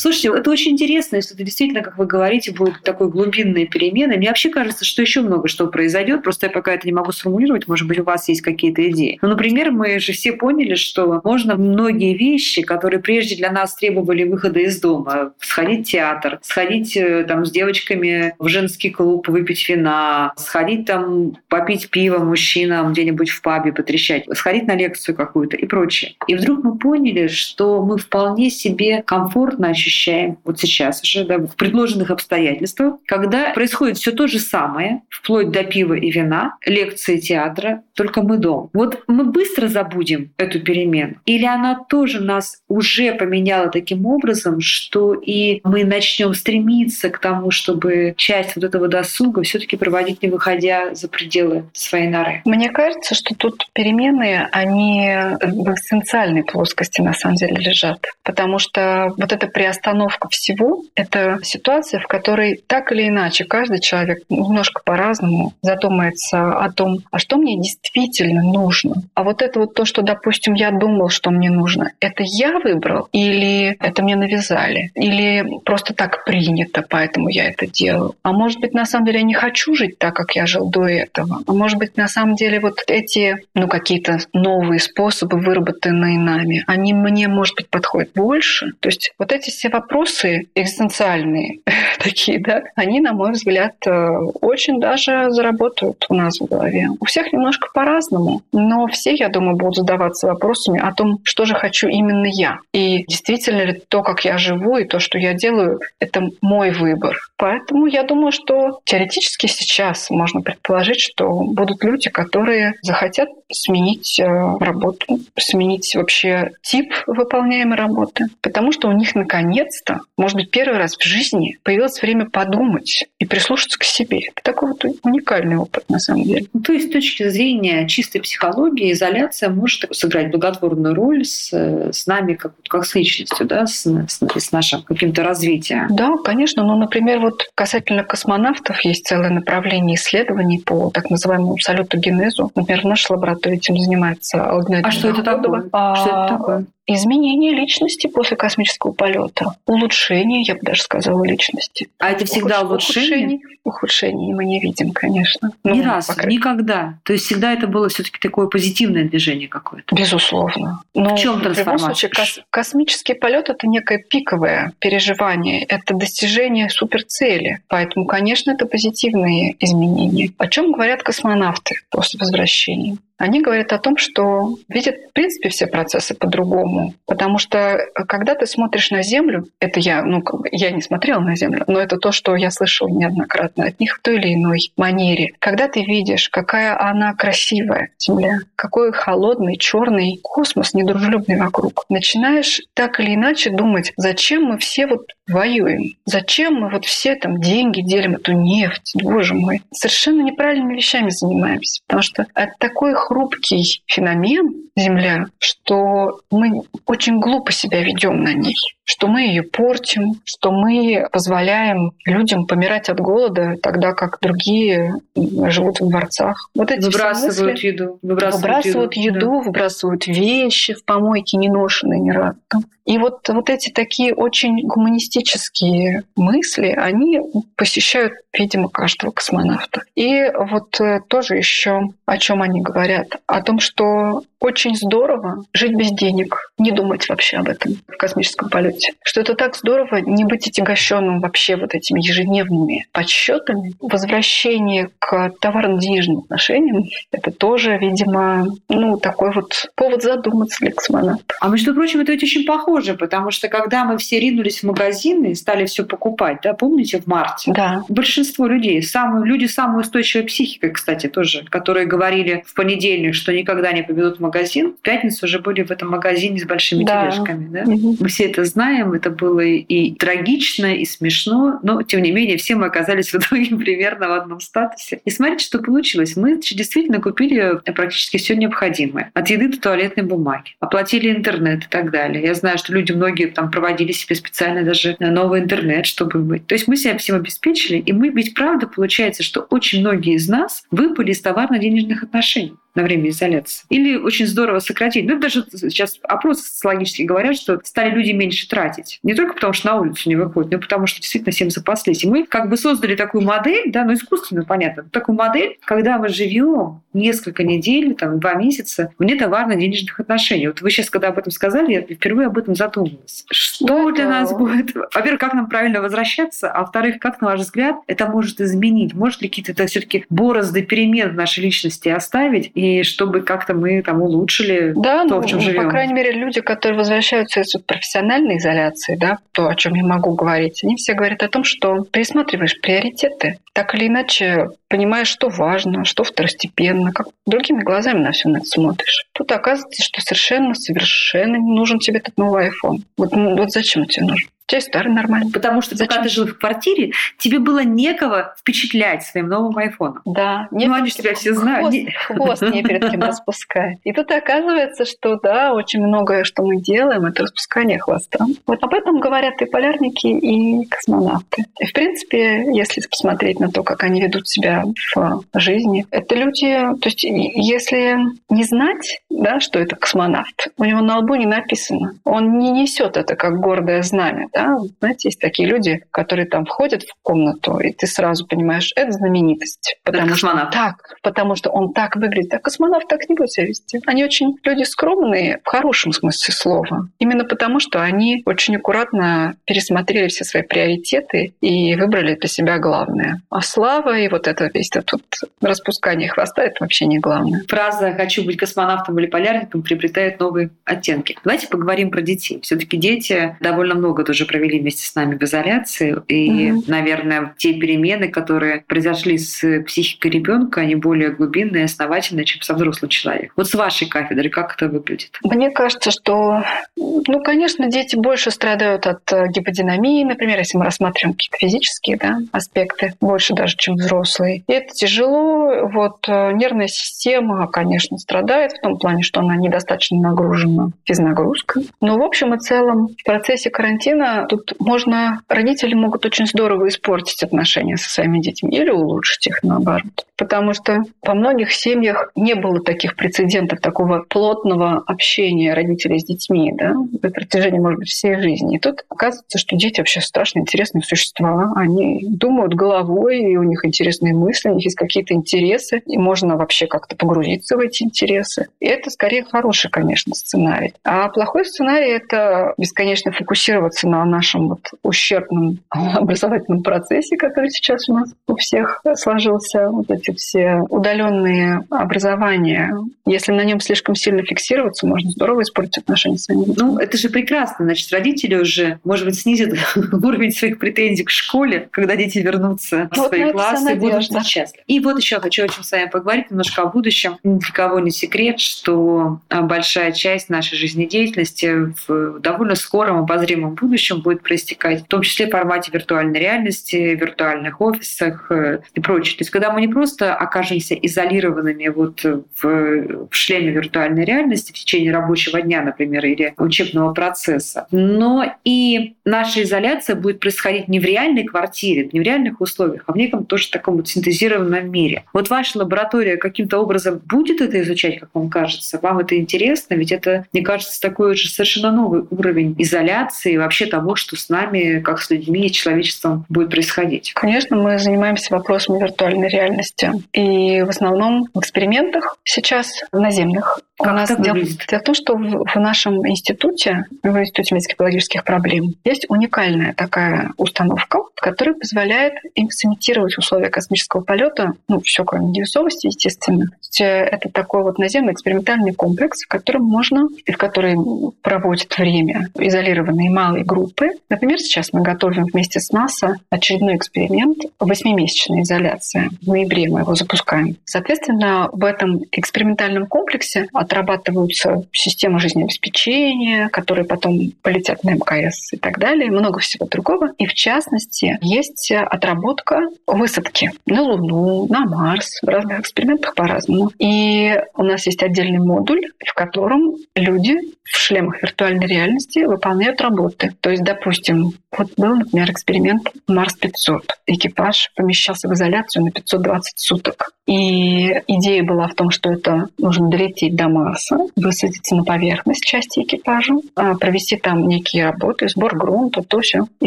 Слушайте, 0.00 0.32
это 0.34 0.50
очень 0.50 0.72
интересно, 0.72 1.16
если 1.16 1.34
это 1.34 1.44
действительно, 1.44 1.82
как 1.82 1.98
вы 1.98 2.06
говорите, 2.06 2.52
будут 2.52 2.80
такой 2.82 3.10
глубинные 3.10 3.66
перемены. 3.66 4.16
Мне 4.16 4.28
вообще 4.28 4.48
кажется, 4.48 4.82
что 4.82 5.02
еще 5.02 5.20
много 5.20 5.46
что 5.46 5.66
произойдет. 5.66 6.22
Просто 6.22 6.46
я 6.46 6.50
пока 6.50 6.72
это 6.72 6.86
не 6.86 6.92
могу 6.94 7.12
сформулировать. 7.12 7.68
Может 7.68 7.86
быть, 7.86 7.98
у 7.98 8.04
вас 8.04 8.26
есть 8.30 8.40
какие-то 8.40 8.88
идеи. 8.88 9.18
Ну, 9.20 9.28
например, 9.28 9.72
мы 9.72 10.00
же 10.00 10.14
все 10.14 10.32
поняли, 10.32 10.74
что 10.74 11.20
можно 11.22 11.54
многие 11.56 12.16
вещи, 12.16 12.62
которые 12.62 13.00
прежде 13.00 13.36
для 13.36 13.52
нас 13.52 13.74
требовали 13.74 14.24
выхода 14.24 14.60
из 14.60 14.80
дома, 14.80 15.34
сходить 15.38 15.86
в 15.86 15.90
театр, 15.90 16.38
сходить 16.40 16.96
э, 16.96 17.24
там 17.24 17.44
с 17.44 17.50
девочками 17.50 18.34
в 18.38 18.48
женский 18.48 18.88
клуб, 18.88 19.28
выпить 19.28 19.68
вина, 19.68 20.32
сходить 20.38 20.86
там 20.86 21.36
попить 21.48 21.90
пиво 21.90 22.20
мужчинам 22.20 22.94
где-нибудь 22.94 23.28
в 23.28 23.42
пабе, 23.42 23.74
потрещать, 23.74 24.24
сходить 24.32 24.66
на 24.66 24.76
лекцию 24.76 25.14
какую-то 25.14 25.58
и 25.58 25.66
прочее. 25.66 26.14
И 26.26 26.36
вдруг 26.36 26.64
мы 26.64 26.78
поняли, 26.78 27.26
что 27.26 27.84
мы 27.84 27.98
вполне 27.98 28.48
себе 28.48 29.02
комфортно 29.02 29.68
ощущаем 29.68 29.89
ощущаем 29.90 30.38
вот 30.44 30.60
сейчас 30.60 31.02
уже, 31.02 31.24
да, 31.24 31.38
в 31.38 31.56
предложенных 31.56 32.10
обстоятельствах, 32.10 32.94
когда 33.06 33.50
происходит 33.50 33.98
все 33.98 34.12
то 34.12 34.28
же 34.28 34.38
самое, 34.38 35.02
вплоть 35.08 35.50
до 35.50 35.64
пива 35.64 35.94
и 35.94 36.10
вина, 36.10 36.56
лекции 36.64 37.16
театра, 37.16 37.82
только 37.94 38.22
мы 38.22 38.38
дом. 38.38 38.70
Вот 38.72 39.02
мы 39.08 39.24
быстро 39.24 39.66
забудем 39.66 40.32
эту 40.36 40.60
перемену? 40.60 41.16
Или 41.26 41.44
она 41.44 41.80
тоже 41.88 42.22
нас 42.22 42.62
уже 42.68 43.12
поменяла 43.12 43.68
таким 43.68 44.06
образом, 44.06 44.60
что 44.60 45.14
и 45.14 45.60
мы 45.64 45.84
начнем 45.84 46.32
стремиться 46.34 47.10
к 47.10 47.18
тому, 47.18 47.50
чтобы 47.50 48.14
часть 48.16 48.54
вот 48.54 48.64
этого 48.64 48.86
досуга 48.88 49.42
все-таки 49.42 49.76
проводить, 49.76 50.22
не 50.22 50.28
выходя 50.28 50.94
за 50.94 51.08
пределы 51.08 51.64
своей 51.72 52.08
норы? 52.08 52.42
Мне 52.44 52.70
кажется, 52.70 53.14
что 53.14 53.34
тут 53.34 53.68
перемены, 53.72 54.48
они 54.52 55.10
в 55.42 55.74
эссенциальной 55.74 56.44
плоскости 56.44 57.00
на 57.00 57.12
самом 57.12 57.36
деле 57.36 57.56
лежат. 57.56 58.06
Потому 58.22 58.58
что 58.58 59.12
вот 59.16 59.32
это 59.32 59.46
приостановка 59.48 59.79
остановка 59.80 60.28
всего— 60.30 60.82
это 60.94 61.38
ситуация, 61.42 62.00
в 62.00 62.06
которой 62.06 62.62
так 62.66 62.92
или 62.92 63.08
иначе 63.08 63.44
каждый 63.44 63.80
человек 63.80 64.22
немножко 64.28 64.82
по-разному 64.84 65.54
задумается 65.62 66.52
о 66.52 66.70
том, 66.70 66.98
а 67.10 67.18
что 67.18 67.36
мне 67.36 67.56
действительно 67.56 68.42
нужно. 68.42 69.02
А 69.14 69.24
вот 69.24 69.42
это 69.42 69.60
вот 69.60 69.74
то, 69.74 69.84
что, 69.84 70.02
допустим, 70.02 70.54
я 70.54 70.70
думал, 70.70 71.08
что 71.08 71.30
мне 71.30 71.50
нужно, 71.50 71.92
это 72.00 72.22
я 72.24 72.58
выбрал 72.58 73.08
или 73.12 73.76
это 73.80 74.02
мне 74.02 74.16
навязали? 74.16 74.90
Или 74.94 75.46
просто 75.64 75.94
так 75.94 76.24
принято, 76.24 76.84
поэтому 76.88 77.28
я 77.28 77.46
это 77.46 77.66
делаю? 77.66 78.14
А 78.22 78.32
может 78.32 78.60
быть, 78.60 78.74
на 78.74 78.84
самом 78.84 79.06
деле 79.06 79.20
я 79.20 79.24
не 79.24 79.34
хочу 79.34 79.74
жить 79.74 79.98
так, 79.98 80.14
как 80.14 80.36
я 80.36 80.46
жил 80.46 80.68
до 80.70 80.86
этого? 80.86 81.40
А 81.46 81.52
может 81.52 81.78
быть, 81.78 81.96
на 81.96 82.08
самом 82.08 82.34
деле 82.34 82.60
вот 82.60 82.80
эти, 82.86 83.38
ну, 83.54 83.68
какие-то 83.68 84.18
новые 84.32 84.80
способы, 84.80 85.38
выработанные 85.38 86.18
нами, 86.18 86.64
они 86.66 86.92
мне, 86.92 87.28
может 87.28 87.56
быть, 87.56 87.68
подходят 87.68 88.10
больше? 88.14 88.72
То 88.80 88.88
есть 88.88 89.12
вот 89.18 89.32
эти 89.32 89.50
все 89.50 89.69
вопросы 89.70 90.48
экзистенциальные 90.54 91.60
такие, 91.98 92.40
да, 92.40 92.62
они, 92.74 93.00
на 93.00 93.12
мой 93.12 93.32
взгляд, 93.32 93.74
э, 93.86 94.08
очень 94.40 94.80
даже 94.80 95.30
заработают 95.30 96.06
у 96.08 96.14
нас 96.14 96.40
в 96.40 96.46
голове. 96.46 96.88
У 97.00 97.04
всех 97.04 97.32
немножко 97.32 97.68
по-разному, 97.72 98.42
но 98.52 98.86
все, 98.88 99.14
я 99.14 99.28
думаю, 99.28 99.56
будут 99.56 99.76
задаваться 99.76 100.26
вопросами 100.26 100.80
о 100.80 100.92
том, 100.92 101.18
что 101.24 101.44
же 101.44 101.54
хочу 101.54 101.88
именно 101.88 102.26
я. 102.26 102.58
И 102.72 103.04
действительно 103.06 103.62
ли 103.62 103.82
то, 103.88 104.02
как 104.02 104.24
я 104.24 104.38
живу, 104.38 104.76
и 104.76 104.84
то, 104.84 104.98
что 104.98 105.18
я 105.18 105.34
делаю, 105.34 105.80
это 105.98 106.28
мой 106.40 106.70
выбор. 106.70 107.16
Поэтому 107.36 107.86
я 107.86 108.02
думаю, 108.02 108.32
что 108.32 108.80
теоретически 108.84 109.46
сейчас 109.46 110.10
можно 110.10 110.40
предположить, 110.40 111.00
что 111.00 111.30
будут 111.30 111.82
люди, 111.84 112.10
которые 112.10 112.74
захотят 112.82 113.28
сменить 113.50 114.18
э, 114.20 114.24
работу, 114.24 115.20
сменить 115.38 115.94
вообще 115.94 116.52
тип 116.62 116.92
выполняемой 117.06 117.76
работы, 117.76 118.26
потому 118.40 118.72
что 118.72 118.88
у 118.88 118.92
них 118.92 119.14
наконец-то, 119.14 120.00
может 120.16 120.36
быть, 120.36 120.50
первый 120.50 120.78
раз 120.78 120.96
в 120.96 121.02
жизни 121.02 121.58
появилось 121.62 122.00
время 122.00 122.28
подумать 122.28 123.06
и 123.18 123.26
прислушаться 123.26 123.78
к 123.78 123.84
себе. 123.84 124.20
Это 124.20 124.42
такой 124.42 124.70
вот 124.70 124.84
уникальный 125.02 125.56
опыт 125.56 125.84
на 125.88 125.98
самом 125.98 126.24
деле. 126.24 126.46
Ну, 126.52 126.60
то 126.60 126.72
есть 126.72 126.88
с 126.88 126.92
точки 126.92 127.28
зрения 127.28 127.86
чистой 127.88 128.20
психологии 128.20 128.92
изоляция 128.92 129.48
может 129.50 129.86
сыграть 129.94 130.30
благотворную 130.30 130.94
роль 130.94 131.24
с, 131.24 131.52
с 131.52 132.06
нами 132.06 132.34
как, 132.34 132.52
как 132.68 132.86
с 132.86 132.94
личностью, 132.94 133.46
да, 133.46 133.66
с, 133.66 133.84
с, 133.84 134.20
с 134.20 134.52
нашим 134.52 134.82
каким-то 134.82 135.22
развитием. 135.22 135.88
Да, 135.90 136.16
конечно. 136.24 136.62
Ну, 136.62 136.76
например, 136.76 137.20
вот 137.20 137.50
касательно 137.54 138.04
космонавтов 138.04 138.80
есть 138.84 139.06
целое 139.06 139.30
направление 139.30 139.96
исследований 139.96 140.58
по 140.58 140.90
так 140.90 141.10
называемому 141.10 141.58
салютогенезу. 141.58 142.50
Например, 142.54 142.82
в 142.82 142.86
нашей 142.86 143.12
лаборатории 143.12 143.39
кто 143.40 143.50
этим 143.50 143.76
занимается. 143.76 144.44
Алтынай 144.44 144.82
а 144.82 144.90
что 144.90 145.08
это 145.08 145.22
такое? 145.22 145.68
А, 145.72 145.96
что 145.96 146.08
это 146.08 146.36
такое? 146.36 146.66
Изменение 146.86 147.52
личности 147.52 148.08
после 148.08 148.36
космического 148.36 148.90
полета. 148.90 149.54
Улучшение, 149.66 150.42
я 150.42 150.54
бы 150.54 150.60
даже 150.62 150.82
сказала, 150.82 151.22
личности. 151.24 151.88
А 151.98 152.10
это 152.10 152.24
всегда 152.24 152.62
улучшение? 152.62 153.38
Ухудшений, 153.38 153.40
ухудшений 153.62 154.34
мы 154.34 154.44
не 154.44 154.60
видим, 154.60 154.90
конечно. 154.90 155.52
Ну, 155.62 155.74
Ни 155.74 155.82
разу, 155.82 156.08
пока... 156.08 156.26
никогда. 156.26 156.98
То 157.04 157.12
есть 157.12 157.26
всегда 157.26 157.52
это 157.52 157.68
было 157.68 157.88
все-таки 157.88 158.18
такое 158.18 158.48
позитивное 158.48 159.04
движение 159.04 159.46
какое-то. 159.46 159.94
Безусловно. 159.94 160.82
Но 160.94 161.14
в 161.14 161.18
чем 161.18 161.40
трансформация? 161.40 161.76
В 161.76 161.96
случае, 161.96 162.10
кос- 162.10 162.40
космический 162.50 163.14
полет 163.14 163.50
это 163.50 163.68
некое 163.68 163.98
пиковое 163.98 164.72
переживание, 164.80 165.62
это 165.62 165.94
достижение 165.94 166.70
суперцели. 166.70 167.60
Поэтому, 167.68 168.06
конечно, 168.06 168.50
это 168.50 168.66
позитивные 168.66 169.54
изменения. 169.60 170.32
О 170.38 170.48
чем 170.48 170.72
говорят 170.72 171.04
космонавты 171.04 171.76
после 171.88 172.18
возвращения? 172.18 172.96
Они 173.20 173.42
говорят 173.42 173.72
о 173.74 173.78
том, 173.78 173.98
что 173.98 174.56
видят, 174.68 174.96
в 175.10 175.12
принципе, 175.12 175.50
все 175.50 175.66
процессы 175.66 176.14
по-другому. 176.14 176.94
Потому 177.06 177.36
что 177.36 177.58
э, 177.58 178.04
когда 178.08 178.34
ты 178.34 178.46
смотришь 178.46 178.90
на 178.90 179.02
Землю, 179.02 179.46
это 179.60 179.78
я, 179.78 180.02
ну, 180.02 180.24
я 180.50 180.70
не 180.70 180.80
смотрела 180.80 181.20
на 181.20 181.36
Землю, 181.36 181.64
но 181.66 181.78
это 181.78 181.98
то, 181.98 182.12
что 182.12 182.34
я 182.34 182.50
слышала 182.50 182.88
неоднократно 182.88 183.66
от 183.66 183.78
них 183.78 183.98
в 183.98 184.00
той 184.00 184.16
или 184.16 184.34
иной 184.34 184.72
манере. 184.78 185.34
Когда 185.38 185.68
ты 185.68 185.84
видишь, 185.84 186.30
какая 186.30 186.80
она 186.80 187.12
красивая, 187.12 187.90
Земля, 187.98 188.38
какой 188.56 188.90
холодный, 188.92 189.58
черный 189.58 190.18
космос 190.22 190.72
недружелюбный 190.72 191.38
вокруг, 191.38 191.84
начинаешь 191.90 192.62
так 192.72 193.00
или 193.00 193.14
иначе 193.14 193.50
думать, 193.50 193.92
зачем 193.98 194.44
мы 194.44 194.56
все 194.56 194.86
вот 194.86 195.02
воюем, 195.28 195.94
зачем 196.06 196.54
мы 196.54 196.70
вот 196.70 196.86
все 196.86 197.14
там 197.16 197.40
деньги 197.40 197.82
делим, 197.82 198.14
эту 198.14 198.32
нефть, 198.32 198.92
боже 199.02 199.34
мой. 199.34 199.62
Совершенно 199.72 200.22
неправильными 200.22 200.76
вещами 200.76 201.10
занимаемся, 201.10 201.82
потому 201.86 202.02
что 202.02 202.26
это 202.34 202.52
такой 202.58 202.94
хрупкий 203.10 203.82
феномен 203.86 204.68
Земля, 204.76 205.26
что 205.40 206.20
мы 206.30 206.62
очень 206.86 207.18
глупо 207.18 207.50
себя 207.50 207.82
ведем 207.82 208.22
на 208.22 208.32
ней 208.32 208.54
что 208.90 209.06
мы 209.06 209.22
ее 209.22 209.44
портим, 209.44 210.14
что 210.24 210.50
мы 210.50 211.06
позволяем 211.12 211.92
людям 212.04 212.44
помирать 212.44 212.88
от 212.88 212.98
голода, 212.98 213.54
тогда 213.62 213.92
как 213.92 214.18
другие 214.20 214.96
живут 215.14 215.78
в 215.78 215.88
дворцах. 215.88 216.50
Вот 216.56 216.72
эти 216.72 216.86
выбрасывают 216.86 217.52
мысли, 217.52 217.66
еду, 217.68 218.00
выбрасывают, 218.02 218.42
выбрасывают 218.42 218.94
еду, 218.94 219.16
еду 219.16 219.30
да. 219.30 219.42
выбрасывают 219.44 220.06
вещи 220.08 220.74
в 220.74 220.84
помойки 220.84 221.36
неношенные 221.36 222.00
ни 222.00 222.10
разу. 222.10 222.36
И 222.84 222.98
вот, 222.98 223.28
вот 223.28 223.48
эти 223.48 223.70
такие 223.70 224.12
очень 224.12 224.66
гуманистические 224.66 226.02
мысли, 226.16 226.66
они 226.76 227.20
посещают, 227.54 228.14
видимо, 228.36 228.68
каждого 228.68 229.12
космонавта. 229.12 229.82
И 229.94 230.24
вот 230.34 230.80
э, 230.80 231.00
тоже 231.06 231.36
еще 231.36 231.82
о 232.06 232.18
чем 232.18 232.42
они 232.42 232.60
говорят? 232.60 233.06
О 233.26 233.42
том, 233.42 233.60
что 233.60 234.24
очень 234.40 234.74
здорово 234.74 235.44
жить 235.52 235.76
без 235.76 235.92
денег, 235.92 236.50
не 236.58 236.72
думать 236.72 237.08
вообще 237.08 237.36
об 237.36 237.48
этом 237.48 237.76
в 237.86 237.96
космическом 237.96 238.48
полете. 238.48 238.79
Что 239.02 239.20
это 239.20 239.34
так 239.34 239.56
здорово 239.56 239.96
не 239.96 240.24
быть 240.24 240.46
отягощенным 240.46 241.20
вообще 241.20 241.56
вот 241.56 241.74
этими 241.74 242.00
ежедневными 242.00 242.86
подсчетами. 242.92 243.74
Возвращение 243.80 244.90
к 244.98 245.32
товарно-денежным 245.40 246.18
отношениям— 246.18 246.84
это 247.12 247.30
тоже, 247.30 247.76
видимо, 247.78 248.46
ну, 248.68 248.98
такой 248.98 249.32
вот 249.32 249.70
повод 249.74 250.02
задуматься 250.02 250.58
для 250.60 250.72
космонавта. 250.72 251.34
А 251.40 251.48
между 251.48 251.74
прочим, 251.74 252.00
это 252.00 252.12
ведь 252.12 252.22
очень 252.22 252.44
похоже, 252.44 252.94
потому 252.94 253.30
что 253.30 253.48
когда 253.48 253.84
мы 253.84 253.98
все 253.98 254.20
ринулись 254.20 254.60
в 254.60 254.66
магазины 254.66 255.32
и 255.32 255.34
стали 255.34 255.66
все 255.66 255.84
покупать, 255.84 256.38
да, 256.42 256.54
помните, 256.54 257.00
в 257.00 257.06
марте? 257.06 257.52
Да. 257.52 257.82
Большинство 257.88 258.46
людей, 258.46 258.82
самые, 258.82 259.26
люди 259.26 259.46
с 259.46 259.54
самой 259.54 259.82
устойчивой 259.82 260.26
психикой, 260.26 260.70
кстати, 260.70 261.06
тоже, 261.06 261.44
которые 261.50 261.86
говорили 261.86 262.44
в 262.46 262.54
понедельник, 262.54 263.14
что 263.14 263.32
никогда 263.32 263.72
не 263.72 263.82
победут 263.82 264.18
в 264.18 264.20
магазин, 264.20 264.74
в 264.78 264.82
пятницу 264.82 265.26
уже 265.26 265.38
были 265.38 265.62
в 265.62 265.70
этом 265.70 265.90
магазине 265.90 266.38
с 266.38 266.44
большими 266.44 266.84
да. 266.84 267.10
тележками. 267.10 267.48
Да? 267.48 267.62
Угу. 267.62 267.96
Мы 268.00 268.08
все 268.08 268.24
это 268.24 268.44
знаем, 268.44 268.59
это 268.60 269.10
было 269.10 269.40
и 269.40 269.94
трагично, 269.94 270.74
и 270.74 270.84
смешно, 270.84 271.58
но 271.62 271.82
тем 271.82 272.02
не 272.02 272.12
менее 272.12 272.36
все 272.36 272.54
мы 272.54 272.66
оказались 272.66 273.12
в 273.12 273.14
итоге 273.16 273.56
примерно 273.56 274.08
в 274.08 274.12
одном 274.12 274.40
статусе. 274.40 275.00
И 275.04 275.10
смотрите, 275.10 275.44
что 275.44 275.58
получилось. 275.58 276.16
Мы 276.16 276.38
действительно 276.38 277.00
купили 277.00 277.60
практически 277.74 278.16
все 278.16 278.36
необходимое. 278.36 279.10
От 279.14 279.30
еды 279.30 279.48
до 279.48 279.60
туалетной 279.60 280.04
бумаги. 280.04 280.56
Оплатили 280.60 281.10
интернет 281.10 281.64
и 281.64 281.68
так 281.68 281.90
далее. 281.90 282.22
Я 282.22 282.34
знаю, 282.34 282.58
что 282.58 282.72
люди 282.72 282.92
многие 282.92 283.26
там 283.26 283.50
проводили 283.50 283.92
себе 283.92 284.16
специально 284.16 284.62
даже 284.62 284.96
новый 284.98 285.40
интернет, 285.40 285.86
чтобы 285.86 286.18
быть. 286.20 286.46
То 286.46 286.54
есть 286.54 286.68
мы 286.68 286.76
себя 286.76 286.96
всем 286.98 287.16
обеспечили, 287.16 287.78
и 287.78 287.92
мы 287.92 288.08
ведь 288.08 288.34
правда 288.34 288.66
получается, 288.66 289.22
что 289.22 289.40
очень 289.50 289.80
многие 289.80 290.14
из 290.14 290.28
нас 290.28 290.64
выпали 290.70 291.12
из 291.12 291.20
товарно-денежных 291.20 292.02
отношений 292.02 292.54
на 292.74 292.82
время 292.82 293.10
изоляции. 293.10 293.64
Или 293.68 293.96
очень 293.96 294.26
здорово 294.26 294.58
сократить. 294.60 295.06
Ну, 295.06 295.18
даже 295.18 295.44
сейчас 295.50 295.98
опросы 296.02 296.44
социологические 296.44 297.06
говорят, 297.06 297.36
что 297.36 297.60
стали 297.64 297.90
люди 297.90 298.12
меньше 298.12 298.48
тратить. 298.48 298.98
Не 299.02 299.14
только 299.14 299.34
потому, 299.34 299.52
что 299.52 299.68
на 299.68 299.80
улицу 299.80 300.08
не 300.08 300.16
выходят, 300.16 300.50
но 300.50 300.58
и 300.58 300.60
потому, 300.60 300.86
что 300.86 301.00
действительно 301.00 301.32
всем 301.32 301.50
запаслись. 301.50 302.04
И 302.04 302.08
мы 302.08 302.24
как 302.26 302.48
бы 302.48 302.56
создали 302.56 302.94
такую 302.94 303.24
модель, 303.24 303.70
да, 303.70 303.84
ну, 303.84 303.94
искусственно, 303.94 304.44
понятно, 304.44 304.84
такую 304.90 305.16
модель, 305.16 305.58
когда 305.64 305.98
мы 305.98 306.08
живем 306.08 306.82
несколько 306.92 307.44
недель, 307.44 307.94
там, 307.94 308.20
два 308.20 308.34
месяца 308.34 308.92
вне 308.98 309.16
товарно-денежных 309.16 309.98
отношений. 310.00 310.48
Вот 310.48 310.60
вы 310.60 310.70
сейчас, 310.70 310.90
когда 310.90 311.08
об 311.08 311.18
этом 311.18 311.32
сказали, 311.32 311.72
я 311.72 311.82
впервые 311.82 312.26
об 312.26 312.38
этом 312.38 312.54
задумалась. 312.54 313.24
Что 313.30 313.66
ну, 313.66 313.92
для 313.92 314.08
нас 314.08 314.32
будет? 314.32 314.74
Во-первых, 314.74 315.20
как 315.20 315.34
нам 315.34 315.48
правильно 315.48 315.80
возвращаться, 315.80 316.50
а 316.50 316.60
во-вторых, 316.60 316.98
как, 316.98 317.20
на 317.20 317.28
ваш 317.28 317.40
взгляд, 317.40 317.76
это 317.86 318.06
может 318.06 318.40
изменить? 318.40 318.94
Может 318.94 319.22
ли 319.22 319.28
какие-то 319.28 319.66
все-таки 319.66 320.04
борозды 320.08 320.62
перемен 320.62 321.10
в 321.10 321.14
нашей 321.14 321.44
личности 321.44 321.88
оставить 321.88 322.50
и 322.60 322.82
чтобы 322.82 323.22
как-то 323.22 323.54
мы 323.54 323.82
там 323.82 324.02
улучшили 324.02 324.72
да, 324.76 325.06
то, 325.06 325.16
ну, 325.16 325.20
в 325.22 325.26
чем 325.26 325.40
живем. 325.40 325.64
По 325.64 325.70
крайней 325.70 325.94
мере, 325.94 326.12
люди, 326.12 326.40
которые 326.42 326.78
возвращаются 326.78 327.40
из 327.40 327.52
профессиональной 327.66 328.36
изоляции, 328.36 328.96
да, 328.96 329.18
то, 329.32 329.48
о 329.48 329.54
чем 329.54 329.74
я 329.74 329.84
могу 329.84 330.14
говорить, 330.14 330.62
они 330.62 330.76
все 330.76 330.92
говорят 330.92 331.22
о 331.22 331.28
том, 331.28 331.44
что 331.44 331.84
пересматриваешь 331.84 332.60
приоритеты, 332.60 333.38
так 333.54 333.74
или 333.74 333.86
иначе 333.86 334.48
понимаешь, 334.68 335.08
что 335.08 335.30
важно, 335.30 335.84
что 335.84 336.04
второстепенно, 336.04 336.92
как 336.92 337.08
другими 337.26 337.62
глазами 337.62 338.00
на 338.00 338.12
все 338.12 338.28
на 338.28 338.38
это 338.38 338.46
смотришь. 338.46 339.06
Тут 339.12 339.32
оказывается, 339.32 339.82
что 339.82 340.02
совершенно, 340.02 340.54
совершенно 340.54 341.36
не 341.36 341.54
нужен 341.54 341.78
тебе 341.78 341.98
этот 341.98 342.18
новый 342.18 342.48
iPhone. 342.48 342.82
Вот, 342.98 343.12
ну, 343.12 343.36
вот 343.36 343.50
зачем 343.50 343.86
тебе 343.86 344.06
нужен? 344.06 344.28
Тебе 344.50 344.62
старый 344.62 344.92
нормально. 344.92 345.30
Потому 345.32 345.62
что 345.62 345.76
Зачем? 345.76 345.88
пока 345.88 346.02
ты 346.02 346.08
жил 346.08 346.26
в 346.26 346.36
квартире, 346.36 346.90
тебе 347.18 347.38
было 347.38 347.62
некого 347.62 348.34
впечатлять 348.36 349.04
своим 349.04 349.28
новым 349.28 349.56
айфоном. 349.56 350.00
Да. 350.04 350.48
Ну, 350.50 350.74
они 350.74 350.88
же 350.88 350.96
тебя 350.96 351.14
все 351.14 351.34
знают. 351.34 351.72
Хвост, 352.06 352.40
хвост 352.40 352.52
не 352.52 352.64
перед 352.64 352.90
кем 352.90 353.00
распускает. 353.00 353.78
И 353.84 353.92
тут 353.92 354.10
оказывается, 354.10 354.84
что 354.86 355.20
да, 355.22 355.52
очень 355.52 355.80
многое, 355.80 356.24
что 356.24 356.42
мы 356.42 356.60
делаем, 356.60 357.06
это 357.06 357.22
распускание 357.22 357.78
хвоста. 357.78 358.26
Вот 358.44 358.60
об 358.64 358.74
этом 358.74 358.98
говорят 358.98 359.40
и 359.40 359.44
полярники, 359.44 360.08
и 360.08 360.66
космонавты. 360.66 361.44
И, 361.60 361.66
в 361.66 361.72
принципе, 361.72 362.52
если 362.52 362.80
посмотреть 362.80 363.38
на 363.38 363.52
то, 363.52 363.62
как 363.62 363.84
они 363.84 364.02
ведут 364.02 364.28
себя 364.28 364.64
в 364.96 365.22
жизни, 365.34 365.86
это 365.92 366.16
люди... 366.16 366.58
То 366.80 366.88
есть, 366.88 367.04
если 367.04 367.98
не 368.28 368.42
знать, 368.42 369.00
да, 369.10 369.38
что 369.38 369.60
это 369.60 369.76
космонавт, 369.76 370.48
у 370.58 370.64
него 370.64 370.80
на 370.80 370.98
лбу 370.98 371.14
не 371.14 371.26
написано. 371.26 371.94
Он 372.02 372.38
не 372.40 372.50
несет 372.50 372.96
это 372.96 373.14
как 373.14 373.38
гордое 373.38 373.82
знамя. 373.82 374.26
Да? 374.32 374.39
Да? 374.40 374.58
Знаете, 374.80 375.08
есть 375.08 375.20
такие 375.20 375.48
люди, 375.48 375.82
которые 375.90 376.26
там 376.26 376.44
входят 376.46 376.82
в 376.82 376.94
комнату, 377.02 377.58
и 377.58 377.72
ты 377.72 377.86
сразу 377.86 378.26
понимаешь, 378.26 378.72
это 378.76 378.92
знаменитость. 378.92 379.76
Потому 379.84 380.08
это 380.08 380.16
что 380.16 380.48
так, 380.52 380.96
потому 381.02 381.36
что 381.36 381.50
он 381.50 381.72
так 381.72 381.96
выглядит. 381.96 382.34
А 382.34 382.38
космонавт 382.38 382.88
так 382.88 383.08
не 383.08 383.14
будет 383.14 383.32
себя 383.32 383.46
вести. 383.46 383.80
Они 383.86 384.04
очень 384.04 384.36
люди 384.44 384.62
скромные, 384.62 385.40
в 385.44 385.48
хорошем 385.48 385.92
смысле 385.92 386.34
слова. 386.34 386.88
Именно 386.98 387.24
потому, 387.24 387.60
что 387.60 387.82
они 387.82 388.22
очень 388.26 388.56
аккуратно 388.56 389.36
пересмотрели 389.44 390.08
все 390.08 390.24
свои 390.24 390.42
приоритеты 390.42 391.34
и 391.40 391.74
выбрали 391.76 392.14
для 392.14 392.28
себя 392.28 392.58
главное. 392.58 393.20
А 393.30 393.40
слава 393.40 393.98
и 393.98 394.08
вот 394.08 394.26
это 394.26 394.50
весь 394.52 394.70
это 394.70 394.82
тут 394.82 395.02
распускание 395.40 396.08
хвоста 396.08 396.42
это 396.42 396.56
вообще 396.60 396.86
не 396.86 396.98
главное. 396.98 397.42
Фраза 397.48 397.92
«хочу 397.92 398.24
быть 398.24 398.36
космонавтом 398.36 398.98
или 398.98 399.06
полярником» 399.06 399.62
приобретает 399.62 400.20
новые 400.20 400.50
оттенки. 400.64 401.16
Давайте 401.24 401.48
поговорим 401.48 401.90
про 401.90 402.02
детей. 402.02 402.40
Все-таки 402.42 402.76
дети 402.76 403.36
довольно 403.40 403.74
много 403.74 404.04
тоже 404.04 404.26
провели 404.30 404.60
вместе 404.60 404.86
с 404.86 404.94
нами 404.94 405.16
в 405.16 405.22
изоляции. 405.22 405.96
И, 406.06 406.30
mm-hmm. 406.30 406.64
наверное, 406.68 407.34
те 407.36 407.54
перемены, 407.54 408.08
которые 408.08 408.60
произошли 408.60 409.18
с 409.18 409.62
психикой 409.64 410.12
ребенка, 410.12 410.60
они 410.60 410.76
более 410.76 411.10
глубинные, 411.10 411.64
основательные, 411.64 412.24
чем 412.24 412.40
со 412.42 412.54
взрослым 412.54 412.90
человеком. 412.90 413.32
Вот 413.36 413.48
с 413.48 413.54
вашей 413.54 413.88
кафедры 413.88 414.28
как 414.28 414.54
это 414.54 414.68
выглядит? 414.68 415.18
Мне 415.24 415.50
кажется, 415.50 415.90
что, 415.90 416.44
ну, 416.76 417.22
конечно, 417.24 417.68
дети 417.68 417.96
больше 417.96 418.30
страдают 418.30 418.86
от 418.86 419.12
э, 419.12 419.26
гиподинамии, 419.28 420.04
например, 420.04 420.38
если 420.38 420.58
мы 420.58 420.64
рассматриваем 420.64 421.14
какие-то 421.14 421.38
физические 421.38 421.96
да, 421.96 422.18
аспекты, 422.30 422.94
больше 423.00 423.34
даже, 423.34 423.56
чем 423.56 423.74
взрослые. 423.74 424.44
И 424.46 424.52
это 424.52 424.72
тяжело. 424.72 425.68
Вот 425.72 426.08
э, 426.08 426.32
нервная 426.32 426.68
система, 426.68 427.48
конечно, 427.48 427.98
страдает 427.98 428.52
в 428.52 428.60
том 428.60 428.78
плане, 428.78 429.02
что 429.02 429.20
она 429.20 429.34
недостаточно 429.34 429.98
нагружена 429.98 430.68
физнагрузкой. 430.84 431.68
Но 431.80 431.98
в 431.98 432.02
общем 432.02 432.34
и 432.34 432.38
целом 432.38 432.88
в 432.96 433.04
процессе 433.04 433.50
карантина 433.50 434.19
тут 434.26 434.54
можно, 434.58 435.22
родители 435.28 435.74
могут 435.74 436.04
очень 436.06 436.26
здорово 436.26 436.68
испортить 436.68 437.22
отношения 437.22 437.76
со 437.76 437.88
своими 437.88 438.20
детьми 438.20 438.56
или 438.56 438.70
улучшить 438.70 439.26
их 439.26 439.42
наоборот. 439.42 440.06
Потому 440.16 440.52
что 440.52 440.80
во 441.02 441.14
многих 441.14 441.52
семьях 441.52 442.10
не 442.14 442.34
было 442.34 442.60
таких 442.60 442.94
прецедентов 442.96 443.60
такого 443.60 444.04
плотного 444.08 444.82
общения 444.86 445.54
родителей 445.54 445.98
с 445.98 446.04
детьми 446.04 446.52
да, 446.54 446.74
на 446.74 447.10
протяжении, 447.10 447.58
может 447.58 447.78
быть, 447.78 447.88
всей 447.88 448.20
жизни. 448.20 448.56
И 448.56 448.58
тут 448.58 448.84
оказывается, 448.88 449.38
что 449.38 449.56
дети 449.56 449.80
вообще 449.80 450.00
страшно 450.00 450.40
интересные 450.40 450.82
существа. 450.82 451.52
Они 451.56 452.04
думают 452.06 452.54
головой, 452.54 453.20
и 453.20 453.36
у 453.36 453.42
них 453.42 453.64
интересные 453.64 454.14
мысли, 454.14 454.50
у 454.50 454.54
них 454.54 454.64
есть 454.64 454.76
какие-то 454.76 455.14
интересы, 455.14 455.82
и 455.86 455.96
можно 455.96 456.36
вообще 456.36 456.66
как-то 456.66 456.96
погрузиться 456.96 457.56
в 457.56 457.60
эти 457.60 457.82
интересы. 457.82 458.48
И 458.60 458.66
это 458.66 458.90
скорее 458.90 459.24
хороший, 459.24 459.70
конечно, 459.70 460.14
сценарий. 460.14 460.74
А 460.84 461.08
плохой 461.08 461.44
сценарий— 461.44 461.90
это 461.92 462.54
бесконечно 462.58 463.12
фокусироваться 463.12 463.88
на 463.88 463.99
о 464.00 464.06
нашем 464.06 464.48
вот 464.48 464.60
ущербном 464.82 465.58
образовательном 465.70 466.62
процессе, 466.62 467.16
который 467.16 467.50
сейчас 467.50 467.88
у 467.88 467.94
нас 467.94 468.12
у 468.26 468.36
всех 468.36 468.82
сложился, 468.94 469.68
вот 469.68 469.90
эти 469.90 470.12
все 470.14 470.60
удаленные 470.68 471.66
образования. 471.70 472.76
Если 473.06 473.32
на 473.32 473.44
нем 473.44 473.60
слишком 473.60 473.94
сильно 473.94 474.22
фиксироваться, 474.22 474.86
можно 474.86 475.10
здорово 475.10 475.42
испортить 475.42 475.78
отношения 475.78 476.18
с 476.18 476.28
ними. 476.28 476.54
Ну, 476.56 476.78
это 476.78 476.96
же 476.96 477.08
прекрасно. 477.08 477.64
Значит, 477.64 477.92
родители 477.92 478.36
уже, 478.36 478.78
может 478.84 479.04
быть, 479.04 479.18
снизят 479.18 479.54
уровень 479.92 480.32
своих 480.32 480.58
претензий 480.58 481.04
к 481.04 481.10
школе, 481.10 481.68
когда 481.70 481.96
дети 481.96 482.18
вернутся 482.18 482.88
в 482.92 482.96
вот 482.96 483.08
свои 483.08 483.30
классы 483.30 483.72
и 483.72 483.74
будут 483.76 484.04
счастливы. 484.04 484.64
И 484.66 484.80
вот 484.80 484.98
еще 484.98 485.20
хочу 485.20 485.44
очень 485.44 485.62
с 485.62 485.72
вами 485.72 485.88
поговорить 485.88 486.30
немножко 486.30 486.62
о 486.62 486.66
будущем. 486.66 487.16
Ни 487.22 487.38
для 487.38 487.52
кого 487.52 487.80
не 487.80 487.90
секрет, 487.90 488.40
что 488.40 489.20
а, 489.28 489.42
большая 489.42 489.92
часть 489.92 490.28
нашей 490.28 490.56
жизнедеятельности 490.56 491.72
в 491.86 492.20
довольно 492.20 492.54
скором 492.54 492.98
обозримом 492.98 493.54
будущем 493.54 493.89
будет 493.96 494.22
проистекать, 494.22 494.82
в 494.82 494.86
том 494.86 495.02
числе 495.02 495.26
в 495.26 495.30
формате 495.30 495.70
виртуальной 495.72 496.18
реальности, 496.18 496.76
виртуальных 496.76 497.60
офисах 497.60 498.30
э, 498.30 498.60
и 498.74 498.80
прочее. 498.80 499.18
То 499.18 499.22
есть 499.22 499.30
когда 499.30 499.52
мы 499.52 499.60
не 499.60 499.68
просто 499.68 500.14
окажемся 500.14 500.74
изолированными 500.74 501.68
вот 501.68 502.02
в, 502.02 502.42
в 502.42 503.14
шлеме 503.14 503.50
виртуальной 503.50 504.04
реальности 504.04 504.52
в 504.52 504.54
течение 504.54 504.92
рабочего 504.92 505.40
дня, 505.42 505.62
например, 505.62 506.04
или 506.06 506.34
учебного 506.38 506.92
процесса, 506.92 507.66
но 507.70 508.36
и 508.44 508.94
наша 509.04 509.42
изоляция 509.42 509.96
будет 509.96 510.20
происходить 510.20 510.68
не 510.68 510.80
в 510.80 510.84
реальной 510.84 511.24
квартире, 511.24 511.88
не 511.92 512.00
в 512.00 512.02
реальных 512.02 512.40
условиях, 512.40 512.84
а 512.86 512.92
в 512.92 512.96
неком 512.96 513.24
тоже 513.24 513.50
таком 513.50 513.76
вот 513.76 513.88
синтезированном 513.88 514.70
мире. 514.70 515.04
Вот 515.12 515.30
ваша 515.30 515.58
лаборатория 515.58 516.16
каким-то 516.16 516.58
образом 516.58 517.00
будет 517.04 517.40
это 517.40 517.60
изучать, 517.62 517.98
как 517.98 518.10
вам 518.14 518.30
кажется? 518.30 518.78
Вам 518.80 518.98
это 518.98 519.16
интересно? 519.16 519.74
Ведь 519.74 519.92
это, 519.92 520.26
мне 520.32 520.42
кажется, 520.42 520.80
такой 520.80 521.12
уже 521.12 521.28
совершенно 521.28 521.72
новый 521.72 522.04
уровень 522.10 522.54
изоляции 522.58 523.36
вообще 523.36 523.66
того, 523.80 523.96
что 523.96 524.14
с 524.16 524.28
нами, 524.28 524.80
как 524.80 525.00
с 525.00 525.10
людьми 525.10 525.46
и 525.46 525.50
человечеством 525.52 526.26
будет 526.28 526.50
происходить. 526.50 527.12
Конечно, 527.14 527.56
мы 527.56 527.78
занимаемся 527.78 528.34
вопросами 528.34 528.78
виртуальной 528.78 529.28
реальности. 529.28 529.90
И 530.12 530.60
в 530.62 530.68
основном 530.68 531.28
в 531.32 531.40
экспериментах 531.40 532.16
сейчас 532.24 532.84
наземных. 532.92 533.60
Как 533.78 533.92
У 533.92 533.96
нас 533.96 534.08
дело, 534.10 534.38
дело 534.38 534.80
в 534.80 534.84
том, 534.84 534.94
что 534.94 535.16
в, 535.16 535.56
нашем 535.56 536.06
институте, 536.06 536.84
в 537.02 537.18
Институте 537.18 537.54
медико-биологических 537.54 538.24
проблем, 538.24 538.74
есть 538.84 539.06
уникальная 539.08 539.72
такая 539.72 540.32
установка, 540.36 540.98
которая 541.14 541.54
позволяет 541.54 542.12
им 542.34 542.50
сымитировать 542.50 543.16
условия 543.16 543.48
космического 543.48 544.02
полета, 544.02 544.52
ну, 544.68 544.80
все 544.80 545.04
кроме 545.04 545.30
невесомости, 545.30 545.86
естественно. 545.86 546.50
Э, 546.78 546.84
это 546.84 547.30
такой 547.30 547.62
вот 547.62 547.78
наземный 547.78 548.12
экспериментальный 548.12 548.74
комплекс, 548.74 549.22
в 549.22 549.28
котором 549.28 549.64
можно, 549.64 550.08
и 550.26 550.32
в 550.32 550.36
который 550.36 550.76
проводят 551.22 551.76
время 551.78 552.28
изолированные 552.38 553.10
малые 553.10 553.44
группы. 553.44 553.69
Например, 554.08 554.38
сейчас 554.38 554.72
мы 554.72 554.82
готовим 554.82 555.24
вместе 555.32 555.60
с 555.60 555.70
НАСА 555.70 556.16
очередной 556.30 556.76
эксперимент 556.76 557.38
восьмимесячная 557.58 558.42
изоляция. 558.42 559.10
В 559.22 559.26
ноябре 559.26 559.68
мы 559.68 559.80
его 559.80 559.94
запускаем. 559.94 560.56
Соответственно, 560.64 561.48
в 561.52 561.64
этом 561.64 562.02
экспериментальном 562.12 562.86
комплексе 562.86 563.48
отрабатываются 563.52 564.64
системы 564.72 565.20
жизнеобеспечения, 565.20 566.48
которые 566.48 566.84
потом 566.84 567.32
полетят 567.42 567.84
на 567.84 567.94
МКС 567.94 568.52
и 568.52 568.56
так 568.56 568.78
далее, 568.78 569.10
много 569.10 569.40
всего 569.40 569.66
другого. 569.66 570.12
И 570.18 570.26
в 570.26 570.34
частности, 570.34 571.18
есть 571.20 571.72
отработка 571.72 572.60
высадки 572.86 573.50
на 573.66 573.82
Луну, 573.82 574.46
на 574.48 574.64
Марс, 574.64 575.20
в 575.22 575.28
разных 575.28 575.60
экспериментах 575.60 576.14
по-разному. 576.14 576.70
И 576.78 577.40
у 577.54 577.62
нас 577.62 577.86
есть 577.86 578.02
отдельный 578.02 578.38
модуль, 578.38 578.82
в 579.04 579.14
котором 579.14 579.76
люди 579.94 580.36
в 580.70 580.78
шлемах 580.78 581.22
виртуальной 581.22 581.66
реальности 581.66 582.20
выполняют 582.20 582.80
работы. 582.80 583.32
То 583.40 583.50
есть, 583.50 583.64
допустим, 583.64 584.32
вот 584.56 584.68
был, 584.76 584.96
например, 584.96 585.30
эксперимент 585.30 585.88
Марс-500. 586.06 586.82
Экипаж 587.06 587.70
помещался 587.74 588.28
в 588.28 588.34
изоляцию 588.34 588.84
на 588.84 588.92
520 588.92 589.58
суток. 589.58 590.12
И 590.26 590.92
идея 591.08 591.42
была 591.42 591.66
в 591.66 591.74
том, 591.74 591.90
что 591.90 592.12
это 592.12 592.46
нужно 592.56 592.88
долететь 592.88 593.34
до 593.34 593.48
Марса, 593.48 593.98
высадиться 594.14 594.76
на 594.76 594.84
поверхность 594.84 595.44
части 595.44 595.80
экипажа, 595.80 596.34
а, 596.54 596.76
провести 596.76 597.16
там 597.16 597.48
некие 597.48 597.86
работы, 597.86 598.28
сбор 598.28 598.56
грунта, 598.56 599.02
то 599.02 599.18
все. 599.20 599.48
И, 599.60 599.66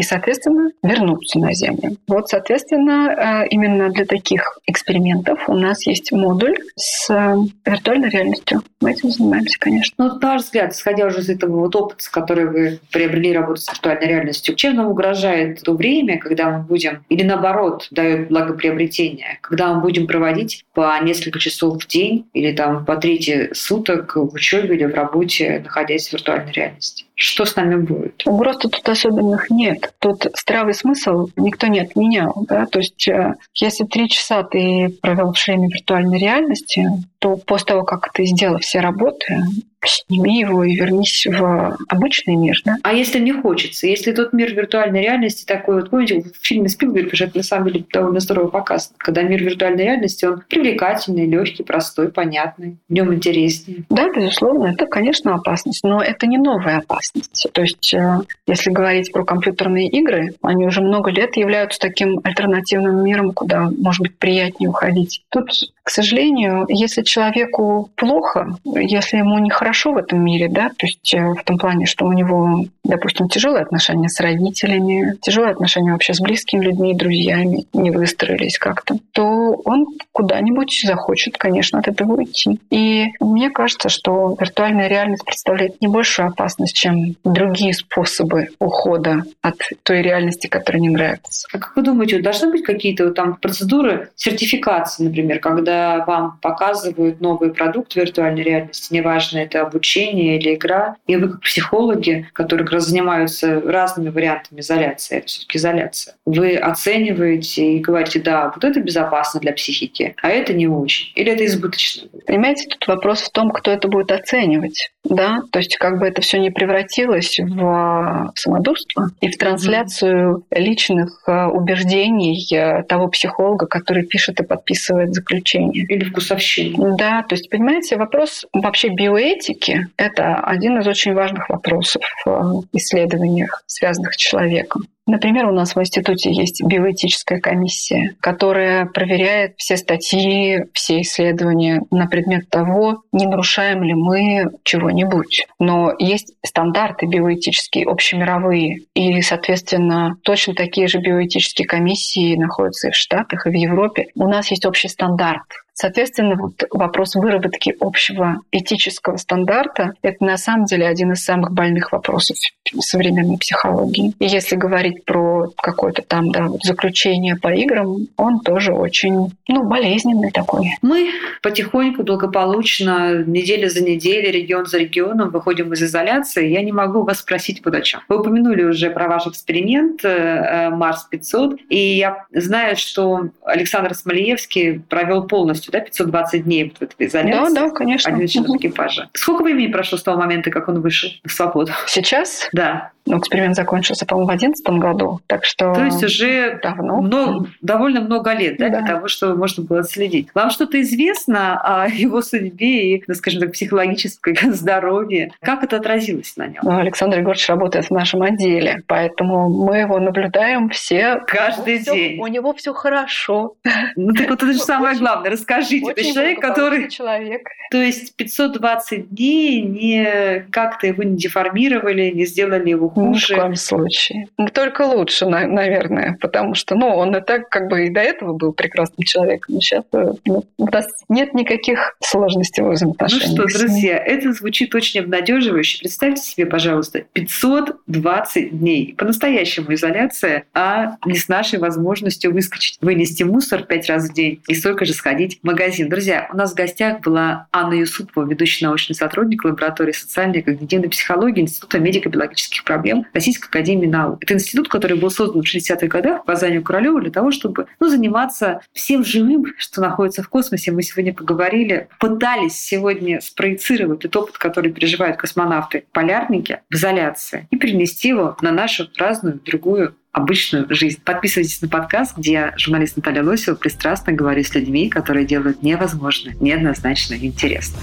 соответственно, 0.00 0.70
вернуться 0.82 1.38
на 1.38 1.52
Землю. 1.52 1.98
Вот, 2.08 2.28
соответственно, 2.28 3.12
а, 3.12 3.44
именно 3.44 3.90
для 3.90 4.06
таких 4.06 4.58
экспериментов 4.66 5.48
у 5.48 5.54
нас 5.54 5.86
есть 5.86 6.12
модуль 6.12 6.56
с 6.76 7.10
а, 7.10 7.36
виртуальной 7.66 8.08
реальностью. 8.08 8.62
Мы 8.80 8.92
этим 8.92 9.10
занимаемся, 9.10 9.58
конечно. 9.58 9.94
Ну, 9.98 10.18
на 10.18 10.32
ваш 10.32 10.44
взгляд, 10.44 10.74
исходя 10.94 11.06
уже 11.06 11.20
из 11.20 11.28
этого 11.28 11.60
вот 11.60 11.76
опыта, 11.76 12.02
с 12.02 12.08
которым 12.08 12.52
вы 12.52 12.80
приобрели 12.90 13.32
работу 13.32 13.60
с 13.60 13.68
виртуальной 13.68 14.06
реальностью, 14.06 14.54
чем 14.54 14.76
нам 14.76 14.88
угрожает 14.88 15.62
то 15.62 15.74
время, 15.74 16.18
когда 16.18 16.50
мы 16.50 16.64
будем, 16.64 17.04
или 17.08 17.22
наоборот, 17.22 17.88
дает 17.90 18.28
благоприобретение, 18.28 19.38
когда 19.40 19.74
мы 19.74 19.80
будем 19.80 20.06
проводить 20.06 20.64
по 20.74 20.98
несколько 21.02 21.38
часов 21.38 21.82
в 21.82 21.86
день 21.86 22.26
или 22.32 22.52
там 22.52 22.84
по 22.84 22.96
трети 22.96 23.50
суток 23.52 24.16
в 24.16 24.34
учебе 24.34 24.76
или 24.76 24.84
в 24.84 24.94
работе, 24.94 25.60
находясь 25.64 26.08
в 26.08 26.12
виртуальной 26.12 26.52
реальности? 26.52 27.04
Что 27.16 27.44
с 27.44 27.54
нами 27.54 27.76
будет? 27.76 28.22
Угроз 28.26 28.58
тут 28.58 28.88
особенных 28.88 29.48
нет. 29.48 29.94
Тут 30.00 30.26
здравый 30.36 30.74
смысл 30.74 31.28
никто 31.36 31.68
не 31.68 31.80
отменял. 31.80 32.44
Да? 32.48 32.66
То 32.66 32.80
есть 32.80 33.06
э, 33.06 33.34
если 33.54 33.84
три 33.84 34.08
часа 34.08 34.42
ты 34.42 34.88
провел 35.00 35.32
в 35.32 35.38
шлеме 35.38 35.68
виртуальной 35.68 36.18
реальности, 36.18 36.86
то 37.20 37.36
после 37.36 37.66
того, 37.66 37.84
как 37.84 38.12
ты 38.12 38.24
сделал 38.24 38.58
все 38.58 38.80
работы, 38.80 39.44
сними 39.88 40.40
его 40.40 40.64
и 40.64 40.74
вернись 40.74 41.26
в 41.26 41.76
обычный 41.88 42.36
мир. 42.36 42.56
Да? 42.64 42.76
А 42.82 42.92
если 42.92 43.18
не 43.18 43.32
хочется? 43.32 43.86
Если 43.86 44.12
тот 44.12 44.32
мир 44.32 44.54
виртуальной 44.54 45.02
реальности 45.02 45.44
такой, 45.44 45.76
вот 45.76 45.90
помните, 45.90 46.22
в 46.22 46.46
фильме 46.46 46.68
Спилберг 46.68 47.14
же 47.14 47.24
это 47.24 47.38
на 47.38 47.42
самом 47.42 47.68
деле 47.68 47.84
довольно 47.92 48.20
здорово 48.20 48.48
показано, 48.48 48.96
когда 48.98 49.22
мир 49.22 49.42
виртуальной 49.42 49.84
реальности, 49.84 50.24
он 50.24 50.42
привлекательный, 50.48 51.26
легкий, 51.26 51.62
простой, 51.62 52.10
понятный, 52.10 52.76
в 52.88 52.92
нем 52.92 53.14
интереснее. 53.14 53.84
Да, 53.90 54.08
безусловно, 54.14 54.66
это, 54.66 54.86
конечно, 54.86 55.34
опасность, 55.34 55.84
но 55.84 56.02
это 56.02 56.26
не 56.26 56.38
новая 56.38 56.78
опасность. 56.78 57.46
То 57.52 57.62
есть, 57.62 57.92
э, 57.94 58.20
если 58.46 58.70
говорить 58.70 59.12
про 59.12 59.24
компьютерные 59.24 59.88
игры, 59.88 60.34
они 60.42 60.66
уже 60.66 60.80
много 60.80 61.10
лет 61.10 61.36
являются 61.36 61.78
таким 61.80 62.20
альтернативным 62.22 63.04
миром, 63.04 63.32
куда, 63.32 63.70
может 63.78 64.02
быть, 64.02 64.16
приятнее 64.18 64.70
уходить. 64.70 65.22
Тут, 65.30 65.50
к 65.82 65.90
сожалению, 65.90 66.66
если 66.68 67.02
человеку 67.02 67.90
плохо, 67.96 68.56
если 68.64 69.18
ему 69.18 69.38
нехорошо 69.38 69.73
в 69.82 69.96
этом 69.96 70.24
мире, 70.24 70.48
да, 70.48 70.68
то 70.68 70.86
есть 70.86 71.14
э, 71.14 71.20
в 71.20 71.42
том 71.44 71.58
плане, 71.58 71.86
что 71.86 72.06
у 72.06 72.12
него, 72.12 72.64
допустим, 72.84 73.28
тяжелые 73.28 73.62
отношения 73.62 74.08
с 74.08 74.20
родителями, 74.20 75.16
тяжелые 75.20 75.52
отношения 75.52 75.92
вообще 75.92 76.14
с 76.14 76.20
близкими 76.20 76.64
людьми, 76.64 76.94
друзьями, 76.94 77.66
не 77.72 77.90
выстроились 77.90 78.58
как-то, 78.58 78.96
то 79.12 79.22
он 79.64 79.86
куда-нибудь 80.12 80.82
захочет, 80.84 81.36
конечно, 81.36 81.78
от 81.78 81.88
этого 81.88 82.14
уйти. 82.14 82.58
И 82.70 83.06
мне 83.20 83.50
кажется, 83.50 83.88
что 83.88 84.36
виртуальная 84.38 84.88
реальность 84.88 85.24
представляет 85.24 85.80
не 85.80 85.88
большую 85.88 86.28
опасность, 86.28 86.74
чем 86.74 87.16
другие 87.24 87.74
способы 87.74 88.48
ухода 88.58 89.24
от 89.42 89.56
той 89.82 90.02
реальности, 90.02 90.46
которая 90.46 90.80
не 90.80 90.90
нравится. 90.90 91.48
А 91.52 91.58
как 91.58 91.76
вы 91.76 91.82
думаете, 91.82 92.20
должны 92.20 92.50
быть 92.50 92.62
какие-то 92.62 93.10
там 93.10 93.36
процедуры 93.36 94.10
сертификации, 94.16 95.04
например, 95.04 95.40
когда 95.40 96.04
вам 96.04 96.38
показывают 96.40 97.20
новый 97.20 97.52
продукт 97.52 97.94
виртуальной 97.94 98.42
реальности, 98.42 98.92
неважно, 98.92 99.38
это 99.38 99.63
обучение 99.64 100.38
или 100.38 100.54
игра, 100.54 100.96
и 101.06 101.16
вы 101.16 101.30
как 101.30 101.40
психологи, 101.40 102.28
которые 102.32 102.66
как 102.66 102.74
раз 102.74 102.86
занимаются 102.86 103.60
разными 103.60 104.10
вариантами 104.10 104.60
изоляции, 104.60 105.18
это 105.18 105.26
все-таки 105.26 105.58
изоляция, 105.58 106.14
вы 106.24 106.56
оцениваете 106.56 107.74
и 107.74 107.78
говорите, 107.80 108.20
да, 108.20 108.50
вот 108.54 108.64
это 108.64 108.80
безопасно 108.80 109.40
для 109.40 109.52
психики, 109.52 110.14
а 110.22 110.28
это 110.30 110.52
не 110.52 110.66
очень, 110.66 111.12
или 111.14 111.32
это 111.32 111.44
избыточно? 111.46 112.08
Понимаете, 112.26 112.68
тут 112.68 112.86
вопрос 112.86 113.22
в 113.22 113.30
том, 113.30 113.50
кто 113.50 113.70
это 113.70 113.88
будет 113.88 114.12
оценивать, 114.12 114.90
да, 115.04 115.42
то 115.50 115.58
есть 115.58 115.76
как 115.76 115.98
бы 115.98 116.06
это 116.06 116.22
все 116.22 116.38
не 116.38 116.50
превратилось 116.50 117.38
в 117.38 118.32
самодурство 118.34 119.10
и 119.20 119.30
в 119.30 119.36
трансляцию 119.38 120.44
личных 120.50 121.22
э, 121.26 121.46
убеждений 121.46 122.46
э, 122.54 122.82
того 122.84 123.08
психолога, 123.08 123.66
который 123.66 124.04
пишет 124.04 124.40
и 124.40 124.44
подписывает 124.44 125.14
заключение. 125.14 125.84
Или 125.84 126.04
вкусовщину. 126.04 126.96
Да, 126.96 127.22
то 127.22 127.34
есть, 127.34 127.50
понимаете, 127.50 127.96
вопрос 127.96 128.46
вообще 128.52 128.88
биоэтики– 128.88 129.53
это 129.96 130.36
один 130.36 130.78
из 130.78 130.86
очень 130.86 131.14
важных 131.14 131.48
вопросов 131.48 132.02
в 132.24 132.64
исследованиях, 132.72 133.62
связанных 133.66 134.14
с 134.14 134.16
человеком. 134.16 134.86
Например, 135.06 135.46
у 135.46 135.52
нас 135.52 135.76
в 135.76 135.80
институте 135.80 136.32
есть 136.32 136.62
биоэтическая 136.64 137.38
комиссия, 137.38 138.16
которая 138.20 138.86
проверяет 138.86 139.52
все 139.58 139.76
статьи, 139.76 140.64
все 140.72 141.02
исследования 141.02 141.82
на 141.90 142.06
предмет 142.06 142.48
того, 142.48 143.02
не 143.12 143.26
нарушаем 143.26 143.82
ли 143.82 143.92
мы 143.92 144.50
чего-нибудь. 144.62 145.46
Но 145.58 145.92
есть 145.98 146.32
стандарты 146.44 147.04
биоэтические, 147.06 147.86
общемировые, 147.86 148.84
и, 148.94 149.20
соответственно, 149.20 150.16
точно 150.22 150.54
такие 150.54 150.88
же 150.88 151.00
биоэтические 151.00 151.68
комиссии 151.68 152.36
находятся 152.36 152.88
и 152.88 152.92
в 152.92 152.96
Штатах, 152.96 153.46
и 153.46 153.50
в 153.50 153.54
Европе. 153.54 154.06
У 154.14 154.26
нас 154.26 154.50
есть 154.50 154.64
общий 154.64 154.88
стандарт 154.88 155.44
Соответственно, 155.74 156.36
вот 156.36 156.62
вопрос 156.70 157.16
выработки 157.16 157.74
общего 157.80 158.40
этического 158.52 159.16
стандарта— 159.16 159.94
это 160.02 160.24
на 160.24 160.36
самом 160.36 160.66
деле 160.66 160.86
один 160.86 161.12
из 161.12 161.24
самых 161.24 161.52
больных 161.52 161.90
вопросов 161.92 162.36
современной 162.78 163.38
психологии. 163.38 164.14
И 164.18 164.26
если 164.26 164.56
говорить 164.56 165.04
про 165.04 165.50
какое-то 165.56 166.02
там 166.02 166.30
да, 166.30 166.48
заключение 166.62 167.36
по 167.36 167.52
играм, 167.52 168.06
он 168.16 168.40
тоже 168.40 168.72
очень 168.72 169.32
ну, 169.48 169.64
болезненный 169.64 170.30
такой. 170.30 170.70
Мы 170.80 171.10
потихоньку, 171.42 172.04
благополучно, 172.04 173.24
неделя 173.24 173.68
за 173.68 173.82
неделей, 173.82 174.30
регион 174.30 174.66
за 174.66 174.78
регионом 174.78 175.30
выходим 175.30 175.72
из 175.72 175.82
изоляции. 175.82 176.48
Я 176.48 176.62
не 176.62 176.72
могу 176.72 177.02
вас 177.02 177.18
спросить 177.18 177.62
вот 177.64 177.74
о 177.74 177.80
чем. 177.80 178.00
Вы 178.08 178.20
упомянули 178.20 178.62
уже 178.62 178.90
про 178.90 179.08
ваш 179.08 179.26
эксперимент 179.26 180.04
э, 180.04 180.08
э, 180.08 180.70
Марс 180.70 181.04
500, 181.04 181.58
и 181.68 181.96
я 181.96 182.24
знаю, 182.32 182.76
что 182.76 183.28
Александр 183.44 183.94
Смолиевский 183.94 184.80
провел 184.80 185.26
полностью 185.26 185.63
да, 185.72 185.80
520 185.80 186.44
дней 186.44 186.64
вот 186.64 186.78
в 186.78 186.82
этой 186.82 187.06
изоляции. 187.06 187.54
Да, 187.54 187.68
да, 187.68 187.70
конечно. 187.70 188.14
Один 188.14 188.26
член 188.26 188.44
угу. 188.44 188.56
экипажа. 188.56 189.08
Сколько 189.14 189.42
времени 189.44 189.68
прошло 189.68 189.98
с 189.98 190.02
того 190.02 190.18
момента, 190.18 190.50
как 190.50 190.68
он 190.68 190.80
вышел 190.80 191.10
в 191.24 191.30
свободу? 191.30 191.72
Сейчас? 191.86 192.48
Да. 192.52 192.92
Ну, 193.06 193.18
эксперимент 193.18 193.54
закончился, 193.54 194.06
по-моему, 194.06 194.28
в 194.28 194.38
2011 194.38 194.82
году, 194.82 195.20
так 195.26 195.44
что... 195.44 195.74
То 195.74 195.84
есть 195.84 196.02
уже 196.02 196.58
давно. 196.62 197.02
Много, 197.02 197.48
довольно 197.60 198.00
много 198.00 198.32
лет 198.32 198.56
да, 198.56 198.70
да. 198.70 198.80
для 198.80 198.94
того, 198.94 199.08
чтобы 199.08 199.36
можно 199.36 199.62
было 199.62 199.84
следить. 199.84 200.28
Вам 200.34 200.50
что-то 200.50 200.80
известно 200.80 201.60
о 201.60 201.86
его 201.86 202.22
судьбе 202.22 202.94
и, 202.94 203.04
ну, 203.06 203.14
скажем 203.14 203.42
так, 203.42 203.52
психологическом 203.52 204.34
здоровье? 204.54 205.32
Как 205.42 205.62
это 205.62 205.76
отразилось 205.76 206.34
на 206.36 206.46
нем? 206.46 206.62
Ну, 206.62 206.78
Александр 206.78 207.18
Егорович 207.18 207.46
работает 207.48 207.86
в 207.86 207.90
нашем 207.90 208.22
отделе, 208.22 208.82
поэтому 208.86 209.50
мы 209.50 209.78
его 209.78 209.98
наблюдаем 209.98 210.70
все. 210.70 211.22
Каждый 211.26 211.80
все, 211.80 211.92
день. 211.92 212.20
У 212.20 212.26
него 212.26 212.54
все 212.54 212.72
хорошо. 212.72 213.54
Ну, 213.96 214.14
так 214.14 214.30
вот 214.30 214.42
это 214.42 214.52
же 214.52 214.58
самое 214.60 214.96
главное. 214.96 215.30
Расскажите. 215.30 215.53
Это 215.58 216.04
человек, 216.04 216.40
который... 216.40 216.88
человек. 216.88 217.48
То 217.70 217.80
есть 217.80 218.14
520 218.16 219.10
дней 219.10 219.62
не 219.62 220.46
как-то 220.50 220.86
его 220.86 221.02
не 221.02 221.16
деформировали, 221.16 222.10
не 222.10 222.26
сделали 222.26 222.70
его 222.70 222.88
хуже. 222.88 223.34
Ни 223.34 223.38
в 223.38 223.40
коем 223.40 223.56
случае. 223.56 224.26
Ну, 224.38 224.48
только 224.48 224.82
лучше, 224.82 225.26
наверное, 225.26 226.16
потому 226.20 226.54
что 226.54 226.74
ну, 226.74 226.88
он 226.88 227.16
и 227.16 227.20
так 227.20 227.48
как 227.48 227.68
бы 227.68 227.86
и 227.86 227.90
до 227.90 228.00
этого 228.00 228.32
был 228.34 228.52
прекрасным 228.52 229.04
человеком. 229.04 229.54
Но 229.54 229.60
сейчас 229.60 229.84
э, 229.92 230.12
ну, 230.24 230.44
у 230.58 230.66
нас 230.66 230.86
нет 231.08 231.34
никаких 231.34 231.96
сложностей 232.00 232.62
в 232.62 232.70
взаимоотношениях. 232.70 233.38
Ну 233.38 233.48
что, 233.48 233.58
друзья, 233.58 233.96
это 233.96 234.32
звучит 234.32 234.74
очень 234.74 235.00
обнадеживающе. 235.00 235.78
Представьте 235.80 236.22
себе, 236.22 236.46
пожалуйста, 236.46 237.00
520 237.12 238.58
дней. 238.58 238.94
По-настоящему 238.96 239.74
изоляция, 239.74 240.44
а 240.54 240.96
не 241.06 241.16
с 241.16 241.28
нашей 241.28 241.58
возможностью 241.58 242.32
выскочить, 242.32 242.78
вынести 242.80 243.22
мусор 243.22 243.62
пять 243.62 243.88
раз 243.88 244.10
в 244.10 244.14
день 244.14 244.40
и 244.48 244.54
столько 244.54 244.84
же 244.84 244.92
сходить 244.92 245.40
магазин. 245.44 245.88
Друзья, 245.88 246.28
у 246.32 246.36
нас 246.36 246.52
в 246.52 246.56
гостях 246.56 247.00
была 247.00 247.46
Анна 247.52 247.74
Юсупова, 247.74 248.26
ведущий 248.26 248.64
научный 248.64 248.94
сотрудник 248.94 249.44
лаборатории 249.44 249.92
социальной 249.92 250.38
и 250.38 250.42
когнитивной 250.42 250.88
психологии 250.88 251.42
Института 251.42 251.78
медико-биологических 251.78 252.64
проблем 252.64 253.06
Российской 253.12 253.48
Академии 253.48 253.86
Наук. 253.86 254.22
Это 254.22 254.34
институт, 254.34 254.68
который 254.68 254.98
был 254.98 255.10
создан 255.10 255.42
в 255.42 255.44
60-х 255.44 255.86
годах 255.86 256.24
по 256.24 256.34
заданию 256.34 256.62
Королева 256.62 257.00
для 257.00 257.10
того, 257.10 257.30
чтобы 257.30 257.66
ну, 257.78 257.88
заниматься 257.88 258.62
всем 258.72 259.04
живым, 259.04 259.46
что 259.58 259.82
находится 259.82 260.22
в 260.22 260.28
космосе. 260.28 260.72
Мы 260.72 260.82
сегодня 260.82 261.12
поговорили, 261.12 261.88
пытались 262.00 262.58
сегодня 262.58 263.20
спроецировать 263.20 264.00
тот 264.00 264.16
опыт, 264.16 264.38
который 264.38 264.72
переживают 264.72 265.18
космонавты, 265.18 265.84
полярники 265.92 266.60
в 266.70 266.74
изоляции, 266.74 267.46
и 267.50 267.56
перенести 267.56 268.08
его 268.08 268.36
на 268.40 268.50
нашу 268.50 268.88
разную 268.96 269.40
другую 269.44 269.94
обычную 270.14 270.66
жизнь. 270.70 271.00
Подписывайтесь 271.04 271.60
на 271.60 271.68
подкаст, 271.68 272.16
где 272.16 272.54
журналист 272.56 272.96
Наталья 272.96 273.22
Лосева, 273.22 273.56
пристрастно 273.56 274.12
говорю 274.12 274.42
с 274.42 274.54
людьми, 274.54 274.88
которые 274.88 275.26
делают 275.26 275.62
невозможное, 275.62 276.34
неоднозначно 276.40 277.14
интересно. 277.14 277.78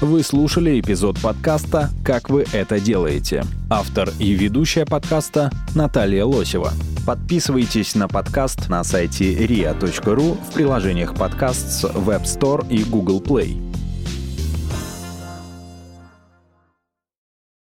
Вы 0.00 0.22
слушали 0.22 0.80
эпизод 0.80 1.20
подкаста 1.20 1.90
«Как 2.04 2.30
вы 2.30 2.46
это 2.52 2.80
делаете». 2.80 3.44
Автор 3.68 4.10
и 4.18 4.32
ведущая 4.32 4.86
подкаста 4.86 5.50
Наталья 5.74 6.24
Лосева. 6.24 6.72
Подписывайтесь 7.06 7.94
на 7.94 8.08
подкаст 8.08 8.68
на 8.68 8.82
сайте 8.82 9.34
ria.ru 9.34 10.38
в 10.42 10.54
приложениях 10.54 11.14
подкаст 11.14 11.70
с 11.70 11.84
Web 11.84 12.22
Store 12.22 12.66
и 12.68 12.82
Google 12.82 13.20
Play. 13.20 13.69